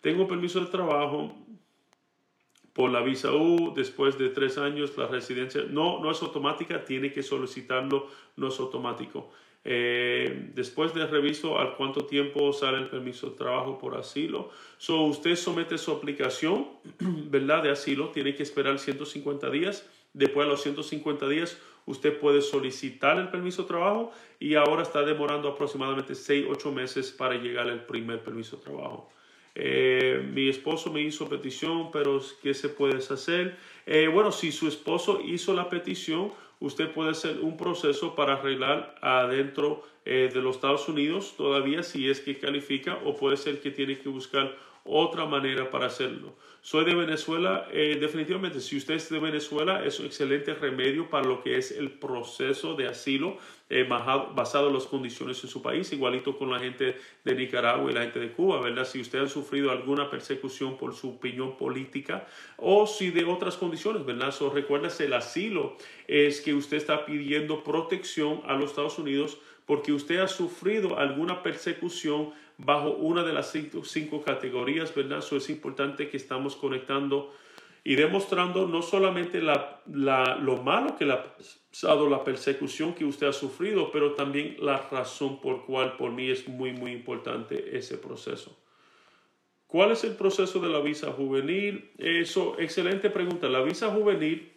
Tengo 0.00 0.26
permiso 0.26 0.60
de 0.60 0.66
trabajo, 0.66 1.32
por 2.72 2.90
la 2.90 3.02
visa 3.02 3.32
U, 3.32 3.72
después 3.74 4.18
de 4.18 4.30
tres 4.30 4.58
años 4.58 4.96
la 4.96 5.06
residencia 5.06 5.62
no, 5.68 6.00
no 6.00 6.10
es 6.10 6.22
automática, 6.22 6.84
tiene 6.84 7.12
que 7.12 7.22
solicitarlo, 7.22 8.08
no 8.36 8.48
es 8.48 8.58
automático. 8.58 9.30
Eh, 9.64 10.50
después 10.54 10.92
de 10.92 11.06
reviso 11.06 11.58
al 11.58 11.76
cuánto 11.76 12.06
tiempo 12.06 12.52
sale 12.52 12.78
el 12.78 12.88
permiso 12.88 13.30
de 13.30 13.36
trabajo 13.36 13.78
por 13.78 13.96
asilo. 13.96 14.50
So, 14.78 15.02
usted 15.02 15.36
somete 15.36 15.78
su 15.78 15.92
aplicación, 15.92 16.68
¿verdad? 16.98 17.62
De 17.62 17.70
asilo, 17.70 18.08
tiene 18.08 18.34
que 18.34 18.42
esperar 18.42 18.78
150 18.78 19.50
días. 19.50 19.88
Después 20.14 20.46
de 20.46 20.50
los 20.50 20.62
150 20.62 21.28
días, 21.28 21.58
usted 21.86 22.18
puede 22.18 22.42
solicitar 22.42 23.18
el 23.18 23.28
permiso 23.28 23.62
de 23.62 23.68
trabajo 23.68 24.12
y 24.40 24.56
ahora 24.56 24.82
está 24.82 25.02
demorando 25.02 25.48
aproximadamente 25.48 26.14
6-8 26.14 26.72
meses 26.72 27.12
para 27.12 27.36
llegar 27.36 27.68
al 27.68 27.86
primer 27.86 28.22
permiso 28.22 28.56
de 28.56 28.62
trabajo. 28.62 29.10
Eh, 29.54 30.26
mi 30.32 30.48
esposo 30.48 30.90
me 30.92 31.02
hizo 31.02 31.28
petición, 31.28 31.90
pero 31.92 32.20
¿qué 32.42 32.54
se 32.54 32.68
puede 32.68 32.98
hacer? 32.98 33.56
Eh, 33.86 34.08
bueno, 34.08 34.32
si 34.32 34.52
su 34.52 34.66
esposo 34.68 35.20
hizo 35.20 35.54
la 35.54 35.68
petición, 35.68 36.32
usted 36.60 36.90
puede 36.92 37.10
hacer 37.10 37.40
un 37.40 37.56
proceso 37.56 38.14
para 38.14 38.34
arreglar 38.34 38.94
adentro 39.02 39.82
eh, 40.04 40.30
de 40.32 40.42
los 40.42 40.56
Estados 40.56 40.88
Unidos 40.88 41.34
todavía 41.36 41.84
si 41.84 42.08
es 42.08 42.20
que 42.20 42.36
califica 42.36 42.98
o 43.04 43.16
puede 43.16 43.36
ser 43.36 43.60
que 43.60 43.70
tiene 43.70 43.98
que 43.98 44.08
buscar 44.08 44.56
otra 44.84 45.26
manera 45.26 45.70
para 45.70 45.86
hacerlo. 45.86 46.34
Soy 46.60 46.84
de 46.84 46.94
Venezuela, 46.94 47.66
eh, 47.72 47.98
definitivamente, 48.00 48.60
si 48.60 48.76
usted 48.76 48.94
es 48.94 49.08
de 49.10 49.18
Venezuela, 49.18 49.84
es 49.84 49.98
un 49.98 50.06
excelente 50.06 50.54
remedio 50.54 51.10
para 51.10 51.26
lo 51.26 51.42
que 51.42 51.58
es 51.58 51.72
el 51.72 51.90
proceso 51.90 52.74
de 52.74 52.86
asilo 52.86 53.36
eh, 53.68 53.84
basado 53.88 54.68
en 54.68 54.74
las 54.74 54.84
condiciones 54.84 55.42
en 55.42 55.50
su 55.50 55.62
país, 55.62 55.92
igualito 55.92 56.36
con 56.36 56.50
la 56.50 56.60
gente 56.60 56.96
de 57.24 57.34
Nicaragua 57.34 57.90
y 57.90 57.94
la 57.94 58.02
gente 58.02 58.20
de 58.20 58.30
Cuba, 58.30 58.60
¿verdad? 58.60 58.84
Si 58.84 59.00
usted 59.00 59.20
ha 59.20 59.28
sufrido 59.28 59.70
alguna 59.70 60.10
persecución 60.10 60.76
por 60.76 60.94
su 60.94 61.10
opinión 61.10 61.56
política 61.56 62.26
o 62.58 62.86
si 62.86 63.10
de 63.10 63.24
otras 63.24 63.56
condiciones, 63.56 64.04
¿verdad? 64.04 64.30
So, 64.30 64.50
recuérdese, 64.50 65.06
el 65.06 65.14
asilo 65.14 65.76
es 66.06 66.40
que 66.40 66.54
usted 66.54 66.76
está 66.76 67.06
pidiendo 67.06 67.64
protección 67.64 68.42
a 68.46 68.54
los 68.54 68.70
Estados 68.70 68.98
Unidos 68.98 69.38
porque 69.66 69.92
usted 69.92 70.18
ha 70.18 70.28
sufrido 70.28 70.98
alguna 70.98 71.42
persecución 71.42 72.32
bajo 72.58 72.90
una 72.90 73.22
de 73.22 73.32
las 73.32 73.52
cinco, 73.52 74.22
categorías, 74.22 74.94
¿verdad? 74.94 75.18
Eso 75.18 75.36
es 75.36 75.50
importante 75.50 76.08
que 76.08 76.16
estamos 76.16 76.56
conectando 76.56 77.32
y 77.84 77.96
demostrando 77.96 78.68
no 78.68 78.82
solamente 78.82 79.40
lo 79.40 80.62
malo 80.62 80.96
que 80.96 81.04
le 81.04 81.12
ha 81.14 81.36
pasado, 81.36 82.08
la 82.08 82.22
persecución 82.22 82.94
que 82.94 83.04
usted 83.04 83.26
ha 83.26 83.32
sufrido, 83.32 83.90
pero 83.90 84.12
también 84.12 84.56
la 84.60 84.78
razón 84.90 85.40
por 85.40 85.66
cual 85.66 85.96
por 85.96 86.12
mí 86.12 86.30
es 86.30 86.46
muy, 86.46 86.72
muy 86.72 86.92
importante 86.92 87.76
ese 87.76 87.98
proceso. 87.98 88.56
¿Cuál 89.66 89.92
es 89.92 90.04
el 90.04 90.14
proceso 90.16 90.60
de 90.60 90.68
la 90.68 90.80
visa 90.80 91.12
juvenil? 91.12 91.90
Eso, 91.96 92.56
excelente 92.58 93.08
pregunta. 93.08 93.48
La 93.48 93.62
visa 93.62 93.88
juvenil 93.88 94.52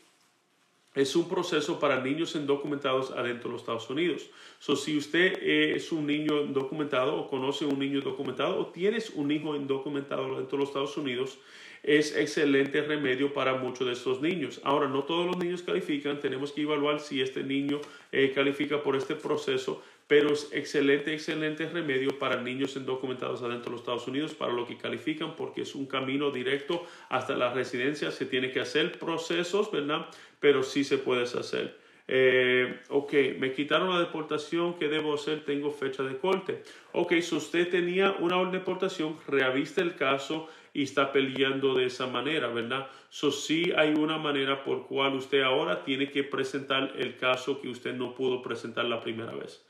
es 0.95 1.15
un 1.15 1.27
proceso 1.27 1.79
para 1.79 2.01
niños 2.01 2.35
indocumentados 2.35 3.11
adentro 3.11 3.49
de 3.49 3.53
los 3.53 3.61
Estados 3.61 3.89
Unidos. 3.89 4.29
So, 4.59 4.75
si 4.75 4.97
usted 4.97 5.37
es 5.43 5.91
un 5.91 6.07
niño 6.07 6.41
indocumentado 6.41 7.15
o 7.15 7.29
conoce 7.29 7.65
un 7.65 7.77
niño 7.77 7.99
indocumentado 7.99 8.57
o 8.57 8.67
tienes 8.67 9.09
un 9.11 9.29
hijo 9.31 9.55
indocumentado 9.55 10.37
dentro 10.37 10.57
de 10.57 10.63
los 10.63 10.69
Estados 10.69 10.97
Unidos, 10.97 11.37
es 11.85 12.15
excelente 12.15 12.81
remedio 12.81 13.31
para 13.31 13.53
muchos 13.55 13.85
de 13.85 13.93
estos 13.93 14.19
niños. 14.19 14.59
Ahora, 14.63 14.87
no 14.87 15.03
todos 15.03 15.27
los 15.27 15.37
niños 15.37 15.61
califican, 15.61 16.19
tenemos 16.19 16.51
que 16.51 16.63
evaluar 16.63 16.99
si 16.99 17.21
este 17.21 17.43
niño 17.43 17.79
eh, 18.11 18.31
califica 18.33 18.81
por 18.81 18.95
este 18.95 19.13
proceso, 19.13 19.83
pero 20.07 20.33
es 20.33 20.49
excelente, 20.51 21.13
excelente 21.13 21.67
remedio 21.69 22.17
para 22.17 22.41
niños 22.41 22.75
indocumentados 22.75 23.43
adentro 23.43 23.65
de 23.65 23.71
los 23.71 23.81
Estados 23.81 24.07
Unidos, 24.07 24.33
para 24.33 24.51
lo 24.53 24.65
que 24.65 24.77
califican, 24.77 25.35
porque 25.35 25.61
es 25.61 25.75
un 25.75 25.85
camino 25.85 26.31
directo 26.31 26.83
hasta 27.09 27.35
la 27.35 27.53
residencia. 27.53 28.09
Se 28.09 28.25
tiene 28.25 28.51
que 28.51 28.61
hacer 28.61 28.97
procesos, 28.97 29.71
¿verdad? 29.71 30.07
Pero 30.45 30.61
sí 30.61 30.83
se 30.83 30.99
puede 30.99 31.23
hacer. 31.23 31.75
Eh, 32.07 32.79
ok, 32.89 33.13
me 33.39 33.51
quitaron 33.51 33.89
la 33.89 33.99
deportación, 33.99 34.75
¿qué 34.77 34.89
debo 34.89 35.15
hacer? 35.15 35.43
Tengo 35.43 35.71
fecha 35.71 36.03
de 36.03 36.19
corte. 36.19 36.61
Ok, 36.91 37.13
si 37.19 37.33
usted 37.33 37.67
tenía 37.67 38.11
una 38.19 38.37
orden 38.37 38.51
de 38.51 38.59
deportación, 38.59 39.17
reaviste 39.27 39.81
el 39.81 39.95
caso 39.95 40.47
y 40.71 40.83
está 40.83 41.11
peleando 41.11 41.73
de 41.73 41.87
esa 41.87 42.05
manera, 42.05 42.49
¿verdad? 42.49 42.85
So, 43.09 43.31
sí 43.31 43.73
hay 43.75 43.95
una 43.95 44.19
manera 44.19 44.63
por 44.63 44.85
cual 44.85 45.15
usted 45.15 45.41
ahora 45.41 45.83
tiene 45.83 46.11
que 46.11 46.23
presentar 46.23 46.93
el 46.95 47.15
caso 47.17 47.59
que 47.59 47.69
usted 47.69 47.95
no 47.95 48.13
pudo 48.13 48.43
presentar 48.43 48.85
la 48.85 49.01
primera 49.01 49.33
vez. 49.33 49.65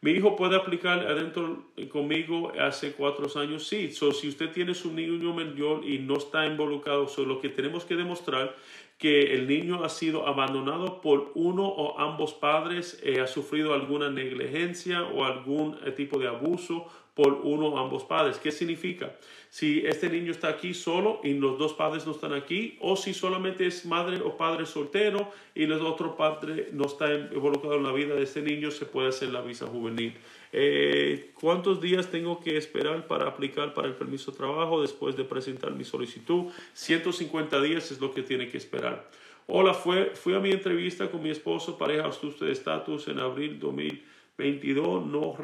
Mi 0.00 0.12
hijo 0.12 0.36
puede 0.36 0.56
aplicar 0.56 1.00
adentro 1.00 1.72
conmigo 1.90 2.52
hace 2.58 2.92
cuatro 2.92 3.26
años, 3.38 3.66
sí. 3.66 3.90
So, 3.90 4.12
si 4.12 4.28
usted 4.28 4.52
tiene 4.52 4.74
su 4.74 4.92
niño 4.92 5.34
mayor 5.34 5.84
y 5.84 5.98
no 5.98 6.18
está 6.18 6.46
involucrado, 6.46 7.08
so, 7.08 7.24
lo 7.26 7.40
que 7.40 7.48
tenemos 7.48 7.84
que 7.84 7.96
demostrar 7.96 8.54
que 9.00 9.32
el 9.34 9.48
niño 9.48 9.82
ha 9.82 9.88
sido 9.88 10.28
abandonado 10.28 11.00
por 11.00 11.32
uno 11.34 11.66
o 11.66 11.98
ambos 11.98 12.34
padres, 12.34 13.00
eh, 13.02 13.22
ha 13.22 13.26
sufrido 13.26 13.72
alguna 13.72 14.10
negligencia 14.10 15.04
o 15.04 15.24
algún 15.24 15.78
eh, 15.86 15.90
tipo 15.92 16.18
de 16.18 16.28
abuso 16.28 16.86
por 17.14 17.32
uno 17.32 17.68
o 17.68 17.78
ambos 17.78 18.04
padres. 18.04 18.36
¿Qué 18.36 18.52
significa? 18.52 19.16
Si 19.48 19.86
este 19.86 20.10
niño 20.10 20.32
está 20.32 20.48
aquí 20.48 20.74
solo 20.74 21.20
y 21.24 21.32
los 21.32 21.58
dos 21.58 21.72
padres 21.72 22.04
no 22.04 22.12
están 22.12 22.34
aquí, 22.34 22.76
o 22.82 22.94
si 22.94 23.14
solamente 23.14 23.66
es 23.66 23.86
madre 23.86 24.20
o 24.20 24.36
padre 24.36 24.66
soltero 24.66 25.32
y 25.54 25.62
el 25.62 25.72
otro 25.72 26.14
padre 26.14 26.68
no 26.72 26.84
está 26.84 27.10
involucrado 27.10 27.76
en 27.76 27.84
la 27.84 27.92
vida 27.92 28.14
de 28.14 28.24
este 28.24 28.42
niño, 28.42 28.70
se 28.70 28.84
puede 28.84 29.08
hacer 29.08 29.30
la 29.30 29.40
visa 29.40 29.66
juvenil. 29.66 30.12
Eh, 30.52 31.30
¿Cuántos 31.34 31.80
días 31.80 32.10
tengo 32.10 32.40
que 32.40 32.56
esperar 32.56 33.06
para 33.06 33.28
aplicar 33.28 33.72
para 33.72 33.88
el 33.88 33.94
permiso 33.94 34.32
de 34.32 34.38
trabajo 34.38 34.82
después 34.82 35.16
de 35.16 35.24
presentar 35.24 35.72
mi 35.72 35.84
solicitud? 35.84 36.46
150 36.74 37.60
días 37.62 37.90
es 37.92 38.00
lo 38.00 38.12
que 38.12 38.22
tiene 38.22 38.48
que 38.48 38.58
esperar. 38.58 39.08
Hola, 39.46 39.74
fue, 39.74 40.12
fui 40.14 40.34
a 40.34 40.40
mi 40.40 40.50
entrevista 40.50 41.10
con 41.10 41.22
mi 41.22 41.30
esposo, 41.30 41.78
pareja, 41.78 42.08
usted 42.08 42.46
de 42.46 42.52
estatus 42.52 43.08
en 43.08 43.18
abril 43.18 43.58
2022, 43.58 45.06
no, 45.06 45.36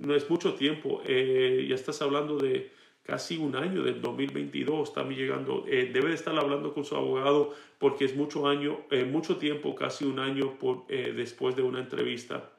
no 0.00 0.14
es 0.14 0.30
mucho 0.30 0.54
tiempo, 0.54 1.02
eh, 1.06 1.66
ya 1.68 1.74
estás 1.74 2.00
hablando 2.00 2.38
de 2.38 2.70
casi 3.02 3.36
un 3.36 3.54
año 3.54 3.82
del 3.82 4.00
2022 4.00 4.88
está 4.88 5.04
llegando. 5.04 5.64
Eh, 5.68 5.90
debe 5.92 6.08
de 6.08 6.14
estar 6.14 6.36
hablando 6.36 6.74
con 6.74 6.84
su 6.84 6.96
abogado 6.96 7.54
porque 7.78 8.04
es 8.04 8.16
mucho 8.16 8.48
año, 8.48 8.80
mucho 9.12 9.36
tiempo, 9.36 9.74
casi 9.76 10.04
un 10.04 10.18
año 10.18 10.58
por, 10.58 10.86
después 10.88 11.54
de 11.54 11.62
una 11.62 11.78
entrevista. 11.78 12.55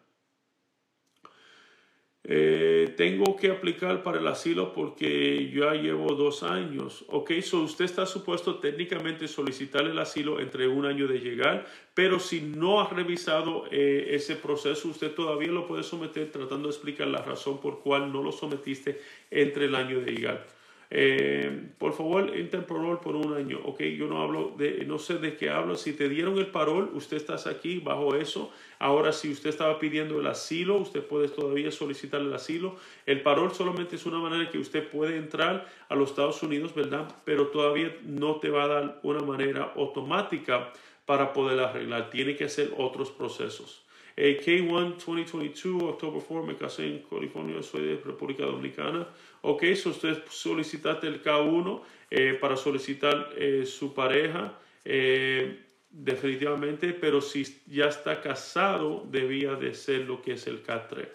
Eh, 2.30 2.94
tengo 2.98 3.38
que 3.38 3.50
aplicar 3.50 4.04
para 4.04 4.20
el 4.20 4.28
asilo 4.28 4.74
porque 4.74 5.50
ya 5.50 5.72
llevo 5.76 6.14
dos 6.14 6.44
años. 6.44 7.06
Ok, 7.08 7.32
so 7.42 7.62
usted 7.62 7.86
está 7.86 8.06
supuesto 8.06 8.56
técnicamente 8.56 9.30
solicitar 9.30 9.86
el 9.86 9.98
asilo 9.98 10.42
entre 10.42 10.68
un 10.68 10.86
año 10.86 11.08
de 11.08 11.20
llegar, 11.20 11.66
pero 11.94 12.20
si 12.20 12.42
no 12.42 12.82
ha 12.82 12.90
revisado 12.90 13.64
eh, 13.72 14.10
ese 14.10 14.36
proceso, 14.36 14.90
usted 14.90 15.12
todavía 15.12 15.54
lo 15.54 15.66
puede 15.68 15.84
someter 15.84 16.30
tratando 16.30 16.68
de 16.68 16.74
explicar 16.74 17.08
la 17.08 17.22
razón 17.22 17.62
por 17.62 17.80
cual 17.80 18.12
no 18.12 18.22
lo 18.22 18.34
sometiste 18.34 19.00
entre 19.32 19.66
el 19.66 19.76
año 19.76 20.02
de 20.02 20.12
llegar. 20.12 20.57
Eh, 20.90 21.70
por 21.78 21.94
favor, 21.94 22.34
entra 22.36 22.60
en 22.60 22.66
parol 22.66 23.00
por 23.00 23.16
un 23.16 23.34
año. 23.34 23.60
Ok, 23.66 23.82
yo 23.82 24.08
no 24.08 24.22
hablo 24.22 24.54
de, 24.58 24.86
no 24.86 24.98
sé 25.00 25.16
de 25.16 25.36
qué 25.36 25.50
hablo. 25.50 25.76
Si 25.76 25.94
te 25.94 26.08
dieron 26.08 26.38
el 26.38 26.48
parol, 26.48 26.92
usted 26.94 27.18
está 27.18 27.36
aquí 27.50 27.80
bajo 27.80 28.16
eso. 28.16 28.52
Ahora, 28.80 29.12
si 29.12 29.32
usted 29.32 29.50
estaba 29.50 29.80
pidiendo 29.80 30.20
el 30.20 30.28
asilo, 30.28 30.78
usted 30.78 31.04
puede 31.04 31.28
todavía 31.28 31.72
solicitar 31.72 32.22
el 32.22 32.34
asilo. 32.34 32.78
El 33.06 33.22
parol 33.22 33.54
solamente 33.54 33.98
es 33.98 34.06
una 34.06 34.20
manera 34.20 34.50
que 34.50 34.60
usted 34.60 34.88
puede 34.88 35.18
entrar 35.18 35.68
a 35.90 35.96
los 35.96 36.12
Estados 36.12 36.42
Unidos, 36.44 36.74
¿verdad? 36.74 37.14
Pero 37.26 37.48
todavía 37.48 37.96
no 38.04 38.36
te 38.38 38.50
va 38.50 38.64
a 38.64 38.68
dar 38.68 39.00
una 39.04 39.22
manera 39.22 39.74
automática 39.76 40.72
para 41.06 41.34
poder 41.34 41.60
arreglar. 41.60 42.10
Tiene 42.10 42.36
que 42.36 42.46
hacer 42.46 42.74
otros 42.78 43.12
procesos. 43.12 43.84
K1 44.18 44.98
2022, 44.98 45.84
October 45.84 46.24
4, 46.28 46.46
me 46.48 46.56
casé 46.56 46.88
en 46.88 47.04
California, 47.04 47.62
soy 47.62 47.86
de 47.86 48.02
República 48.04 48.46
Dominicana. 48.46 49.08
Ok, 49.50 49.64
si 49.76 49.88
usted 49.88 50.24
solicitaste 50.30 51.08
el 51.08 51.24
K1 51.24 51.82
eh, 52.12 52.34
para 52.34 52.58
solicitar 52.58 53.30
eh, 53.38 53.66
su 53.66 53.94
pareja, 53.94 54.60
eh, 54.84 55.64
definitivamente, 55.90 56.92
pero 56.92 57.22
si 57.22 57.46
ya 57.66 57.86
está 57.86 58.20
casado, 58.20 59.08
debía 59.10 59.56
de 59.56 59.74
ser 59.74 60.02
lo 60.02 60.22
que 60.22 60.34
es 60.34 60.48
el 60.48 60.62
K3. 60.66 61.08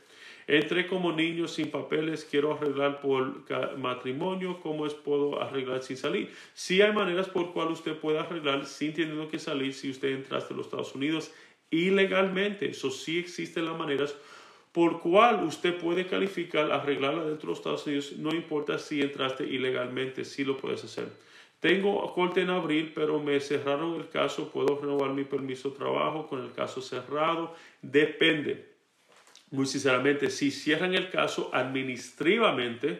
Entré 0.46 0.86
como 0.86 1.12
niño 1.12 1.46
sin 1.46 1.70
papeles, 1.70 2.24
quiero 2.24 2.54
arreglar 2.54 3.02
por 3.02 3.44
matrimonio, 3.76 4.60
¿cómo 4.62 4.86
es 4.86 4.94
puedo 4.94 5.42
arreglar 5.42 5.82
sin 5.82 5.98
salir? 5.98 6.30
Sí 6.54 6.80
hay 6.80 6.92
maneras 6.94 7.28
por 7.28 7.52
cual 7.52 7.68
usted 7.68 7.98
puede 7.98 8.18
arreglar 8.18 8.64
sin 8.64 8.94
teniendo 8.94 9.28
que 9.28 9.38
salir 9.38 9.74
si 9.74 9.90
usted 9.90 10.08
entraste 10.08 10.54
a 10.54 10.56
los 10.56 10.64
Estados 10.68 10.94
Unidos 10.94 11.30
ilegalmente. 11.70 12.70
Eso 12.70 12.90
sí 12.90 13.18
existen 13.18 13.66
las 13.66 13.76
maneras 13.76 14.16
por 14.72 15.00
cual 15.00 15.44
usted 15.44 15.78
puede 15.78 16.06
calificar, 16.06 16.72
arreglarla 16.72 17.24
dentro 17.24 17.42
de 17.42 17.46
los 17.48 17.58
Estados 17.58 17.86
Unidos, 17.86 18.12
no 18.16 18.34
importa 18.34 18.78
si 18.78 19.02
entraste 19.02 19.44
ilegalmente, 19.44 20.24
sí 20.24 20.44
lo 20.44 20.56
puedes 20.56 20.82
hacer. 20.82 21.08
Tengo 21.60 22.12
corte 22.14 22.40
en 22.40 22.50
abril, 22.50 22.90
pero 22.94 23.20
me 23.20 23.38
cerraron 23.38 23.94
el 23.94 24.08
caso, 24.08 24.50
puedo 24.50 24.80
renovar 24.80 25.10
mi 25.10 25.24
permiso 25.24 25.70
de 25.70 25.76
trabajo 25.76 26.26
con 26.26 26.42
el 26.42 26.52
caso 26.52 26.80
cerrado, 26.80 27.54
depende. 27.82 28.72
Muy 29.50 29.66
sinceramente, 29.66 30.30
si 30.30 30.50
cierran 30.50 30.94
el 30.94 31.10
caso 31.10 31.50
administrativamente, 31.52 32.98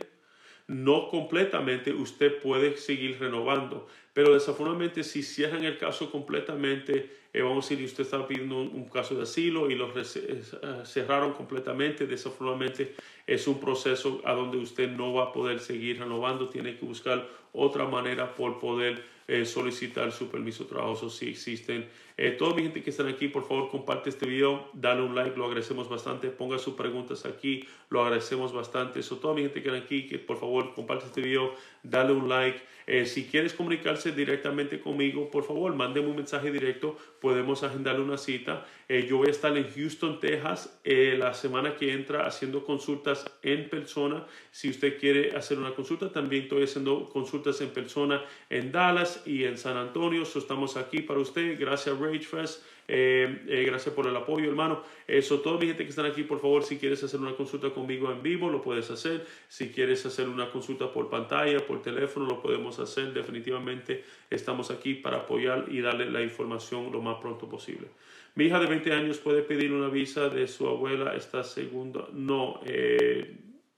no 0.69 1.09
completamente, 1.09 1.93
usted 1.93 2.41
puede 2.41 2.77
seguir 2.77 3.19
renovando. 3.19 3.89
Pero 4.13 4.35
desafortunadamente, 4.35 5.03
si 5.03 5.23
cierran 5.23 5.65
el 5.65 5.79
caso 5.79 6.11
completamente, 6.11 7.11
eh, 7.35 7.41
vamos 7.41 7.65
a 7.65 7.69
decir, 7.71 7.85
usted 7.85 8.05
está 8.05 8.27
pidiendo 8.27 8.59
un, 8.59 8.89
caso 8.91 9.15
de 9.15 9.23
asilo 9.23 9.71
y 9.71 9.75
lo 9.75 9.91
eh, 9.97 10.43
cerraron 10.85 11.33
completamente, 11.33 12.07
desafortunadamente 12.07 12.95
es 13.27 13.47
un 13.47 13.59
proceso 13.59 14.21
a 14.25 14.33
donde 14.35 14.59
usted 14.59 14.91
no 14.91 15.15
va 15.15 15.25
a 15.25 15.33
poder 15.33 15.61
seguir 15.61 15.99
renovando, 15.99 16.51
tiene 16.51 16.77
que 16.77 16.85
buscar 16.85 17.27
otra 17.53 17.87
manera 17.87 18.35
por 18.35 18.59
poder 18.59 19.03
eh, 19.29 19.47
solicitar 19.47 20.13
su 20.13 20.29
permiso 20.29 20.65
de 20.65 20.71
trabajo 20.71 21.09
si 21.09 21.31
existen. 21.31 21.89
Eh, 22.17 22.33
toda 22.33 22.55
mi 22.55 22.63
gente 22.63 22.83
que 22.83 22.91
están 22.91 23.09
aquí, 23.09 23.29
por 23.29 23.47
favor, 23.47 23.71
comparte 23.71 24.11
este 24.11 24.27
video, 24.27 24.69
dale 24.75 25.03
un 25.03 25.15
like, 25.15 25.37
lo 25.37 25.47
agradecemos 25.47 25.89
bastante, 25.89 26.29
ponga 26.29 26.59
sus 26.59 26.75
preguntas 26.75 27.25
aquí, 27.25 27.67
lo 27.89 28.03
agradecemos 28.03 28.53
bastante. 28.53 29.01
Eso, 29.01 29.17
toda 29.17 29.35
mi 29.35 29.43
gente 29.43 29.63
que 29.63 29.69
están 29.69 29.83
aquí, 29.83 30.03
por 30.19 30.39
favor, 30.39 30.75
comparte 30.75 31.07
este 31.07 31.21
video, 31.21 31.55
dale 31.83 32.13
un 32.13 32.29
like. 32.29 32.61
Eh, 32.87 33.07
si 33.07 33.27
quieres 33.27 33.55
comunicarse 33.55 34.13
directamente 34.13 34.81
conmigo, 34.81 35.31
por 35.31 35.45
favor, 35.45 35.75
mándeme 35.75 36.09
un 36.09 36.17
mensaje 36.17 36.51
directo, 36.51 36.97
podemos 37.21 37.63
agendarle 37.63 38.03
una 38.03 38.19
cita. 38.19 38.67
yo 39.09 39.19
voy 39.19 39.29
a 39.29 39.31
estar 39.31 39.57
en 39.57 39.71
Houston, 39.73 40.21
Texas, 40.21 40.79
la 40.85 41.33
semana 41.33 41.77
que 41.77 41.93
entra 41.93 42.27
haciendo 42.27 42.65
consultas 42.65 43.25
en 43.43 43.71
persona. 43.71 44.27
Si 44.51 44.69
usted 44.69 44.99
quiere 44.99 45.35
hacer 45.35 45.59
una 45.59 45.75
consulta, 45.75 46.13
también 46.13 46.43
estoy 46.43 46.65
haciendo 46.65 47.09
consultas 47.09 47.61
en 47.61 47.71
persona 47.71 48.23
en 48.51 48.73
Dallas 48.73 49.23
y 49.27 49.45
en 49.45 49.57
San 49.57 49.77
Antonio. 49.77 50.23
estamos 50.23 50.77
aquí 50.77 51.01
para 51.01 51.21
usted. 51.21 51.59
Gracias, 51.59 51.99
RageFest. 52.03 52.63
Eh, 52.89 53.45
eh, 53.49 53.65
gracias 53.65 53.95
por 53.95 54.07
el 54.07 54.17
apoyo, 54.17 54.49
hermano. 54.49 54.83
Eso, 55.07 55.41
toda 55.41 55.59
mi 55.59 55.67
gente 55.67 55.85
que 55.85 55.91
están 55.91 56.07
aquí, 56.07 56.25
por 56.25 56.41
favor, 56.41 56.65
si 56.65 56.79
quieres 56.79 57.03
hacer 57.03 57.21
una 57.21 57.35
consulta 57.35 57.71
conmigo 57.71 58.11
en 58.11 58.23
vivo, 58.23 58.51
lo 58.51 58.61
puedes 58.61 58.91
hacer. 58.91 59.27
Si 59.49 59.71
quieres 59.71 60.05
hacer 60.05 60.29
una 60.29 60.51
consulta 60.51 60.93
por 60.93 61.09
pantalla, 61.09 61.65
por 61.67 61.81
teléfono, 61.81 62.27
lo 62.27 62.43
podemos 62.43 62.79
hacer. 62.79 63.13
Definitivamente 63.13 64.05
estamos 64.31 64.71
aquí 64.71 64.95
para 64.95 65.19
apoyar 65.19 65.67
y 65.69 65.81
darle 65.81 66.11
la 66.11 66.23
información 66.23 66.91
lo 66.93 67.01
más 67.01 67.19
pronto 67.21 67.49
posible. 67.49 67.89
Mi 68.35 68.45
hija 68.45 68.59
de 68.59 68.67
20 68.67 68.93
años 68.93 69.19
puede 69.19 69.43
pedir 69.43 69.73
una 69.73 69.89
visa 69.89 70.29
de 70.29 70.49
su 70.49 70.67
abuela 70.67 71.15
esta 71.15 71.45
segunda. 71.45 72.09
No, 72.13 72.61
eh, 72.67 73.37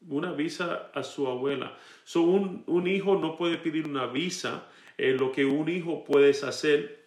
una 0.08 0.32
visa 0.32 0.90
a 0.94 1.02
su 1.02 1.26
abuela. 1.26 1.76
So, 2.04 2.22
un, 2.22 2.62
un 2.66 2.86
hijo 2.86 3.16
no 3.16 3.36
puede 3.36 3.58
pedir 3.58 3.86
una 3.86 4.06
visa 4.06 4.68
eh, 4.96 5.12
lo 5.18 5.32
que 5.32 5.44
un 5.44 5.68
hijo 5.68 6.04
puede 6.04 6.30
hacer 6.30 7.03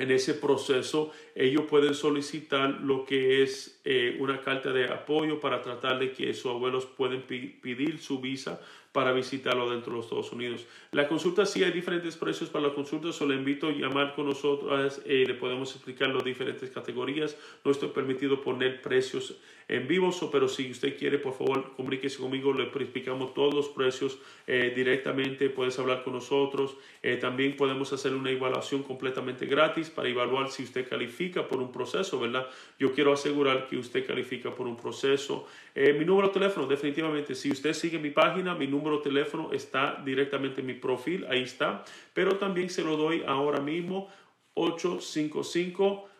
en 0.00 0.10
ese 0.10 0.34
proceso, 0.34 1.12
ellos 1.34 1.64
pueden 1.68 1.94
solicitar 1.94 2.80
lo 2.80 3.04
que 3.04 3.42
es 3.42 3.80
eh, 3.84 4.16
una 4.18 4.40
carta 4.40 4.72
de 4.72 4.86
apoyo 4.86 5.38
para 5.40 5.62
tratar 5.62 5.98
de 5.98 6.12
que 6.12 6.32
sus 6.34 6.50
abuelos 6.50 6.86
pueden 6.86 7.22
pedir 7.22 7.98
su 7.98 8.20
visa 8.20 8.60
para 8.92 9.12
visitarlo 9.12 9.70
dentro 9.70 9.92
de 9.92 9.98
los 9.98 10.06
Estados 10.06 10.32
Unidos. 10.32 10.66
La 10.90 11.06
consulta 11.06 11.46
sí 11.46 11.62
hay 11.62 11.70
diferentes 11.70 12.16
precios 12.16 12.50
para 12.50 12.68
la 12.68 12.74
consulta, 12.74 13.12
solo 13.12 13.34
invito 13.34 13.68
a 13.68 13.72
llamar 13.72 14.14
con 14.14 14.26
nosotros 14.26 15.00
eh, 15.04 15.24
le 15.26 15.34
podemos 15.34 15.72
explicar 15.74 16.08
las 16.08 16.24
diferentes 16.24 16.70
categorías. 16.70 17.36
No 17.64 17.70
estoy 17.70 17.90
permitido 17.90 18.42
poner 18.42 18.82
precios 18.82 19.36
en 19.68 19.86
vivo, 19.86 20.10
pero 20.32 20.48
si 20.48 20.68
usted 20.72 20.98
quiere, 20.98 21.18
por 21.18 21.32
favor, 21.32 21.72
comuníquese 21.76 22.18
conmigo, 22.18 22.52
le 22.52 22.64
explicamos 22.64 23.32
todos 23.34 23.54
los 23.54 23.68
precios 23.68 24.18
eh, 24.48 24.72
directamente, 24.74 25.48
puedes 25.48 25.78
hablar 25.78 26.02
con 26.02 26.14
nosotros. 26.14 26.74
Eh, 27.04 27.16
también 27.16 27.54
podemos 27.54 27.92
hacer 27.92 28.12
una 28.12 28.30
evaluación 28.32 28.82
completamente 28.82 29.46
gratis 29.46 29.88
para 29.90 30.08
evaluar 30.08 30.50
si 30.50 30.62
usted 30.62 30.88
califica 30.88 31.46
por 31.46 31.60
un 31.60 31.70
proceso, 31.70 32.18
¿verdad? 32.18 32.46
Yo 32.78 32.94
quiero 32.94 33.12
asegurar 33.12 33.68
que 33.68 33.76
usted 33.76 34.06
califica 34.06 34.54
por 34.54 34.66
un 34.66 34.76
proceso. 34.76 35.46
mi 35.74 36.04
número 36.04 36.28
de 36.28 36.34
teléfono, 36.34 36.66
definitivamente, 36.66 37.34
si 37.34 37.50
usted 37.50 37.74
sigue 37.74 37.98
mi 37.98 38.10
página, 38.10 38.54
mi 38.54 38.66
número 38.66 38.98
de 38.98 39.04
teléfono 39.04 39.52
está 39.52 40.00
directamente 40.04 40.60
en 40.60 40.66
mi 40.66 40.74
perfil, 40.74 41.26
ahí 41.28 41.42
está, 41.42 41.84
pero 42.14 42.36
también 42.36 42.70
se 42.70 42.82
lo 42.82 42.96
doy 42.96 43.22
ahora 43.26 43.60
mismo 43.60 44.08
855 44.54 46.10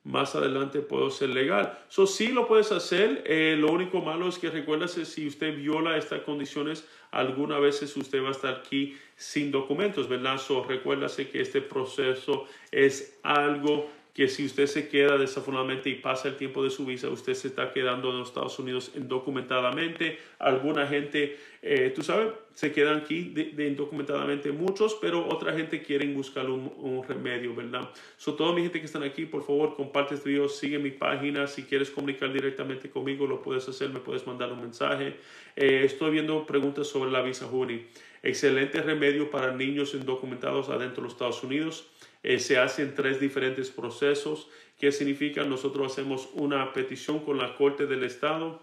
más 0.08 0.36
adelante 0.36 0.80
puedo 0.80 1.10
ser 1.12 1.30
legal. 1.30 1.78
Eso 1.90 2.08
sí 2.08 2.30
lo 2.30 2.48
puedes 2.48 2.72
hacer. 2.72 3.24
Eh, 3.26 3.58
lo 3.60 3.72
único 3.72 4.02
malo 4.02 4.30
es 4.30 4.40
que 4.40 4.50
recuérdase 4.50 5.06
si 5.06 5.28
usted 5.28 5.56
viola 5.56 5.98
estas 5.98 6.22
condiciones, 6.22 6.88
alguna 7.12 7.60
veces 7.60 7.96
usted 7.98 8.24
va 8.24 8.30
a 8.30 8.32
estar 8.32 8.56
aquí 8.56 8.98
sin 9.18 9.52
documentos, 9.52 10.08
¿verdad? 10.08 10.38
So, 10.38 10.64
recuérdase 10.64 11.30
que 11.30 11.42
este 11.42 11.62
proceso 11.62 12.46
es 12.72 13.20
algo 13.24 13.90
que 14.18 14.28
si 14.28 14.48
usted 14.48 14.66
se 14.66 14.90
queda 14.90 15.16
desafortunadamente 15.16 15.92
y 15.92 15.94
pasa 15.94 16.30
el 16.30 16.38
tiempo 16.38 16.64
de 16.64 16.72
su 16.72 16.88
visa, 16.88 17.08
usted 17.08 17.36
se 17.36 17.50
está 17.50 17.72
quedando 17.72 18.10
en 18.10 18.18
los 18.18 18.30
Estados 18.30 18.58
Unidos 18.58 18.92
indocumentadamente. 18.96 20.18
Alguna 20.40 20.88
gente, 20.88 21.38
eh, 21.62 21.94
tú 21.96 22.02
sabes, 22.02 22.30
se 22.56 22.72
quedan 22.72 22.98
aquí 22.98 23.26
de, 23.26 23.68
indocumentadamente 23.68 24.52
muchos, 24.52 24.98
pero 25.00 25.28
otra 25.28 25.54
gente 25.54 25.84
quiere 25.84 26.12
buscar 26.12 26.50
un, 26.50 27.04
remedio, 27.08 27.54
¿verdad? 27.54 27.92
So, 28.18 28.34
toda 28.34 28.56
mi 28.56 28.64
gente 28.64 28.80
que 28.80 28.88
están 28.88 29.04
aquí, 29.04 29.28
por 29.28 29.46
favor, 29.46 29.76
comparte 29.76 30.16
este 30.16 30.30
video, 30.30 30.50
sigue 30.50 30.80
mi 30.80 30.90
página. 30.90 31.46
Si 31.46 31.62
quieres 31.62 31.92
comunicar 31.92 32.34
directamente 32.34 32.90
conmigo, 32.90 33.28
lo 33.28 33.44
puedes 33.44 33.70
hacer, 33.70 33.90
me 33.90 34.00
puedes 34.00 34.26
mandar 34.26 34.52
un 34.52 34.62
mensaje. 34.62 35.14
Eh, 35.56 35.84
estoy 35.84 36.10
viendo 36.10 36.44
preguntas 36.48 36.88
sobre 36.88 37.12
la 37.12 37.22
visa 37.22 37.46
juvenil. 37.46 37.86
Excelente 38.24 38.82
remedio 38.82 39.30
para 39.30 39.56
niños 39.56 39.94
indocumentados 39.94 40.70
adentro 40.70 40.96
de 40.96 41.02
los 41.04 41.14
Estados 41.14 41.44
Unidos 41.44 41.88
eh, 42.28 42.40
se 42.40 42.58
hacen 42.58 42.94
tres 42.94 43.22
diferentes 43.22 43.72
procesos. 43.72 44.50
¿Qué 44.78 44.92
significa? 44.92 45.46
Nosotros 45.46 45.94
hacemos 45.94 46.28
una 46.34 46.74
petición 46.74 47.20
con 47.20 47.38
la 47.38 47.56
Corte 47.56 47.88
del 47.88 48.04
Estado, 48.04 48.62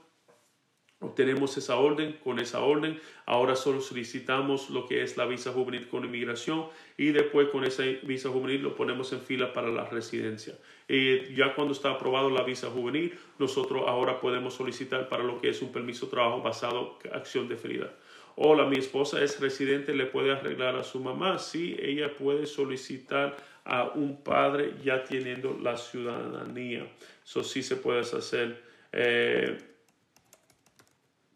obtenemos 1.00 1.56
esa 1.56 1.76
orden, 1.76 2.18
con 2.22 2.38
esa 2.38 2.60
orden 2.60 3.00
ahora 3.24 3.56
solo 3.56 3.80
solicitamos 3.80 4.68
lo 4.68 4.86
que 4.86 5.02
es 5.02 5.16
la 5.16 5.24
visa 5.24 5.50
juvenil 5.50 5.88
con 5.88 6.04
inmigración 6.04 6.66
y 6.98 7.12
después 7.12 7.48
con 7.48 7.64
esa 7.64 7.84
visa 8.02 8.28
juvenil 8.28 8.62
lo 8.62 8.76
ponemos 8.76 9.14
en 9.14 9.22
fila 9.22 9.54
para 9.54 9.68
la 9.68 9.86
residencia. 9.86 10.58
Y 10.86 11.34
ya 11.34 11.54
cuando 11.54 11.72
está 11.72 11.92
aprobado 11.92 12.28
la 12.28 12.42
visa 12.42 12.68
juvenil, 12.68 13.18
nosotros 13.38 13.84
ahora 13.86 14.20
podemos 14.20 14.52
solicitar 14.52 15.08
para 15.08 15.24
lo 15.24 15.40
que 15.40 15.48
es 15.48 15.62
un 15.62 15.72
permiso 15.72 16.04
de 16.04 16.10
trabajo 16.10 16.42
basado 16.42 16.98
en 17.02 17.14
acción 17.14 17.48
deferida. 17.48 17.94
Hola, 18.36 18.66
mi 18.66 18.76
esposa 18.76 19.22
es 19.22 19.38
residente, 19.38 19.94
le 19.94 20.06
puede 20.06 20.32
arreglar 20.32 20.74
a 20.74 20.82
su 20.82 20.98
mamá. 20.98 21.38
Sí, 21.38 21.76
ella 21.78 22.16
puede 22.16 22.46
solicitar 22.46 23.36
a 23.64 23.84
un 23.94 24.22
padre 24.22 24.74
ya 24.82 25.04
teniendo 25.04 25.58
la 25.60 25.76
ciudadanía. 25.76 26.86
Eso 27.24 27.42
sí 27.42 27.62
se 27.62 27.76
puede 27.76 28.00
hacer. 28.00 28.62
Eh, 28.92 29.58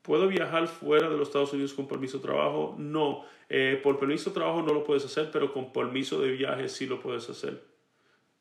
¿Puedo 0.02 0.28
viajar 0.28 0.68
fuera 0.68 1.08
de 1.08 1.16
los 1.16 1.28
Estados 1.28 1.52
Unidos 1.52 1.72
con 1.74 1.88
permiso 1.88 2.18
de 2.18 2.24
trabajo? 2.24 2.74
No. 2.78 3.24
Eh, 3.48 3.80
por 3.82 3.98
permiso 3.98 4.30
de 4.30 4.34
trabajo 4.34 4.62
no 4.62 4.74
lo 4.74 4.84
puedes 4.84 5.04
hacer, 5.04 5.30
pero 5.30 5.52
con 5.52 5.72
permiso 5.72 6.20
de 6.20 6.30
viaje 6.32 6.68
sí 6.68 6.86
lo 6.86 7.00
puedes 7.00 7.28
hacer. 7.30 7.62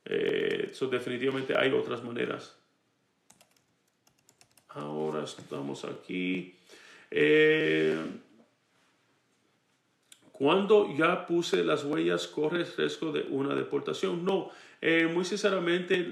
Eh, 0.06 0.72
definitivamente 0.92 1.58
hay 1.58 1.72
otras 1.72 2.04
maneras. 2.04 2.58
Ahora 4.70 5.24
estamos 5.24 5.86
aquí. 5.86 6.56
Cuando 10.38 10.96
ya 10.96 11.26
puse 11.26 11.64
las 11.64 11.84
huellas, 11.84 12.28
corre 12.28 12.64
riesgo 12.78 13.12
de 13.12 13.26
una 13.30 13.56
deportación. 13.56 14.24
No, 14.24 14.52
eh, 14.82 15.10
muy 15.12 15.26
sinceramente, 15.26 16.12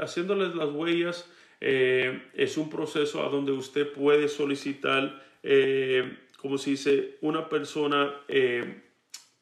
haciéndoles 0.00 0.56
las 0.56 0.70
huellas 0.70 1.30
eh, 1.60 2.20
es 2.34 2.56
un 2.56 2.68
proceso 2.68 3.24
a 3.24 3.28
donde 3.28 3.52
usted 3.52 3.92
puede 3.92 4.26
solicitar, 4.26 5.24
eh, 5.44 6.18
como 6.38 6.58
se 6.58 6.70
dice, 6.70 7.18
una 7.20 7.48
persona, 7.48 8.12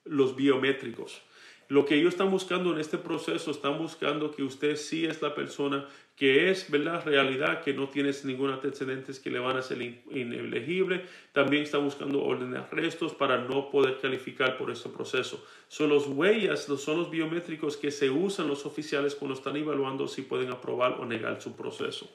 los 0.04 0.36
biométricos. 0.36 1.22
Lo 1.68 1.86
que 1.86 1.94
ellos 1.94 2.12
están 2.12 2.30
buscando 2.30 2.74
en 2.74 2.80
este 2.80 2.98
proceso, 2.98 3.50
están 3.50 3.78
buscando 3.78 4.30
que 4.30 4.42
usted 4.42 4.76
sí 4.76 5.06
es 5.06 5.22
la 5.22 5.34
persona 5.34 5.88
que 6.18 6.50
es, 6.50 6.68
¿verdad? 6.68 7.04
Realidad, 7.04 7.62
que 7.62 7.72
no 7.72 7.88
tienes 7.88 8.24
ningún 8.24 8.50
antecedentes 8.50 9.20
que 9.20 9.30
le 9.30 9.38
van 9.38 9.56
a 9.56 9.62
ser 9.62 9.80
inelegible. 9.80 11.04
También 11.32 11.62
están 11.62 11.84
buscando 11.84 12.24
orden 12.24 12.50
de 12.50 12.58
arrestos 12.58 13.14
para 13.14 13.38
no 13.38 13.70
poder 13.70 14.00
calificar 14.00 14.58
por 14.58 14.72
este 14.72 14.88
proceso. 14.88 15.46
Son 15.68 15.88
los 15.88 16.08
huellas, 16.08 16.64
son 16.64 16.98
los 16.98 17.10
biométricos 17.10 17.76
que 17.76 17.92
se 17.92 18.10
usan 18.10 18.48
los 18.48 18.66
oficiales 18.66 19.14
cuando 19.14 19.36
están 19.36 19.56
evaluando 19.56 20.08
si 20.08 20.22
pueden 20.22 20.50
aprobar 20.50 20.96
o 20.98 21.06
negar 21.06 21.40
su 21.40 21.54
proceso. 21.54 22.10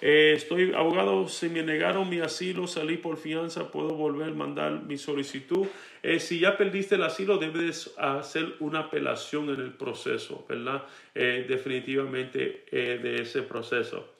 Eh, 0.00 0.34
estoy 0.36 0.72
abogado, 0.74 1.28
si 1.28 1.48
me 1.48 1.62
negaron 1.62 2.08
mi 2.08 2.20
asilo, 2.20 2.68
salí 2.68 2.98
por 2.98 3.16
fianza, 3.16 3.70
puedo 3.70 3.90
volver 3.90 4.28
a 4.28 4.34
mandar 4.34 4.82
mi 4.84 4.96
solicitud. 4.96 5.66
Eh, 6.02 6.20
si 6.20 6.38
ya 6.38 6.56
perdiste 6.56 6.94
el 6.94 7.02
asilo, 7.02 7.38
debes 7.38 7.92
hacer 7.98 8.54
una 8.60 8.80
apelación 8.80 9.50
en 9.50 9.60
el 9.60 9.72
proceso, 9.72 10.46
¿verdad? 10.48 10.84
Eh, 11.14 11.46
definitivamente 11.48 12.64
de 12.70 13.22
ese 13.22 13.42
proceso. 13.42 14.14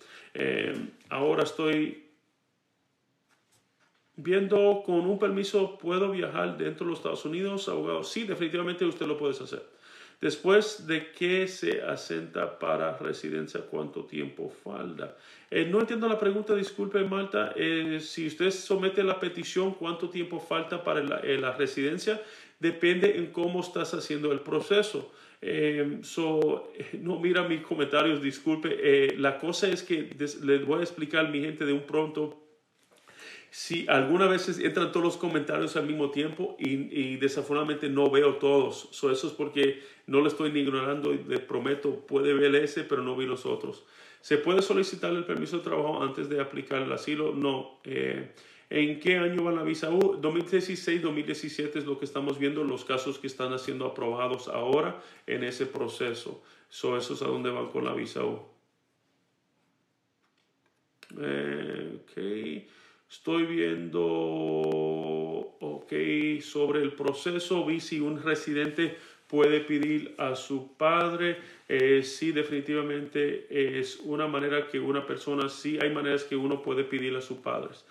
ahora 1.09 1.43
estoy 1.43 2.05
viendo 4.16 4.83
con 4.85 5.07
un 5.07 5.18
permiso, 5.18 5.79
¿puedo 5.79 6.11
viajar 6.11 6.59
dentro 6.59 6.85
de 6.85 6.91
los 6.91 6.99
Estados 6.99 7.24
Unidos, 7.24 7.68
abogado? 7.68 8.03
Sí, 8.03 8.24
definitivamente 8.24 8.85
usted 8.85 9.07
lo 9.07 9.16
puede 9.16 9.33
hacer. 9.33 9.62
Después 10.20 10.87
de 10.89 11.12
que 11.12 11.47
se 11.47 11.81
asenta 11.83 12.59
para 12.59 12.97
residencia, 12.99 13.61
¿cuánto 13.61 14.05
tiempo 14.05 14.51
falta? 14.51 15.16
Eh, 15.51 15.64
no 15.64 15.80
entiendo 15.80 16.09
la 16.09 16.18
pregunta, 16.18 16.55
disculpe 16.55 17.03
Malta. 17.05 17.53
Eh, 17.57 18.01
si 18.01 18.26
usted 18.26 18.51
somete 18.51 19.03
la 19.03 19.18
petición, 19.18 19.74
¿cuánto 19.74 20.11
tiempo 20.11 20.40
falta 20.40 20.84
para 20.84 21.03
la, 21.03 21.20
eh, 21.20 21.38
residencia? 21.57 22.22
Depende 22.61 23.16
en 23.16 23.32
cómo 23.32 23.61
estás 23.61 23.94
haciendo 23.94 24.32
el 24.32 24.40
proceso. 24.40 25.12
no 25.40 27.20
mira 27.20 27.44
mis 27.44 27.62
comentarios, 27.62 28.20
disculpe. 28.20 29.14
la 29.16 29.38
cosa 29.38 29.68
es 29.68 29.84
que 29.84 30.11
les 30.18 30.66
voy 30.66 30.80
a 30.80 30.82
explicar, 30.82 31.30
mi 31.30 31.40
gente, 31.40 31.64
de 31.64 31.72
un 31.72 31.82
pronto 31.82 32.49
si 33.51 33.86
alguna 33.88 34.26
vez 34.26 34.59
entran 34.59 34.92
todos 34.92 35.05
los 35.05 35.16
comentarios 35.16 35.76
al 35.76 35.86
mismo 35.86 36.11
tiempo 36.11 36.57
y, 36.59 37.16
desafortunadamente 37.16 37.88
no 37.88 38.11
veo 38.11 38.34
todos. 38.36 38.90
eso 38.92 39.12
es 39.12 39.32
porque 39.32 39.82
no 40.07 40.20
lo 40.20 40.28
estoy 40.28 40.51
ignorando 40.59 41.14
y 41.14 41.24
le 41.24 41.38
prometo, 41.38 42.07
puede 42.07 42.34
ver 42.34 42.55
ese, 42.57 42.84
pero 42.84 43.03
no 43.03 43.16
vi 43.16 43.26
los 43.26 43.46
otros. 43.46 43.84
¿Se 44.21 44.39
puede 44.39 44.62
solicitar 44.62 45.12
el 45.12 45.25
permiso 45.25 45.59
de 45.59 45.64
trabajo 45.64 46.03
antes 46.03 46.29
de 46.29 46.41
aplicar 46.41 46.83
el 46.83 46.93
asilo? 46.93 47.35
No. 47.35 47.81
Eh, 47.85 48.33
¿En 48.71 49.01
qué 49.01 49.16
año 49.16 49.45
va 49.45 49.53
la 49.53 49.62
visa 49.62 49.91
U? 49.91 50.19
2016, 50.21 51.01
2017 51.01 51.79
es 51.79 51.87
lo 51.87 51.99
que 51.99 52.05
estamos 52.05 52.39
viendo, 52.39 52.64
los 52.64 52.85
casos 52.85 53.19
que 53.19 53.27
están 53.27 53.59
siendo 53.59 53.87
aprobados 53.87 54.49
ahora 54.49 55.01
en 55.27 55.43
ese 55.45 55.64
proceso. 55.64 56.43
eso 56.71 56.97
es 56.99 57.23
a 57.23 57.27
dónde 57.27 57.51
van 57.51 57.69
con 57.69 57.85
la 57.85 57.95
visa 57.95 58.25
U. 58.25 58.41
Eh, 61.19 62.01
okay. 62.03 62.69
Estoy 63.11 63.47
viendo, 63.47 64.01
ok, 65.61 65.93
sobre 66.43 66.83
el 66.83 66.93
proceso, 66.93 67.64
vi 67.64 67.81
si 67.81 68.01
un 68.01 68.23
residente 68.23 68.99
puede 69.29 69.61
pedir 69.61 70.14
a 70.18 70.35
su 70.35 70.76
padre. 70.76 71.37
Eh, 71.68 72.03
sí, 72.03 72.33
definitivamente 72.33 73.47
es 73.79 74.01
una 74.03 74.26
manera 74.26 74.66
que 74.68 74.81
una 74.81 75.07
persona, 75.07 75.49
sí 75.49 75.79
hay 75.81 75.91
maneras 75.91 76.24
que 76.24 76.37
uno 76.37 76.62
puede 76.62 76.85
pedir 76.85 77.14
a 77.16 77.20
sus 77.20 77.39
padres. 77.39 77.85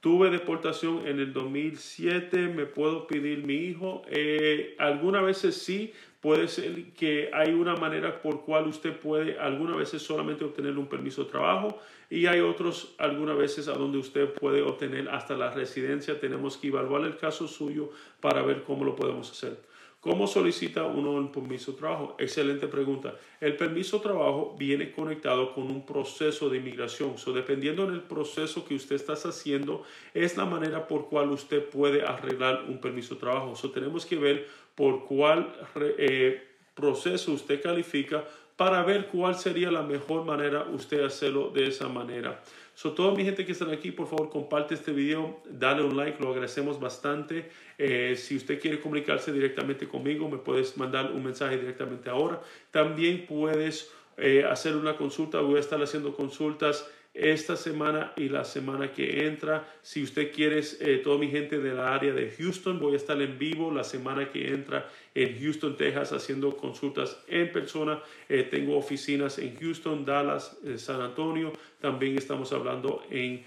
Tuve 0.00 0.30
deportación 0.30 1.06
en 1.06 1.18
el 1.18 1.32
2007, 1.32 2.48
me 2.48 2.66
puedo 2.66 3.06
pedir 3.06 3.44
mi 3.44 3.54
hijo. 3.54 4.02
Eh, 4.10 4.76
algunas 4.78 5.24
veces 5.24 5.56
sí, 5.56 5.92
Puede 6.24 6.48
ser 6.48 6.94
que 6.94 7.28
hay 7.34 7.52
una 7.52 7.76
manera 7.76 8.22
por 8.22 8.46
cual 8.46 8.66
usted 8.66 8.98
puede 8.98 9.38
algunas 9.38 9.76
veces 9.76 10.00
solamente 10.00 10.42
obtener 10.42 10.78
un 10.78 10.86
permiso 10.86 11.24
de 11.24 11.30
trabajo 11.30 11.78
y 12.08 12.24
hay 12.24 12.40
otros 12.40 12.94
algunas 12.96 13.36
veces 13.36 13.68
a 13.68 13.74
donde 13.74 13.98
usted 13.98 14.32
puede 14.32 14.62
obtener 14.62 15.10
hasta 15.10 15.36
la 15.36 15.50
residencia. 15.50 16.18
Tenemos 16.18 16.56
que 16.56 16.68
evaluar 16.68 17.04
el 17.04 17.18
caso 17.18 17.46
suyo 17.46 17.90
para 18.22 18.40
ver 18.40 18.62
cómo 18.62 18.86
lo 18.86 18.96
podemos 18.96 19.30
hacer. 19.30 19.58
¿Cómo 20.04 20.26
solicita 20.26 20.84
uno 20.84 21.12
un 21.12 21.32
permiso 21.32 21.72
de 21.72 21.78
trabajo? 21.78 22.14
Excelente 22.18 22.68
pregunta. 22.68 23.14
El 23.40 23.56
permiso 23.56 23.96
de 23.96 24.02
trabajo 24.02 24.54
viene 24.58 24.92
conectado 24.92 25.54
con 25.54 25.70
un 25.70 25.86
proceso 25.86 26.50
de 26.50 26.58
inmigración. 26.58 27.16
So, 27.16 27.32
dependiendo 27.32 27.86
del 27.86 28.02
proceso 28.02 28.66
que 28.66 28.74
usted 28.74 28.96
está 28.96 29.14
haciendo, 29.14 29.82
es 30.12 30.36
la 30.36 30.44
manera 30.44 30.86
por 30.86 31.08
cual 31.08 31.30
usted 31.30 31.64
puede 31.64 32.02
arreglar 32.02 32.66
un 32.68 32.82
permiso 32.82 33.14
de 33.14 33.20
trabajo. 33.20 33.56
So, 33.56 33.70
tenemos 33.70 34.04
que 34.04 34.16
ver 34.16 34.46
por 34.74 35.06
cuál 35.06 35.56
eh, 35.96 36.48
proceso 36.74 37.32
usted 37.32 37.62
califica 37.62 38.24
para 38.56 38.82
ver 38.82 39.06
cuál 39.06 39.36
sería 39.36 39.70
la 39.70 39.82
mejor 39.82 40.26
manera 40.26 40.66
usted 40.70 41.02
hacerlo 41.02 41.48
de 41.48 41.68
esa 41.68 41.88
manera. 41.88 42.42
So, 42.74 42.92
toda 42.92 43.14
mi 43.14 43.24
gente 43.24 43.46
que 43.46 43.52
están 43.52 43.70
aquí, 43.70 43.92
por 43.92 44.08
favor, 44.08 44.30
comparte 44.30 44.74
este 44.74 44.92
video, 44.92 45.40
dale 45.48 45.84
un 45.84 45.96
like, 45.96 46.20
lo 46.20 46.30
agradecemos 46.30 46.80
bastante. 46.80 47.50
Eh, 47.78 48.16
si 48.16 48.36
usted 48.36 48.60
quiere 48.60 48.80
comunicarse 48.80 49.32
directamente 49.32 49.86
conmigo, 49.86 50.28
me 50.28 50.38
puedes 50.38 50.76
mandar 50.76 51.12
un 51.12 51.22
mensaje 51.22 51.56
directamente 51.56 52.10
ahora. 52.10 52.40
También 52.72 53.26
puedes 53.26 53.92
eh, 54.16 54.44
hacer 54.44 54.74
una 54.76 54.96
consulta, 54.96 55.40
voy 55.40 55.56
a 55.56 55.60
estar 55.60 55.80
haciendo 55.80 56.16
consultas 56.16 56.90
esta 57.14 57.56
semana 57.56 58.12
y 58.16 58.28
la 58.28 58.44
semana 58.44 58.92
que 58.92 59.26
entra. 59.26 59.72
Si 59.82 60.02
usted 60.02 60.32
quiere, 60.32 60.60
eh, 60.80 61.00
toda 61.02 61.16
mi 61.16 61.28
gente 61.28 61.58
de 61.58 61.72
la 61.72 61.94
área 61.94 62.12
de 62.12 62.30
Houston, 62.32 62.80
voy 62.80 62.94
a 62.94 62.96
estar 62.96 63.20
en 63.22 63.38
vivo 63.38 63.70
la 63.70 63.84
semana 63.84 64.30
que 64.30 64.48
entra 64.48 64.90
en 65.14 65.40
Houston, 65.40 65.76
Texas, 65.76 66.12
haciendo 66.12 66.56
consultas 66.56 67.16
en 67.28 67.52
persona. 67.52 68.02
Eh, 68.28 68.42
tengo 68.42 68.76
oficinas 68.76 69.38
en 69.38 69.56
Houston, 69.56 70.04
Dallas, 70.04 70.58
eh, 70.64 70.76
San 70.76 71.00
Antonio. 71.00 71.52
También 71.80 72.18
estamos 72.18 72.52
hablando 72.52 73.02
en 73.10 73.44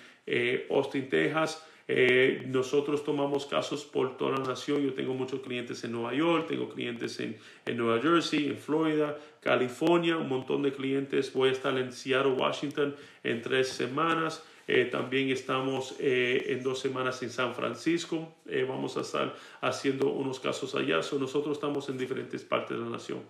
Austin, 0.69 1.07
Texas. 1.09 1.65
Eh, 1.89 2.43
nosotros 2.47 3.05
tomamos 3.05 3.45
casos 3.45 3.85
por 3.85 4.17
toda 4.17 4.37
la 4.37 4.43
nación. 4.43 4.83
Yo 4.83 4.93
tengo 4.93 5.13
muchos 5.13 5.39
clientes 5.39 5.83
en 5.85 5.93
Nueva 5.93 6.13
York, 6.13 6.47
tengo 6.47 6.67
clientes 6.69 7.19
en, 7.21 7.37
en 7.65 7.77
Nueva 7.77 8.01
Jersey, 8.01 8.47
en 8.47 8.57
Florida, 8.57 9.17
California, 9.39 10.17
un 10.17 10.27
montón 10.27 10.63
de 10.63 10.73
clientes. 10.73 11.31
Voy 11.31 11.49
a 11.49 11.51
estar 11.53 11.77
en 11.77 11.93
Seattle, 11.93 12.33
Washington 12.33 12.95
en 13.23 13.41
tres 13.41 13.69
semanas. 13.69 14.43
Eh, 14.67 14.83
también 14.83 15.29
estamos 15.29 15.95
eh, 15.99 16.47
en 16.49 16.61
dos 16.61 16.79
semanas 16.79 17.23
en 17.23 17.29
San 17.29 17.55
Francisco. 17.55 18.35
vamos 18.67 18.97
a 18.97 19.01
estar 19.01 19.33
haciendo 19.61 20.11
unos 20.11 20.41
casos 20.41 20.75
allá. 20.75 20.97
nosotros 20.97 21.53
estamos 21.53 21.87
en 21.87 21.97
diferentes 21.97 22.43
partes 22.43 22.77
de 22.77 22.83
la 22.83 22.89
nación. 22.89 23.21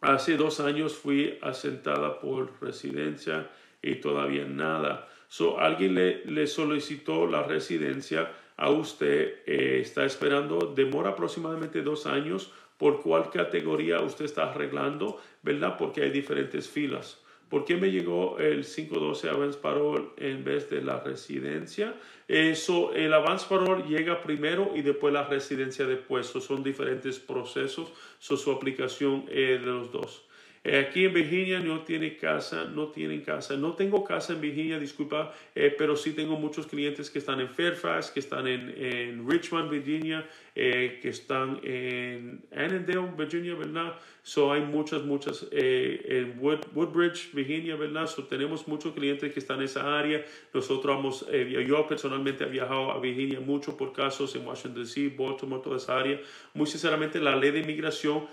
hace 0.00 0.36
dos 0.36 0.58
años 0.58 0.94
fui 0.96 1.38
asentada 1.40 2.18
por 2.18 2.60
residencia 2.60 3.48
y 3.80 3.96
todavía 3.96 4.44
nada. 4.44 5.08
So, 5.32 5.58
alguien 5.58 5.94
le, 5.94 6.26
le 6.26 6.46
solicitó 6.46 7.26
la 7.26 7.42
residencia 7.42 8.30
a 8.58 8.68
usted, 8.68 9.36
eh, 9.46 9.78
está 9.80 10.04
esperando, 10.04 10.58
demora 10.76 11.12
aproximadamente 11.12 11.80
dos 11.80 12.04
años. 12.04 12.52
¿Por 12.76 13.00
cuál 13.00 13.30
categoría 13.30 14.02
usted 14.02 14.26
está 14.26 14.50
arreglando? 14.50 15.18
¿Verdad? 15.42 15.78
Porque 15.78 16.02
hay 16.02 16.10
diferentes 16.10 16.68
filas. 16.68 17.18
¿Por 17.48 17.64
qué 17.64 17.78
me 17.78 17.90
llegó 17.90 18.38
el 18.38 18.66
512 18.66 19.30
Avance 19.30 19.58
Parole 19.58 20.08
en 20.18 20.44
vez 20.44 20.68
de 20.68 20.82
la 20.82 21.00
residencia? 21.00 21.94
Eso, 22.28 22.92
el 22.92 23.14
Avance 23.14 23.46
Parole 23.48 23.84
llega 23.88 24.22
primero 24.22 24.72
y 24.74 24.82
después 24.82 25.14
la 25.14 25.24
residencia 25.24 25.86
después. 25.86 26.26
son 26.26 26.62
diferentes 26.62 27.18
procesos. 27.18 27.90
So, 28.18 28.36
su 28.36 28.52
aplicación 28.52 29.24
de 29.24 29.58
los 29.60 29.90
dos. 29.90 30.26
Eh, 30.64 30.78
aquí 30.78 31.04
en 31.04 31.12
Virginia 31.12 31.58
no 31.58 31.80
tiene 31.80 32.16
casa, 32.16 32.64
no 32.64 32.88
tienen 32.88 33.22
casa. 33.22 33.56
No 33.56 33.74
tengo 33.74 34.04
casa 34.04 34.32
en 34.32 34.40
Virginia, 34.40 34.78
disculpa, 34.78 35.34
eh, 35.54 35.74
pero 35.76 35.96
sí 35.96 36.12
tengo 36.12 36.38
muchos 36.38 36.66
clientes 36.66 37.10
que 37.10 37.18
están 37.18 37.40
en 37.40 37.48
Fairfax, 37.48 38.12
que 38.12 38.20
están 38.20 38.46
en, 38.46 39.28
Richmond, 39.28 39.70
Virginia, 39.70 40.24
eh, 40.54 41.00
que 41.02 41.08
están 41.08 41.60
en 41.64 42.44
Annandale, 42.52 43.12
Virginia, 43.16 43.54
¿verdad? 43.56 43.94
So 44.22 44.52
hay 44.52 44.60
muchas, 44.60 45.02
muchas 45.02 45.48
en 45.50 46.38
Woodbridge, 46.38 47.32
Virginia, 47.32 47.74
¿verdad? 47.74 48.06
So 48.06 48.22
tenemos 48.22 48.68
muchos 48.68 48.94
clientes 48.94 49.32
que 49.32 49.40
están 49.40 49.58
en 49.58 49.64
esa 49.64 49.98
área. 49.98 50.24
Nosotros 50.54 50.96
hemos, 50.96 51.26
yo 51.66 51.88
personalmente 51.88 52.44
he 52.44 52.46
viajado 52.48 52.92
a 52.92 53.00
Virginia 53.00 53.40
mucho 53.40 53.76
por 53.76 53.92
casos 53.92 54.36
en 54.36 54.46
Washington 54.46 54.84
DC, 54.84 55.16
Baltimore, 55.18 55.60
toda 55.60 55.78
esa 55.78 55.98
área. 55.98 56.20
Muy 56.54 56.68
sinceramente, 56.68 57.18
la 57.18 57.34
ley 57.34 57.50
de 57.50 57.58
inmigración, 57.60 58.28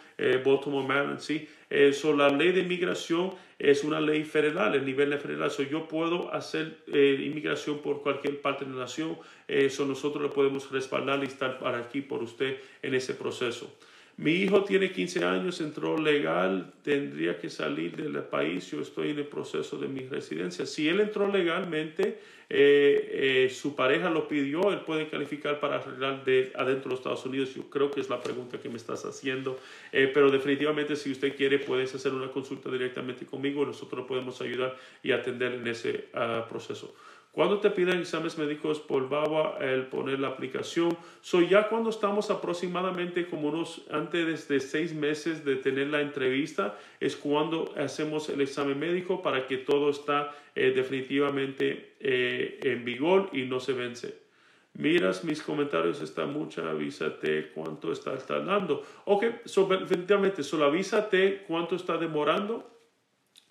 Baltimore, 0.45 0.87
Maryland, 0.87 1.19
sí 1.21 1.47
eso, 1.69 2.15
la 2.15 2.29
ley 2.29 2.51
de 2.51 2.61
inmigración 2.61 3.33
es 3.59 3.83
una 3.83 4.01
ley 4.01 4.23
federal, 4.23 4.73
el 4.73 4.85
nivel 4.85 5.11
de 5.11 5.17
federal. 5.17 5.51
So, 5.51 5.63
yo 5.63 5.87
puedo 5.87 6.33
hacer 6.33 6.77
eh, 6.91 7.21
inmigración 7.23 7.79
por 7.79 8.01
cualquier 8.01 8.41
parte 8.41 8.65
de 8.65 8.71
la 8.71 8.77
nación. 8.77 9.17
Eso 9.47 9.85
nosotros 9.85 10.23
lo 10.23 10.31
podemos 10.31 10.71
respaldar 10.71 11.23
y 11.23 11.27
estar 11.27 11.59
para 11.59 11.79
aquí 11.79 12.01
por 12.01 12.23
usted 12.23 12.57
en 12.81 12.95
ese 12.95 13.13
proceso. 13.13 13.71
Mi 14.19 14.33
hijo 14.33 14.65
tiene 14.65 14.91
15 14.91 15.23
años, 15.23 15.61
entró 15.61 15.97
legal, 15.97 16.73
tendría 16.83 17.39
que 17.39 17.49
salir 17.49 17.95
del 17.95 18.21
país, 18.23 18.69
yo 18.69 18.81
estoy 18.81 19.11
en 19.11 19.19
el 19.19 19.27
proceso 19.27 19.77
de 19.77 19.87
mi 19.87 20.01
residencia. 20.01 20.65
Si 20.65 20.89
él 20.89 20.99
entró 20.99 21.31
legalmente, 21.31 22.19
eh, 22.49 23.45
eh, 23.45 23.49
su 23.49 23.77
pareja 23.77 24.09
lo 24.09 24.27
pidió, 24.27 24.73
él 24.73 24.81
puede 24.81 25.07
calificar 25.07 25.61
para 25.61 25.77
arreglar 25.77 26.25
de 26.25 26.51
adentro 26.53 26.83
de 26.83 26.89
los 26.89 26.99
Estados 26.99 27.25
Unidos. 27.25 27.55
Yo 27.55 27.69
creo 27.69 27.91
que 27.91 28.01
es 28.01 28.09
la 28.09 28.21
pregunta 28.21 28.59
que 28.59 28.67
me 28.67 28.75
estás 28.75 29.05
haciendo, 29.05 29.57
eh, 29.93 30.11
pero 30.13 30.29
definitivamente 30.29 30.97
si 30.97 31.13
usted 31.13 31.37
quiere 31.37 31.57
puedes 31.57 31.95
hacer 31.95 32.13
una 32.13 32.29
consulta 32.29 32.69
directamente 32.69 33.25
conmigo, 33.25 33.65
nosotros 33.65 34.05
podemos 34.05 34.41
ayudar 34.41 34.75
y 35.01 35.13
atender 35.13 35.53
en 35.53 35.65
ese 35.65 36.09
ah, 36.13 36.45
proceso. 36.49 36.93
Cuando 37.31 37.59
te 37.59 37.69
piden 37.69 37.99
exámenes 37.99 38.37
médicos 38.37 38.79
por 38.79 39.07
BABA, 39.07 39.59
el 39.59 39.85
poner 39.85 40.19
la 40.19 40.29
aplicación, 40.29 40.97
so 41.21 41.41
ya 41.41 41.69
cuando 41.69 41.91
estamos 41.91 42.31
aproximadamente 42.31 43.27
como 43.27 43.49
unos 43.49 43.83
antes 43.91 44.47
de 44.47 44.59
seis 44.59 44.93
meses 44.95 45.45
de 45.45 45.55
tener 45.55 45.87
la 45.87 46.01
entrevista, 46.01 46.77
es 46.99 47.15
cuando 47.15 47.71
hacemos 47.77 48.29
el 48.29 48.41
examen 48.41 48.79
médico 48.79 49.21
para 49.21 49.45
que 49.45 49.57
todo 49.57 49.91
está 49.91 50.35
eh, 50.55 50.71
definitivamente 50.71 51.93
eh, 51.99 52.59
en 52.63 52.83
vigor 52.83 53.29
y 53.31 53.43
no 53.43 53.59
se 53.59 53.73
vence. 53.73 54.29
Miras 54.73 55.23
mis 55.23 55.41
comentarios, 55.43 56.01
está 56.01 56.25
mucha, 56.25 56.67
avísate 56.69 57.51
cuánto 57.53 57.91
está 57.91 58.17
tardando. 58.17 58.83
Ok, 59.05 59.25
so, 59.45 59.65
definitivamente, 59.65 60.41
solo 60.41 60.65
avísate 60.65 61.43
cuánto 61.47 61.75
está 61.75 61.97
demorando 61.97 62.78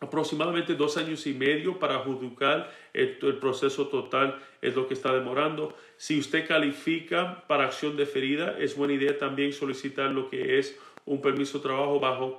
aproximadamente 0.00 0.74
dos 0.74 0.96
años 0.96 1.26
y 1.26 1.34
medio 1.34 1.78
para 1.78 1.96
adjudicar 1.96 2.70
el, 2.92 3.16
proceso 3.38 3.88
total 3.88 4.38
es 4.62 4.74
lo 4.74 4.86
que 4.86 4.94
está 4.94 5.12
demorando. 5.12 5.74
Si 5.96 6.18
usted 6.18 6.46
califica 6.46 7.44
para 7.46 7.64
acción 7.64 7.96
deferida, 7.96 8.56
es 8.58 8.76
buena 8.76 8.94
idea 8.94 9.18
también 9.18 9.52
solicitar 9.52 10.10
lo 10.10 10.28
que 10.28 10.58
es 10.58 10.78
un 11.04 11.20
permiso 11.20 11.58
de 11.58 11.64
trabajo 11.64 11.98
bajo, 11.98 12.38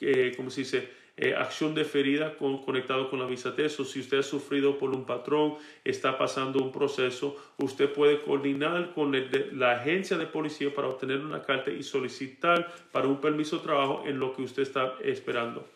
eh, 0.00 0.32
como 0.36 0.50
se 0.50 0.60
dice, 0.60 0.88
eh, 1.16 1.34
acción 1.34 1.74
deferida 1.74 2.36
con, 2.36 2.62
conectado 2.64 3.10
con 3.10 3.18
la 3.18 3.26
visa 3.26 3.54
TESO. 3.54 3.84
Si 3.84 4.00
usted 4.00 4.20
ha 4.20 4.22
sufrido 4.22 4.78
por 4.78 4.90
un 4.90 5.04
patrón, 5.04 5.56
está 5.84 6.16
pasando 6.16 6.62
un 6.62 6.72
proceso, 6.72 7.36
usted 7.58 7.92
puede 7.92 8.22
coordinar 8.22 8.94
con 8.94 9.12
la 9.52 9.72
agencia 9.72 10.16
de 10.16 10.26
policía 10.26 10.72
para 10.74 10.88
obtener 10.88 11.18
una 11.18 11.42
carta 11.42 11.70
y 11.70 11.82
solicitar 11.82 12.72
para 12.92 13.08
un 13.08 13.20
permiso 13.20 13.58
de 13.58 13.64
trabajo 13.64 14.04
en 14.06 14.18
lo 14.18 14.34
que 14.34 14.42
usted 14.42 14.62
está 14.62 14.94
esperando. 15.02 15.66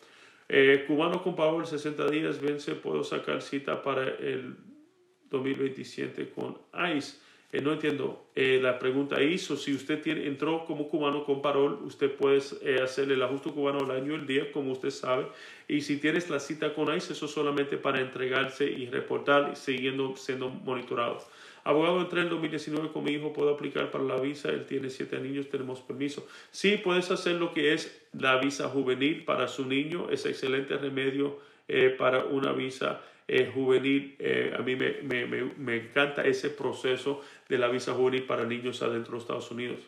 Eh, 0.47 0.85
cubano 0.87 1.23
con 1.23 1.35
el 1.59 1.65
60 1.65 2.09
días, 2.09 2.39
vence, 2.39 2.75
puedo 2.75 3.03
sacar 3.03 3.41
cita 3.41 3.81
para 3.81 4.03
el 4.03 4.55
2027 5.29 6.29
con 6.29 6.57
ICE. 6.95 7.17
Eh, 7.51 7.61
no 7.61 7.73
entiendo 7.73 8.27
eh, 8.35 8.59
la 8.61 8.77
pregunta 8.77 9.21
hizo. 9.21 9.55
Si 9.57 9.73
usted 9.73 10.05
entró 10.05 10.65
como 10.65 10.87
cubano 10.87 11.23
con 11.25 11.41
parol, 11.41 11.79
usted 11.83 12.11
puede 12.11 12.41
hacer 12.81 13.11
el 13.11 13.21
ajuste 13.23 13.51
cubano 13.51 13.79
al 13.79 13.91
año 13.91 14.13
el 14.13 14.27
día, 14.27 14.51
como 14.51 14.71
usted 14.73 14.91
sabe. 14.91 15.27
Y 15.67 15.81
si 15.81 15.97
tienes 15.97 16.29
la 16.29 16.39
cita 16.39 16.73
con 16.73 16.95
ICE, 16.95 17.13
eso 17.13 17.27
solamente 17.27 17.77
para 17.77 18.01
entregarse 18.01 18.65
y 18.65 18.87
reportar, 18.87 19.55
siguiendo 19.55 20.15
siendo 20.15 20.49
monitorado. 20.49 21.25
Abogado, 21.65 21.99
entré 21.99 22.21
en 22.21 22.29
2019 22.29 22.91
con 22.91 23.03
mi 23.03 23.13
hijo, 23.13 23.33
puedo 23.33 23.49
aplicar 23.49 23.89
para 23.89 24.03
la 24.03 24.17
visa, 24.17 24.49
él 24.49 24.67
tiene 24.67 24.91
siete 24.91 25.19
niños, 25.19 25.49
tenemos 25.49 25.81
permiso. 25.81 26.27
Sí, 26.51 26.77
puedes 26.77 27.09
hacer 27.09 27.37
lo 27.37 27.55
que 27.55 27.73
es 27.73 28.05
la 28.13 28.37
visa 28.37 28.69
juvenil 28.69 29.25
para 29.25 29.47
su 29.47 29.65
niño, 29.65 30.07
es 30.11 30.27
excelente 30.27 30.77
remedio 30.77 31.39
eh, 31.67 31.89
para 31.97 32.25
una 32.25 32.51
visa 32.51 33.01
eh, 33.27 33.49
juvenil. 33.51 34.15
Eh, 34.19 34.53
a 34.55 34.61
mí 34.61 34.75
me, 34.75 35.01
me, 35.01 35.25
me, 35.57 35.75
encanta 35.77 36.23
ese 36.23 36.51
proceso 36.51 37.21
de 37.49 37.57
la 37.57 37.67
visa 37.67 37.95
juvenil 37.95 38.25
para 38.25 38.45
niños 38.45 38.83
adentro 38.83 39.13
de 39.13 39.21
Estados 39.21 39.49
Unidos. 39.49 39.79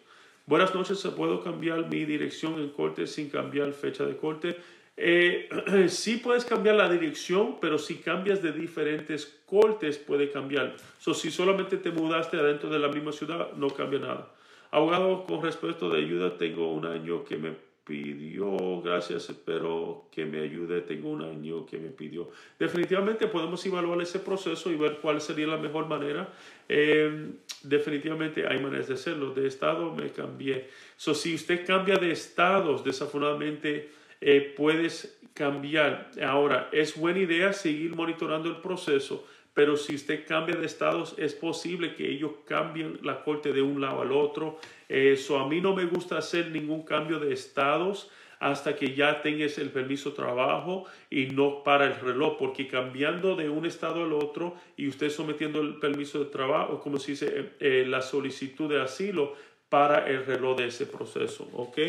Buenas 0.48 0.74
noches, 0.74 1.00
¿puedo 1.16 1.44
cambiar 1.44 1.90
mi 1.90 2.06
dirección 2.06 2.60
en 2.60 2.70
corte 2.70 3.06
sin 3.06 3.30
cambiar 3.30 3.72
fecha 3.74 4.04
de 4.04 4.18
corte? 4.18 4.58
Eh, 4.98 5.48
sí 5.90 6.18
puedes 6.18 6.44
cambiar 6.44 6.76
la 6.76 6.90
dirección, 6.90 7.58
pero 7.62 7.78
si 7.78 7.98
cambias 7.98 8.42
de 8.42 8.52
diferentes 8.52 9.40
cortes 9.46 9.98
puede 9.98 10.32
cambiar. 10.32 10.76
So, 11.00 11.14
si 11.14 11.30
solamente 11.30 11.78
te 11.78 11.92
mudaste 11.92 12.38
adentro 12.38 12.70
de 12.70 12.80
la 12.80 12.88
misma 12.88 13.12
ciudad, 13.12 13.54
no 13.54 13.70
cambia 13.70 14.00
nada. 14.00 14.32
Abogado, 14.72 15.24
con 15.26 15.42
respecto 15.44 15.90
de 15.90 16.00
ayuda, 16.00 16.38
tengo 16.38 16.74
un 16.74 16.86
año 16.86 17.24
que 17.24 17.38
me 17.38 17.68
pidió, 17.86 18.82
gracias, 18.82 19.30
espero 19.30 20.08
que 20.12 20.26
me 20.26 20.42
ayude, 20.42 20.82
tengo 20.82 21.10
un 21.10 21.22
año 21.22 21.66
que 21.66 21.78
me 21.78 21.88
pidió. 21.88 22.30
Definitivamente 22.60 23.28
podemos 23.28 23.66
evaluar 23.66 24.02
ese 24.02 24.20
proceso 24.20 24.70
y 24.70 24.76
ver 24.76 24.98
cuál 24.98 25.22
sería 25.22 25.48
la 25.48 25.56
mejor 25.56 25.88
manera. 25.88 26.28
Eh, 26.68 27.30
definitivamente 27.64 28.46
hay 28.46 28.60
maneras 28.60 28.90
de 28.90 28.96
hacerlo. 28.96 29.34
De 29.34 29.48
estado 29.48 29.94
me 29.94 30.10
cambié. 30.10 30.68
So, 30.98 31.14
si 31.14 31.34
usted 31.34 31.66
cambia 31.66 31.96
de 31.96 32.12
estados, 32.12 32.84
desafortunadamente 32.84 33.90
eh, 34.22 34.54
puedes 34.56 35.20
cambiar. 35.34 36.12
Ahora, 36.24 36.70
es 36.72 36.98
buena 36.98 37.20
idea 37.20 37.54
seguir 37.54 37.96
monitorando 37.96 38.50
el 38.50 38.58
proceso 38.58 39.26
pero 39.58 39.76
si 39.76 39.96
usted 39.96 40.24
cambia 40.28 40.56
de 40.56 40.68
estados, 40.68 41.16
es 41.18 41.34
posible 41.34 41.96
que 41.96 42.08
ellos 42.08 42.32
cambien 42.46 43.00
la 43.02 43.24
corte 43.24 43.54
de 43.54 43.64
un 43.64 43.82
lado 43.82 44.04
al 44.04 44.12
otro. 44.12 44.60
Eso 44.88 45.40
a 45.40 45.50
mí 45.50 45.62
no 45.62 45.76
me 45.76 45.86
gusta 45.86 46.20
hacer 46.20 46.52
ningún 46.52 46.84
cambio 46.84 47.18
de 47.18 47.34
estados 47.34 48.12
hasta 48.40 48.76
que 48.76 48.94
ya 48.94 49.24
tengas 49.24 49.58
el 49.58 49.72
permiso 49.72 50.12
de 50.12 50.18
trabajo 50.18 50.86
y 51.10 51.26
no 51.26 51.64
para 51.64 51.86
el 51.86 52.00
reloj, 52.00 52.38
porque 52.38 52.68
cambiando 52.68 53.36
de 53.36 53.50
un 53.50 53.66
estado 53.66 54.04
al 54.04 54.14
otro 54.14 54.56
y 54.76 54.88
usted 54.88 55.10
sometiendo 55.10 55.60
el 55.62 55.80
permiso 55.80 56.20
de 56.20 56.26
trabajo, 56.26 56.80
como 56.80 57.00
se 57.00 57.14
dice, 57.14 57.34
eh, 57.36 57.50
eh, 57.60 57.86
la 57.88 58.04
solicitud 58.04 58.70
de 58.70 58.80
asilo 58.80 59.34
para 59.70 60.08
el 60.08 60.24
reloj 60.24 60.58
de 60.58 60.68
ese 60.68 60.86
proceso, 60.86 61.50
¿ok? 61.54 61.80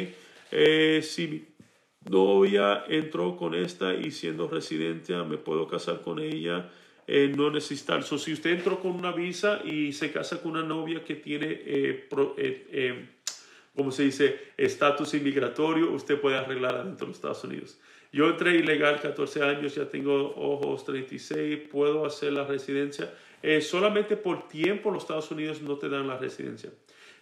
Eh, 0.53 1.03
mi 1.19 1.45
novia 2.09 2.85
entró 2.89 3.37
con 3.37 3.55
esta 3.55 3.95
y 3.95 4.11
siendo 4.11 4.49
residente, 4.49 5.15
me 5.25 5.39
puedo 5.39 5.67
casar 5.67 6.03
con 6.03 6.19
ella 6.19 6.69
eh, 7.11 7.33
no 7.35 7.51
necesitar. 7.51 8.03
So, 8.03 8.19
si 8.19 8.35
usted 8.35 8.51
entró 8.51 8.81
con 8.81 8.91
una 8.91 9.13
visa 9.13 9.63
y 9.65 9.95
se 9.95 10.13
casa 10.13 10.43
con 10.43 10.53
una 10.53 10.63
novia 10.63 11.03
que 11.03 11.15
tiene, 11.15 11.47
eh, 11.51 12.07
eh, 12.37 13.09
como 13.75 13.91
se 13.91 14.03
dice, 14.03 14.39
estatus 14.59 15.15
inmigratorio, 15.15 15.91
usted 15.91 16.21
puede 16.21 16.37
arreglar 16.37 16.85
dentro 16.85 17.07
de 17.07 17.09
los 17.09 17.17
Estados 17.17 17.43
Unidos. 17.45 17.81
Yo 18.13 18.29
entré 18.29 18.57
ilegal 18.57 19.01
14 19.01 19.43
años, 19.43 19.75
ya 19.75 19.89
tengo 19.89 20.35
ojos 20.37 20.85
36, 20.85 21.61
puedo 21.71 22.05
hacer 22.05 22.35
la 22.35 22.45
residencia. 22.45 23.11
solamente 23.63 24.19
por 24.19 24.47
tiempo 24.47 24.91
los 24.91 25.05
Estados 25.05 25.31
Unidos 25.31 25.63
no 25.63 25.79
te 25.79 25.89
dan 25.89 26.07
la 26.07 26.19
residencia. 26.19 26.71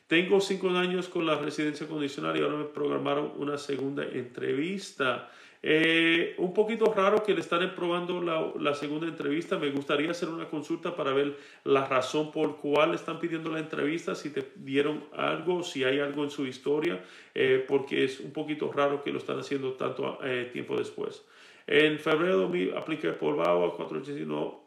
Tengo 0.07 0.41
cinco 0.41 0.69
años 0.71 1.09
con 1.09 1.27
la 1.27 1.37
residencia 1.37 1.89
condicional 1.89 2.37
y 2.37 2.43
ahora 2.43 2.57
me 2.57 2.65
programaron 2.65 3.33
una 3.37 3.59
segunda 3.59 4.05
entrevista. 4.05 5.31
Eh, 5.69 6.37
un 6.39 6.55
poquito 6.55 6.93
raro 6.95 7.25
que 7.25 7.35
le 7.35 7.41
están 7.41 7.75
probando 7.75 8.23
la, 8.23 8.75
segunda 8.75 9.09
entrevista. 9.09 9.59
Me 9.59 9.71
gustaría 9.71 10.13
hacer 10.13 10.29
una 10.29 10.49
consulta 10.49 10.95
para 10.95 11.13
ver 11.13 11.37
la 11.65 11.89
razón 11.89 12.31
por 12.31 12.59
cuál 12.59 12.95
están 12.95 13.19
pidiendo 13.19 13.51
la 13.51 13.59
entrevista, 13.59 14.15
si 14.15 14.31
te 14.31 14.53
dieron 14.55 15.03
algo, 15.13 15.65
si 15.65 15.83
hay 15.83 15.99
algo 15.99 16.23
en 16.23 16.31
su 16.31 16.47
historia, 16.47 17.03
eh, 17.35 17.65
porque 17.67 18.05
es 18.05 18.21
un 18.21 18.33
poquito 18.33 18.71
raro 18.71 19.03
que 19.03 19.11
lo 19.11 19.19
están 19.19 19.41
haciendo 19.41 19.73
tanto 19.73 20.21
eh, 20.23 20.51
tiempo 20.53 20.77
después. 20.77 21.25
En 21.67 21.99
febrero 21.99 22.49
me 22.49 22.77
apliqué 22.77 23.11
por 23.11 23.37
BAUA 23.37 23.77
481 23.77 24.67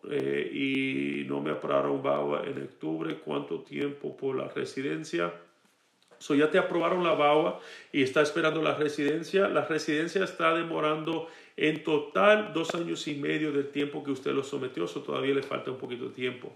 y 0.53 1.23
no 1.27 1.39
me 1.39 1.51
aprobaron 1.51 2.03
BAUA 2.03 2.43
en 2.45 2.63
octubre. 2.63 3.17
¿Cuánto 3.23 3.61
tiempo 3.61 4.17
por 4.17 4.35
la 4.35 4.49
residencia? 4.49 5.33
So 6.17 6.35
ya 6.35 6.51
te 6.51 6.57
aprobaron 6.57 7.03
la 7.05 7.13
BAUA 7.13 7.61
y 7.93 8.03
está 8.03 8.21
esperando 8.21 8.61
la 8.61 8.75
residencia. 8.75 9.47
La 9.47 9.65
residencia 9.65 10.25
está 10.25 10.53
demorando 10.53 11.27
en 11.55 11.83
total 11.83 12.51
dos 12.53 12.75
años 12.75 13.07
y 13.07 13.15
medio 13.15 13.53
del 13.53 13.69
tiempo 13.69 14.03
que 14.03 14.11
usted 14.11 14.31
lo 14.31 14.43
sometió, 14.43 14.85
so 14.85 15.01
todavía 15.01 15.33
le 15.33 15.43
falta 15.43 15.71
un 15.71 15.77
poquito 15.77 16.09
de 16.09 16.15
tiempo. 16.15 16.51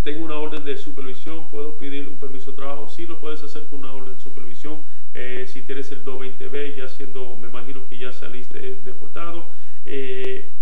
tengo 0.03 0.25
una 0.25 0.39
orden 0.39 0.65
de 0.65 0.77
supervisión, 0.77 1.47
puedo 1.47 1.79
pedir 1.79 2.09
un 2.09 2.19
permiso 2.19 2.51
de 2.51 2.57
trabajo. 2.57 2.89
Sí 2.89 3.07
lo 3.07 3.21
puedes 3.21 3.45
hacer 3.45 3.69
con 3.69 3.79
una 3.79 3.93
orden 3.93 4.15
de 4.15 4.21
supervisión. 4.21 4.83
Eh, 5.15 5.45
si 5.47 5.63
tienes 5.63 5.93
el 5.93 6.05
220B, 6.05 6.75
ya 6.75 6.89
siendo, 6.89 7.37
me 7.37 7.47
imagino 7.47 7.89
que 7.89 7.97
ya 7.97 8.11
saliste 8.11 8.59
deportado 8.83 9.57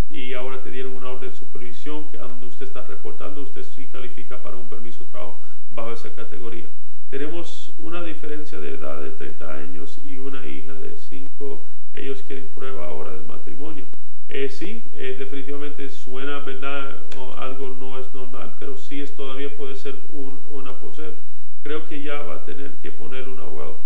y 0.09 0.33
ahora 0.35 0.63
te 0.63 0.71
dieron 0.71 0.97
una 0.97 1.11
orden 1.11 1.31
de 1.31 1.37
supervisión 1.37 2.09
que 2.11 2.19
donde 2.19 2.47
usted 2.47 2.67
está 2.67 2.87
reportando, 2.87 3.43
usted 3.43 3.63
sí 3.63 3.87
califica 3.89 4.41
para 4.41 4.57
un 4.57 4.69
permiso 4.69 5.05
de 5.05 5.11
trabajo 5.11 5.43
bajo 5.71 5.93
esa 5.93 6.15
categoría. 6.15 6.69
Tenemos 7.11 7.75
una 7.79 8.03
diferencia 8.03 8.59
de 8.59 8.75
edad 8.75 9.01
de 9.01 9.11
30 9.11 9.55
años 9.55 9.99
y 10.05 10.19
una 10.19 10.47
hija 10.47 10.75
de 10.75 10.97
5. 10.97 11.65
Ellos 11.95 12.23
quieren 12.23 12.49
prueba 12.55 12.87
ahora 12.87 13.17
de 13.17 13.23
matrimonio. 13.25 13.85
Eh, 14.29 14.49
sí, 14.49 14.83
eh, 14.93 15.15
definitivamente 15.19 15.89
suena, 15.89 16.41
¿verdad? 16.41 17.01
O 17.17 17.35
algo 17.35 17.69
no 17.69 17.99
es 17.99 18.13
normal, 18.13 18.57
pero 18.59 18.77
sí 18.77 19.01
es 19.01 19.15
todavía 19.15 19.57
puede 19.57 19.77
ser 19.77 19.95
un, 20.11 20.43
una 20.49 20.79
poser. 20.81 21.15
Creo 21.63 21.85
que 21.85 22.03
ya 22.03 22.23
va 22.23 22.37
a 22.37 22.45
tener 22.45 22.73
que 22.79 22.91
poner 22.91 23.29
un 23.29 23.39
abogado. 23.39 23.81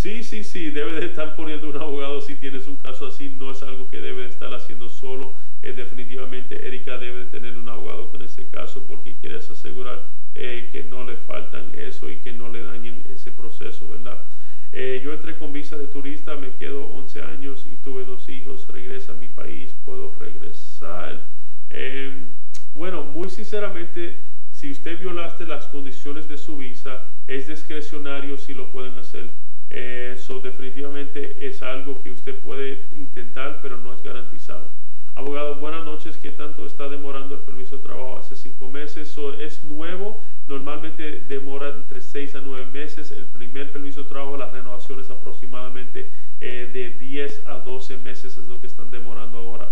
Sí, 0.00 0.22
sí, 0.22 0.44
sí, 0.44 0.70
debe 0.70 0.98
de 0.98 1.04
estar 1.04 1.36
poniendo 1.36 1.68
un 1.68 1.76
abogado 1.76 2.22
si 2.22 2.34
tienes 2.34 2.66
un 2.66 2.76
caso 2.76 3.06
así. 3.06 3.28
No 3.28 3.50
es 3.50 3.62
algo 3.62 3.86
que 3.86 3.98
debe 3.98 4.22
de 4.22 4.28
estar 4.30 4.54
haciendo 4.54 4.88
solo 4.88 5.34
eh, 5.62 5.74
definitivamente 5.74 6.66
Erika 6.66 6.96
debe 6.96 7.26
tener 7.26 7.58
un 7.58 7.68
abogado 7.68 8.10
con 8.10 8.22
ese 8.22 8.48
caso 8.48 8.86
porque 8.86 9.16
quieres 9.16 9.50
asegurar 9.50 10.06
eh, 10.34 10.70
que 10.72 10.84
no 10.84 11.04
le 11.04 11.18
faltan 11.18 11.72
eso 11.74 12.08
y 12.08 12.16
que 12.16 12.32
no 12.32 12.48
le 12.48 12.62
dañen 12.62 13.04
ese 13.10 13.30
proceso, 13.30 13.90
¿verdad? 13.90 14.24
Eh, 14.72 15.02
yo 15.04 15.12
entré 15.12 15.36
con 15.36 15.52
visa 15.52 15.76
de 15.76 15.86
turista, 15.86 16.34
me 16.34 16.54
quedo 16.54 16.86
11 16.86 17.20
años 17.20 17.66
y 17.70 17.76
tuve 17.76 18.06
dos 18.06 18.26
hijos, 18.30 18.68
regresa 18.68 19.12
a 19.12 19.16
mi 19.16 19.28
país, 19.28 19.76
puedo 19.84 20.14
regresar. 20.14 21.28
Em, 21.68 22.28
bueno, 22.72 23.02
muy 23.02 23.28
sinceramente, 23.28 24.16
si 24.50 24.70
usted 24.70 24.98
violaste 24.98 25.44
las 25.44 25.66
condiciones 25.66 26.26
de 26.26 26.38
su 26.38 26.56
visa, 26.56 27.06
es 27.28 27.48
discrecionario 27.48 28.38
si 28.38 28.54
lo 28.54 28.70
pueden 28.70 28.96
hacer. 28.96 29.28
Eso 29.70 30.40
definitivamente 30.40 31.46
es 31.46 31.62
algo 31.62 32.02
que 32.02 32.10
usted 32.10 32.36
puede 32.40 32.86
intentar, 32.92 33.60
pero 33.62 33.78
no 33.78 33.94
es 33.94 34.02
garantizado. 34.02 34.72
Abogado, 35.14 35.56
buenas 35.56 35.84
noches. 35.84 36.16
¿Qué 36.16 36.30
tanto 36.30 36.66
está 36.66 36.88
demorando 36.88 37.36
el 37.36 37.40
permiso 37.42 37.76
de 37.76 37.84
trabajo? 37.84 38.18
Hace 38.18 38.36
cinco 38.36 38.68
meses. 38.68 39.10
Eso 39.10 39.32
es 39.34 39.64
nuevo. 39.64 40.20
Normalmente 40.46 41.20
demora 41.20 41.68
entre 41.68 42.00
seis 42.00 42.34
a 42.34 42.40
nueve 42.40 42.66
meses. 42.66 43.12
El 43.12 43.26
primer 43.26 43.70
permiso 43.70 44.02
de 44.02 44.08
trabajo, 44.08 44.36
la 44.36 44.50
renovación 44.50 45.00
es 45.00 45.10
aproximadamente 45.10 46.10
de 46.40 46.96
10 46.98 47.46
a 47.46 47.58
12 47.58 47.98
meses, 47.98 48.36
es 48.36 48.46
lo 48.46 48.60
que 48.60 48.66
están 48.66 48.90
demorando 48.90 49.38
ahora. 49.38 49.68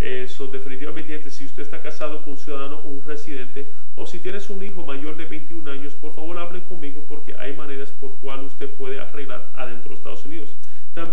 Eso 0.00 0.46
definitivamente, 0.46 1.30
si 1.30 1.44
usted 1.44 1.62
está 1.62 1.82
casado 1.82 2.22
con 2.22 2.34
un 2.34 2.38
ciudadano 2.38 2.78
o 2.78 2.88
un 2.88 3.04
residente, 3.04 3.70
o 3.94 4.06
si 4.06 4.18
tienes 4.18 4.50
un 4.50 4.62
hijo 4.62 4.84
mayor 4.84 5.16
de 5.16 5.24
21 5.24 5.70
años, 5.70 5.94
por 5.94 6.12
favor 6.12 6.38
hable 6.38 6.62
conmigo 6.64 7.04
porque 7.06 7.34
hay 7.34 7.56
maneras 7.56 7.92
por 7.92 8.18
cual 8.20 8.44
usted 8.44 8.68
puede 8.76 9.00
arreglar 9.00 9.50
adentro 9.54 9.84
de 9.84 9.90
los 9.90 9.98
Estados 9.98 10.24
Unidos. 10.24 10.56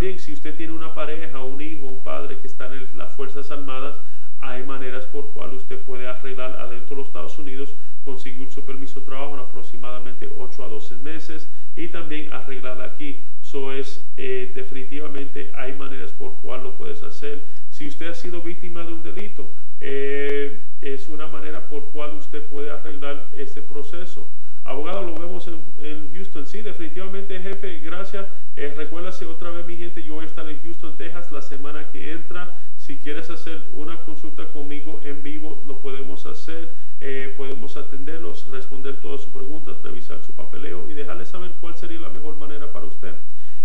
También 0.03 0.19
si 0.19 0.33
usted 0.33 0.53
tiene 0.57 0.73
una 0.73 0.93
pareja, 0.93 1.41
un 1.41 1.61
hijo, 1.61 1.87
un 1.87 2.03
padre 2.03 2.37
que 2.39 2.47
está 2.47 2.65
en 2.65 2.89
las 2.97 3.15
Fuerzas 3.15 3.49
Armadas, 3.51 3.97
hay 4.41 4.61
maneras 4.63 5.05
por 5.05 5.31
cual 5.31 5.53
usted 5.53 5.79
puede 5.79 6.09
arreglar 6.09 6.59
adentro 6.59 6.97
de 6.97 7.03
los 7.03 7.07
Estados 7.07 7.39
Unidos, 7.39 7.73
conseguir 8.03 8.51
su 8.51 8.65
permiso 8.65 8.99
de 8.99 9.05
trabajo 9.05 9.35
en 9.35 9.39
aproximadamente 9.39 10.29
8 10.37 10.65
a 10.65 10.67
12 10.67 10.97
meses 10.97 11.49
y 11.77 11.87
también 11.87 12.33
arreglar 12.33 12.81
aquí. 12.81 13.23
Eso 13.41 13.71
es 13.71 14.05
eh, 14.17 14.51
definitivamente 14.53 15.53
hay 15.55 15.71
maneras 15.71 16.11
por 16.11 16.33
cual 16.41 16.63
lo 16.63 16.75
puedes 16.75 17.01
hacer 17.01 17.45
si 17.73 17.87
usted 17.87 18.09
ha 18.09 18.13
sido 18.13 18.39
víctima 18.41 18.83
de 18.83 18.93
un 18.93 19.01
delito, 19.01 19.51
eh, 19.81 20.61
es 20.79 21.09
una 21.09 21.25
manera 21.25 21.67
por 21.67 21.89
cual 21.89 22.13
usted 22.13 22.43
puede 22.43 22.69
arreglar 22.69 23.29
ese 23.35 23.63
proceso. 23.63 24.29
Abogado, 24.63 25.01
lo 25.01 25.15
vemos 25.15 25.47
en, 25.47 26.13
Houston. 26.13 26.45
Sí, 26.45 26.61
definitivamente, 26.61 27.39
jefe, 27.39 27.79
gracias. 27.79 28.27
Eh, 28.55 28.71
recuérdase 28.77 29.25
otra 29.25 29.49
vez, 29.49 29.65
mi 29.65 29.75
gente, 29.75 30.03
yo 30.03 30.13
voy 30.13 30.25
a 30.25 30.27
estar 30.27 30.47
en 30.47 30.61
Houston, 30.61 30.95
Texas, 30.97 31.31
la 31.31 31.41
semana 31.41 31.89
que 31.89 32.11
entra. 32.11 32.55
Si 32.75 32.99
quieres 32.99 33.31
hacer 33.31 33.67
una 33.73 33.97
consulta 34.01 34.45
conmigo 34.45 35.01
en 35.03 35.23
vivo, 35.23 35.63
lo 35.67 35.79
podemos 35.79 36.27
hacer. 36.27 36.75
Eh, 37.01 37.33
podemos 37.35 37.75
atenderlos, 37.75 38.47
responder 38.51 39.01
todas 39.01 39.21
sus 39.21 39.33
preguntas, 39.33 39.81
revisar 39.81 40.21
su 40.21 40.35
papeleo 40.35 40.87
y 40.91 40.93
dejarle 40.93 41.25
saber 41.25 41.53
cuál 41.59 41.75
sería 41.75 41.99
la 41.99 42.09
mejor 42.09 42.35
manera 42.35 42.71
para 42.71 42.85
usted. 42.85 43.15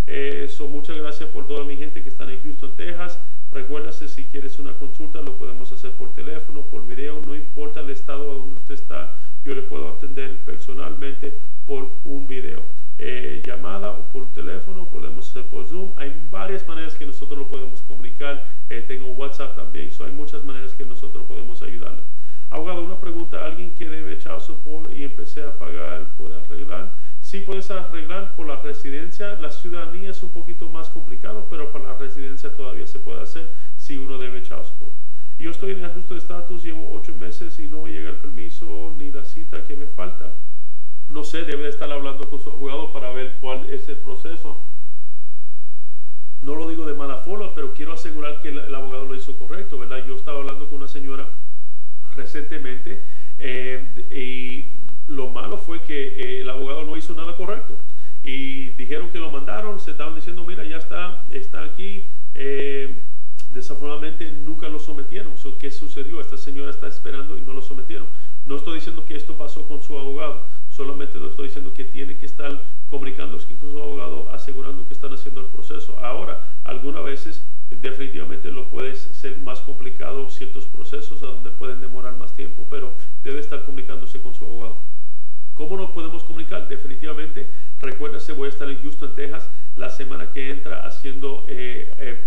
Eso, 0.07 0.67
muchas 0.67 0.97
gracias 0.97 1.29
por 1.29 1.47
toda 1.47 1.65
mi 1.65 1.77
gente 1.77 2.03
que 2.03 2.09
están 2.09 2.31
en 2.31 2.43
Houston, 2.43 2.75
Texas. 2.75 3.21
Recuérdase, 3.53 4.09
si 4.09 4.27
quieres 4.27 4.59
una 4.59 4.73
consulta, 4.75 5.23
lo 5.23 5.37
podemos 5.37 5.73
hacer 5.73 5.93
por 5.93 6.13
teléfono, 6.13 6.67
por 6.69 6.87
video, 6.87 7.21
no 7.27 7.35
importa 7.35 7.81
el 7.81 7.91
estado 7.91 8.35
donde 8.35 8.57
usted 8.57 8.75
está, 8.75 9.17
yo 9.45 9.55
le 9.55 9.63
puedo 9.63 9.89
atender 9.89 10.45
personalmente 10.45 11.41
por 11.65 11.91
un 12.05 12.27
video. 12.27 12.63
Eh, 12.99 13.43
llamada 13.45 13.93
o 13.93 14.09
por 14.09 14.33
teléfono, 14.33 14.91
podemos 14.91 15.31
hacer 15.31 15.49
por 15.49 15.67
Zoom. 15.67 15.93
Hay 15.97 16.15
varias 16.31 16.67
maneras 16.67 16.95
que 16.95 17.07
nosotros 17.07 17.39
lo 17.39 17.49
podemos 17.49 17.81
comunicar. 17.83 18.45
Eh, 18.69 18.85
tengo 18.87 19.11
WhatsApp 19.13 19.57
también, 19.57 19.91
so 19.93 20.05
hay 20.05 20.13
muchas 20.13 20.45
maneras 20.45 20.75
que 20.75 20.85
nosotros 20.85 21.25
podemos 21.27 21.63
ayudarle. 21.63 22.03
Abogado, 22.51 22.83
una 22.83 22.99
pregunta, 22.99 23.45
alguien 23.45 23.75
que 23.75 23.89
debe 23.89 24.15
echar 24.15 24.41
support 24.41 24.91
y 24.95 25.05
empecé 25.05 25.43
a 25.43 25.57
pagar, 25.59 26.15
¿puede 26.17 26.39
arreglar? 26.39 26.97
Sí 27.21 27.38
puedes 27.49 27.71
arreglar 27.71 28.37
por 28.37 28.47
la 28.47 28.57
residencia, 28.57 29.41
la 29.41 29.51
ciudadanía 29.51 30.11
es 30.11 30.23
un 30.23 30.31
poquito 30.31 30.69
más 30.69 30.91
complicado, 30.91 31.47
pero 31.49 31.73
para 31.73 31.95
la 31.95 31.95
residencia 31.97 32.53
todavía 32.53 32.87
se 32.87 32.99
puede 32.99 33.23
hacer 33.23 33.55
si 33.75 33.97
uno 33.97 34.19
debe 34.19 34.41
echar 34.41 34.67
support. 34.67 34.93
Yo 35.39 35.51
estoy 35.51 35.71
en 35.71 35.83
ajuste 35.83 36.13
de 36.13 36.21
estatus, 36.21 36.63
llevo 36.63 36.93
ocho 36.93 37.17
meses 37.17 37.59
y 37.59 37.67
no 37.67 37.85
me 37.85 37.91
llega 37.91 38.11
el 38.11 38.17
permiso 38.17 38.95
ni 38.99 39.11
la 39.11 39.25
cita 39.25 39.65
que 39.65 39.77
me 39.77 39.87
falta. 39.87 40.35
No 41.09 41.25
sé, 41.25 41.45
debe 41.45 41.71
estar 41.71 41.91
hablando 41.91 42.29
con 42.29 42.39
su 42.39 42.51
abogado 42.51 42.93
para 42.93 43.13
ver 43.13 43.39
cuál 43.41 43.71
es 43.71 43.89
el 43.89 43.97
proceso. 43.97 44.63
No 46.43 46.55
lo 46.55 46.69
digo 46.69 46.85
de 46.85 46.93
mala 46.93 47.17
forma, 47.17 47.55
pero 47.55 47.73
quiero 47.73 47.95
asegurar 47.95 48.43
que 48.43 48.49
el, 48.49 48.75
abogado 48.75 49.07
lo 49.07 49.15
hizo 49.15 49.39
correcto, 49.39 49.79
¿verdad? 49.79 50.05
Yo 50.07 50.17
estaba 50.17 50.37
hablando 50.37 50.69
con 50.69 50.79
una 50.79 50.89
señora 50.89 51.31
recientemente 52.15 53.07
eh, 53.39 54.07
y 54.11 54.88
lo 55.09 55.29
malo 55.29 55.59
fue 55.59 55.83
que 55.83 56.09
eh, 56.09 56.41
el 56.43 56.51
abogado 56.51 56.85
no 56.85 56.97
hizo 56.97 57.15
nada 57.15 57.37
correcto. 57.37 57.79
Y 58.23 58.71
dijeron 58.71 59.11
que 59.11 59.19
lo 59.19 59.31
mandaron, 59.31 59.81
se 59.81 59.93
estaban 59.93 60.15
diciendo, 60.15 60.45
mira, 60.45 60.65
ya 60.65 60.77
está, 60.77 61.25
está 61.31 61.65
aquí. 61.65 62.09
Eh, 62.35 63.03
desafortunadamente 63.51 64.31
nunca 64.33 64.69
lo 64.69 64.79
sometieron. 64.79 65.35
¿Qué 65.59 65.71
sucedió? 65.71 66.21
Esta 66.21 66.37
señora 66.37 66.71
está 66.71 66.87
esperando 66.87 67.37
y 67.39 67.41
no 67.41 67.53
lo 67.53 67.63
sometieron. 67.63 68.07
No 68.45 68.57
estoy 68.57 68.77
diciendo 68.77 69.05
que 69.05 69.17
esto 69.17 69.37
pasó 69.37 69.67
con 69.67 69.83
su 69.83 69.99
abogado, 69.99 70.47
solamente 70.69 71.19
lo 71.19 71.29
estoy 71.29 71.49
diciendo 71.49 71.75
que 71.75 71.85
tiene 71.85 72.17
que 72.17 72.27
estar 72.27 72.65
comunicándose 72.87 73.47
con 73.57 73.73
su 73.73 73.79
abogado, 73.79 74.31
asegurando 74.31 74.87
que 74.87 74.95
están 74.95 75.13
haciendo 75.13 75.43
el 75.43 75.49
proceso. 75.49 75.99
Ahora, 75.99 76.49
algunas 76.65 77.05
veces 77.05 77.47
definitivamente 77.71 78.51
lo 78.51 78.69
puede 78.69 78.95
ser 78.95 79.39
más 79.43 79.61
complicado 79.61 80.31
ciertos 80.31 80.67
procesos 80.67 81.23
a 81.23 81.27
donde 81.27 81.51
pueden 81.51 81.81
demorar 81.81 82.17
más 82.17 82.35
tiempo, 82.35 82.67
pero 82.71 82.95
debe 83.23 83.41
estar 83.41 83.65
comunicándose 83.65 84.21
con 84.21 84.35
su 84.35 84.45
abogado. 84.45 84.83
¿Cómo 85.59 85.77
nos 85.77 85.91
podemos 85.91 86.23
comunicar? 86.23 86.69
Definitivamente, 86.69 87.51
recuérdase, 87.81 88.33
voy 88.33 88.47
a 88.47 88.51
estar 88.51 88.71
en 88.71 88.81
Houston, 88.81 89.17
Texas, 89.17 89.51
la 89.75 89.91
semana 89.91 90.31
que 90.31 90.51
entra 90.51 90.87
haciendo 90.87 91.47
eh, 91.49 91.93
eh, 91.99 92.25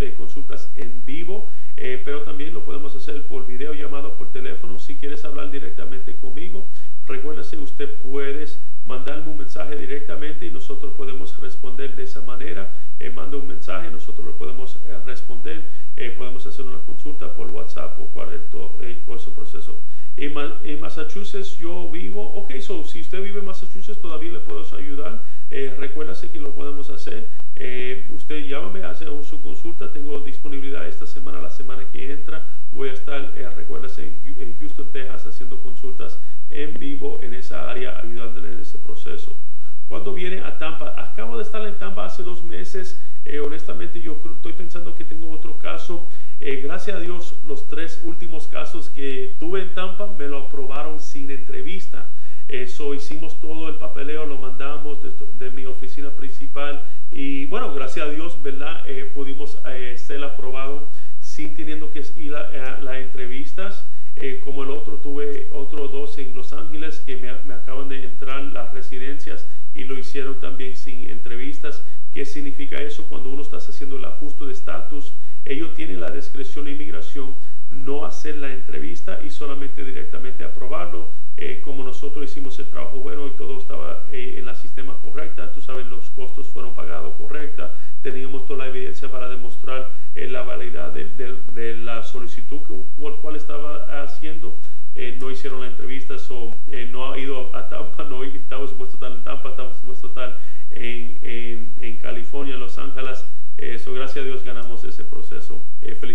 eh 0.00 0.14
consultas 0.16 0.72
en 0.74 1.04
vivo, 1.06 1.48
eh, 1.76 2.02
pero 2.04 2.22
también 2.22 2.52
lo 2.52 2.64
podemos 2.64 2.96
hacer 2.96 3.24
por 3.28 3.46
video 3.46 3.72
llamado 3.72 4.16
por 4.16 4.32
teléfono. 4.32 4.80
Si 4.80 4.96
quieres 4.96 5.24
hablar 5.24 5.52
directamente 5.52 6.16
conmigo, 6.16 6.72
recuérdase, 7.06 7.56
usted 7.56 8.00
puede 8.00 8.46
mandarme 8.84 9.30
un 9.30 9.38
mensaje 9.38 9.76
directamente 9.76 10.46
y 10.46 10.50
nosotros 10.50 10.92
podemos 10.96 11.38
responder 11.38 11.94
de 11.94 12.02
esa 12.02 12.22
manera. 12.22 12.74
manda 13.14 13.36
un 13.36 13.46
mensaje, 13.46 13.92
nosotros 13.92 14.26
lo 14.26 14.36
podemos 14.36 14.80
responder, 15.06 15.70
podemos 16.18 16.44
hacer 16.46 16.64
una 16.64 16.78
consulta 16.78 17.32
por 17.32 17.48
WhatsApp 17.52 17.96
o 18.00 18.06
cualquier 18.08 18.42
ese 19.14 19.30
proceso. 19.30 19.80
En, 20.16 20.80
Massachusetts 20.80 21.56
yo 21.56 21.90
vivo, 21.90 22.22
ok, 22.34 22.58
so 22.60 22.84
si 22.84 23.00
usted 23.00 23.22
vive 23.22 23.40
en 23.40 23.46
Massachusetts 23.46 24.00
todavía 24.00 24.32
le 24.32 24.40
puedo 24.40 24.62
ayudar. 24.76 25.22
Eh, 25.50 25.74
recuérdase 25.78 26.30
que 26.30 26.40
lo 26.40 26.54
podemos 26.54 26.90
hacer. 26.90 27.28
Eh, 27.56 28.08
usted 28.12 28.44
llámame, 28.46 28.84
hace 28.84 29.06
su 29.22 29.42
consulta. 29.42 29.92
Tengo 29.92 30.20
disponibilidad 30.20 30.86
esta 30.86 31.06
semana, 31.06 31.40
la 31.40 31.50
semana 31.50 31.84
que 31.90 32.12
entra. 32.12 32.46
Voy 32.70 32.88
a 32.88 32.92
estar, 32.92 33.32
eh, 33.36 33.48
en, 34.38 34.58
Houston, 34.58 34.90
Texas, 34.92 35.26
haciendo 35.26 35.60
consultas 35.60 36.20
en 36.50 36.78
vivo 36.78 37.18
en 37.22 37.34
esa 37.34 37.70
área, 37.70 37.98
ayudándole 37.98 38.52
en 38.52 38.60
ese 38.60 38.78
proceso. 38.78 39.38
Cuando 39.88 40.14
viene 40.14 40.40
a 40.40 40.58
Tampa, 40.58 40.94
acabo 40.96 41.36
de 41.36 41.42
estar 41.42 41.66
en 41.66 41.78
Tampa 41.78 42.06
hace 42.06 42.22
dos 42.22 42.44
meses. 42.44 43.02
Eh, 43.24 43.38
honestamente, 43.38 44.00
yo 44.00 44.20
estoy 44.34 44.52
pensando 44.52 44.94
que 44.94 45.04
tengo 45.04 45.30
otro 45.30 45.58
caso. 45.58 46.08
Eh, 46.40 46.56
gracias 46.56 46.96
a 46.96 47.00
Dios, 47.00 47.38
los 47.44 47.68
tres 47.68 48.00
últimos 48.02 48.48
casos 48.48 48.90
que 48.90 49.36
tuve 49.38 49.62
en 49.62 49.74
Tampa 49.74 50.08
me 50.18 50.26
lo 50.26 50.46
aprobaron 50.46 50.98
sin 50.98 51.30
entrevista. 51.30 52.10
Eso 52.48 52.94
hicimos 52.94 53.40
todo 53.40 53.68
el 53.68 53.76
papeleo, 53.76 54.26
lo 54.26 54.38
mandamos 54.38 54.98
de, 55.38 55.50
mi 55.50 55.64
oficina 55.64 56.10
principal 56.10 56.84
y 57.10 57.46
bueno, 57.46 57.72
gracias 57.74 58.06
a 58.06 58.10
Dios, 58.10 58.42
¿verdad? 58.42 58.82
Eh, 58.86 59.10
pudimos 59.14 59.58
ser 59.96 60.24
aprobado 60.24 60.90
sin 61.20 61.54
teniendo 61.54 61.90
que 61.90 62.02
ir 62.16 62.34
a, 62.34 62.80
las 62.80 62.96
entrevistas. 62.96 63.86
como 64.42 64.64
el 64.64 64.70
otro, 64.70 64.98
tuve 64.98 65.48
otros 65.52 65.92
dos 65.92 66.18
en 66.18 66.34
Los 66.34 66.52
Ángeles 66.52 67.00
que 67.00 67.16
me, 67.16 67.32
me 67.44 67.54
acaban 67.54 67.88
de 67.88 68.04
entrar 68.04 68.42
las 68.42 68.72
residencias 68.74 69.48
y 69.74 69.84
lo 69.84 69.96
hicieron 69.98 70.40
también 70.40 70.76
sin 70.76 71.10
entrevistas. 71.10 71.84
¿Qué 72.12 72.26
significa 72.26 72.76
eso? 72.76 73.06
Cuando 73.08 73.30
uno 73.30 73.42
está 73.42 73.56
haciendo 73.56 73.96
el 73.96 74.04
ajuste 74.04 74.44
de 74.44 74.52
estatus, 74.52 75.14
ellos 75.44 75.74
tienen 75.74 76.00
la 76.00 76.10
discreción 76.10 76.66
de 76.66 76.72
inmigración 76.72 77.36
no 77.70 78.04
hacer 78.04 78.36
la 78.36 78.52
entrevista 78.52 79.20
y 79.24 79.30
solamente 79.30 79.82
directamente 79.82 80.01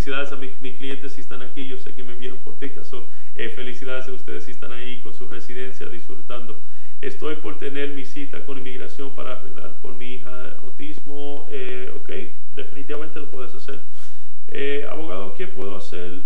felicidades 0.08 0.32
a 0.32 0.36
mis, 0.38 0.62
mis, 0.62 0.78
clientes 0.78 1.14
si 1.14 1.22
están 1.22 1.42
aquí, 1.42 1.68
yo 1.68 1.78
sé 1.78 1.94
que 1.94 2.02
me 2.02 2.14
vieron 2.14 2.38
por 2.40 2.58
TikTok, 2.58 2.86
so, 2.86 3.08
eh, 3.36 3.50
felicidades 3.50 4.08
a 4.08 4.14
ustedes 4.14 4.46
si 4.46 4.52
están 4.52 4.72
ahí 4.72 5.02
con 5.02 5.14
su 5.14 5.28
residencia 5.28 5.86
disfrutando. 5.88 6.62
Estoy 7.02 7.36
por 7.36 7.58
tener 7.58 7.90
mi 7.90 8.06
cita 8.06 8.46
con 8.46 8.58
inmigración 8.58 9.14
para 9.16 9.34
arreglar 9.34 9.82
por 9.82 9.96
mi 9.96 10.14
hija 10.14 10.56
autismo, 10.64 11.46
eh, 11.52 11.92
ok, 11.94 12.10
definitivamente 12.56 13.20
lo 13.20 13.30
puedes 13.30 13.54
hacer. 13.54 13.82
Eh, 14.48 14.88
abogado, 14.90 15.34
¿qué 15.34 15.48
puedo 15.48 15.76
hacer 15.76 16.24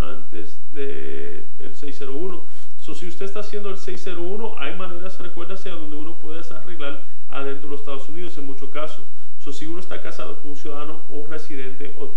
antes 0.00 0.60
del 0.72 1.46
601? 1.74 2.44
So, 2.76 2.92
si 2.92 3.06
usted 3.06 3.26
está 3.26 3.40
haciendo 3.40 3.70
el 3.70 3.76
601, 3.76 4.58
hay 4.58 4.76
maneras, 4.76 5.20
recuérdase, 5.20 5.70
a 5.70 5.74
donde 5.74 5.94
uno 5.94 6.18
puede 6.18 6.40
arreglar 6.52 7.04
adentro 7.28 7.68
de 7.68 7.72
los 7.72 7.80
Estados 7.82 8.08
Unidos 8.08 8.36
en 8.36 8.44
muchos 8.46 8.70
casos. 8.70 9.06
So, 9.44 9.52
si 9.52 9.66
uno 9.66 9.78
está 9.78 10.00
casado 10.00 10.40
con 10.40 10.52
un 10.52 10.56
ciudadano 10.56 11.04
o 11.10 11.26
residente 11.26 11.94
o 11.98 12.08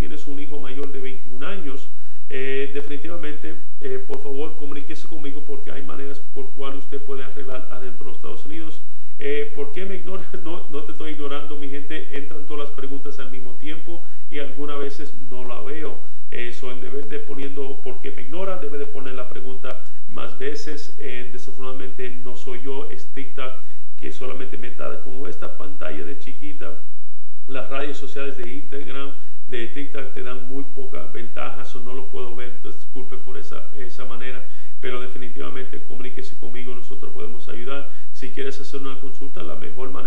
TikTok 29.66 30.14
te 30.14 30.22
dan 30.22 30.48
muy 30.48 30.64
pocas 30.74 31.12
ventajas 31.12 31.74
o 31.76 31.80
no 31.80 31.92
lo 31.92 32.08
puedo 32.08 32.34
ver, 32.36 32.52
entonces 32.54 32.82
disculpe 32.82 33.16
por 33.16 33.36
esa, 33.36 33.70
esa 33.76 34.04
manera, 34.04 34.48
pero 34.80 35.00
definitivamente 35.00 35.82
comuníquese 35.82 36.38
conmigo, 36.38 36.74
nosotros 36.74 37.12
podemos 37.12 37.48
ayudar. 37.48 37.90
Si 38.12 38.32
quieres 38.32 38.60
hacer 38.60 38.80
una 38.80 39.00
consulta, 39.00 39.42
la 39.42 39.56
mejor 39.56 39.90
manera 39.90 39.97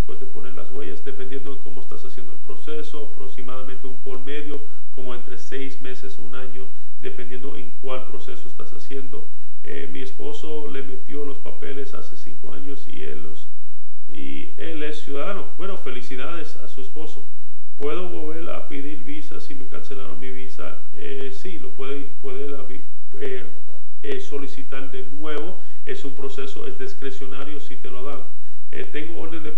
después 0.00 0.18
de 0.18 0.26
poner 0.26 0.54
las 0.54 0.72
huellas, 0.72 1.04
dependiendo 1.04 1.54
de 1.54 1.60
cómo 1.60 1.82
estás 1.82 2.04
haciendo 2.06 2.32
el 2.32 2.38
proceso, 2.38 3.10
aproximadamente 3.12 3.86
un 3.86 4.00
por 4.00 4.24
medio, 4.24 4.64
como 4.92 5.14
entre 5.14 5.36
seis 5.36 5.82
meses 5.82 6.18
a 6.18 6.22
un 6.22 6.34
año, 6.34 6.68
dependiendo 7.00 7.54
en 7.56 7.70
cuál 7.82 8.06
proceso 8.06 8.48
estás 8.48 8.72
haciendo. 8.72 9.28
Eh, 9.62 9.90
mi 9.92 10.00
esposo 10.00 10.70
le 10.70 10.82
metió 10.82 11.26
los 11.26 11.38
papeles 11.38 11.92
hace 11.92 12.16
cinco 12.16 12.54
años 12.54 12.88
y 12.88 13.02
él, 13.02 13.22
los, 13.24 13.50
y 14.08 14.54
él 14.56 14.82
es 14.82 15.00
ciudadano. 15.00 15.50
Bueno, 15.58 15.76
felicidades 15.76 16.56
a 16.56 16.66
su 16.66 16.80
esposo. 16.80 17.28
¿Puedo 17.76 18.08
volver 18.08 18.48
a 18.50 18.68
pedir 18.68 19.04
visa 19.04 19.38
si 19.38 19.54
me 19.54 19.66
cancelaron 19.66 20.18
mi 20.18 20.30
visa? 20.30 20.78
Eh, 20.94 21.30
sí, 21.30 21.58
lo 21.58 21.74
puede, 21.74 22.04
puede 22.22 22.48
la, 22.48 22.66
eh, 23.20 23.46
eh, 24.02 24.20
solicitar 24.20 24.90
de 24.90 25.04
nuevo. 25.04 25.60
Es 25.84 26.04
un 26.06 26.14
proceso, 26.14 26.66
es 26.66 26.78
discrecionario 26.78 27.60
si 27.60 27.76
te 27.76 27.90
lo 27.90 28.04
dan. 28.04 28.40
Eh, 28.72 28.84
tengo 28.84 29.18
orden 29.18 29.42
de 29.42 29.49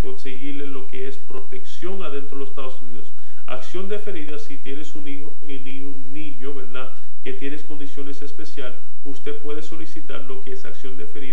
conseguirle 0.00 0.66
lo 0.66 0.86
que 0.86 1.08
es 1.08 1.18
protección 1.18 2.02
adentro 2.02 2.36
de 2.36 2.40
los 2.40 2.50
Estados 2.50 2.80
Unidos. 2.82 3.12
Acción 3.46 3.88
deferida 3.88 4.38
si 4.38 4.56
tienes 4.58 4.94
un 4.94 5.08
hijo 5.08 5.38
y 5.42 5.82
un 5.82 6.12
niño, 6.12 6.54
¿verdad? 6.54 6.94
Que 7.22 7.32
tienes 7.32 7.64
condiciones 7.64 8.22
especiales, 8.22 8.78
usted 9.04 9.36
puede 9.38 9.62
solicitar 9.62 10.22
lo 10.24 10.40
que 10.40 10.52
es 10.52 10.64
acción 10.64 10.96
deferida 10.96 11.31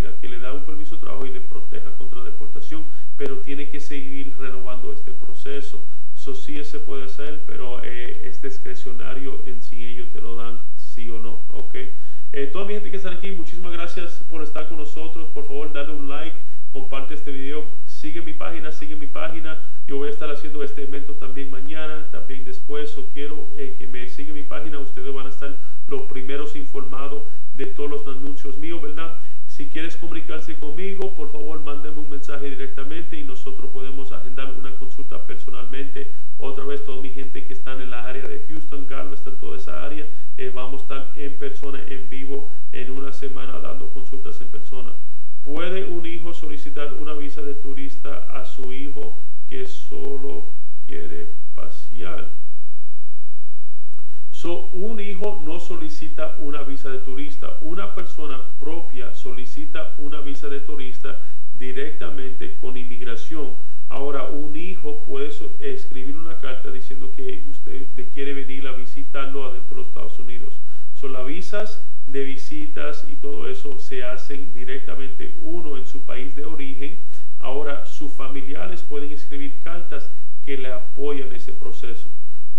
solicita 59.49 59.95
una 59.97 60.21
visa 60.21 60.47
de 60.47 60.59
turista 60.59 61.19
directamente 61.57 62.55
con 62.57 62.77
inmigración. 62.77 63.55
Ahora, 63.89 64.25
un 64.25 64.55
hijo 64.55 65.03
puede 65.03 65.31
escribir 65.59 66.15
una 66.17 66.37
carta 66.37 66.69
diciendo 66.69 67.11
que 67.11 67.45
usted 67.49 67.87
quiere 68.13 68.35
venir 68.35 68.67
a 68.67 68.73
visitarlo 68.73 69.49
adentro 69.49 69.75
de 69.75 69.81
los 69.81 69.87
Estados 69.87 70.19
Unidos. 70.19 70.61
Son 70.93 71.13
las 71.13 71.25
visas 71.25 71.83
de 72.05 72.23
visitas 72.23 73.07
y 73.09 73.15
todo 73.15 73.49
eso 73.49 73.79
se 73.79 74.03
hacen 74.03 74.53
directamente 74.53 75.35
uno 75.41 75.77
en 75.77 75.87
su 75.87 76.05
país 76.05 76.35
de 76.35 76.45
origen. 76.45 76.99
Ahora, 77.39 77.85
sus 77.87 78.13
familiares 78.13 78.83
pueden 78.83 79.11
escribir 79.11 79.61
cartas 79.63 80.11
que 80.45 80.59
le 80.59 80.71
apoyan 80.71 81.33
ese 81.33 81.53
proceso 81.53 82.07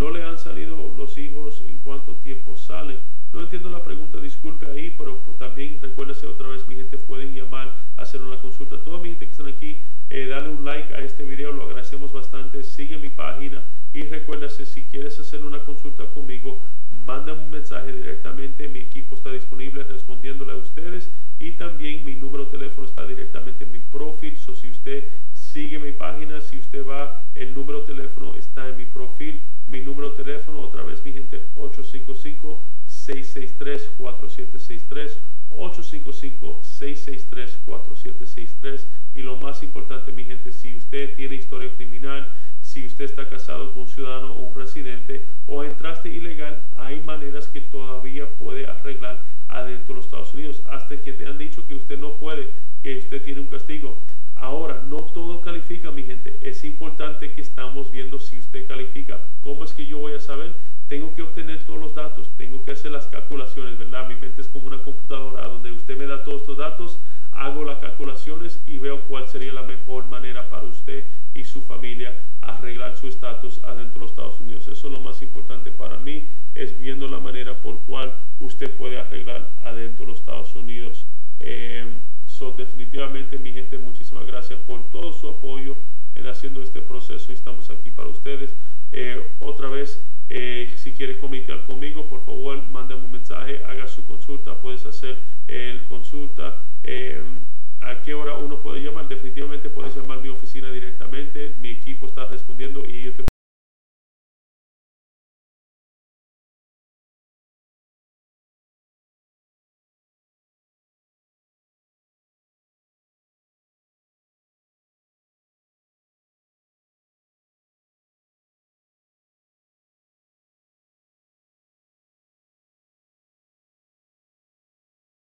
no 0.00 0.10
le 0.10 0.24
han 0.24 0.38
salido 0.38 0.94
los 0.96 1.18
hijos, 1.18 1.60
en 1.60 1.78
cuánto 1.80 2.16
tiempo 2.16 2.56
salen. 2.56 2.98
No 3.34 3.40
entiendo 3.40 3.68
la 3.68 3.82
pregunta, 3.82 4.18
disculpe 4.18 4.64
ahí, 4.70 4.94
pero 4.96 5.22
pues, 5.22 5.36
también 5.36 5.78
recuérdese 5.80 6.26
otra 6.26 6.48
vez, 6.48 6.66
mi 6.66 6.74
gente, 6.74 6.96
pueden 6.96 7.34
llamar, 7.34 7.76
hacer 7.98 8.22
una 8.22 8.40
consulta. 8.40 8.82
Toda 8.82 8.98
mi 8.98 9.10
gente 9.10 9.26
que 9.26 9.32
están 9.32 9.48
aquí, 9.48 9.84
eh, 10.08 10.26
dale 10.26 10.48
un 10.48 10.64
like 10.64 10.94
a 10.94 11.00
este 11.00 11.19
está 43.04 43.28
casado 43.28 43.69
querer 91.00 91.16
comer 91.16 91.39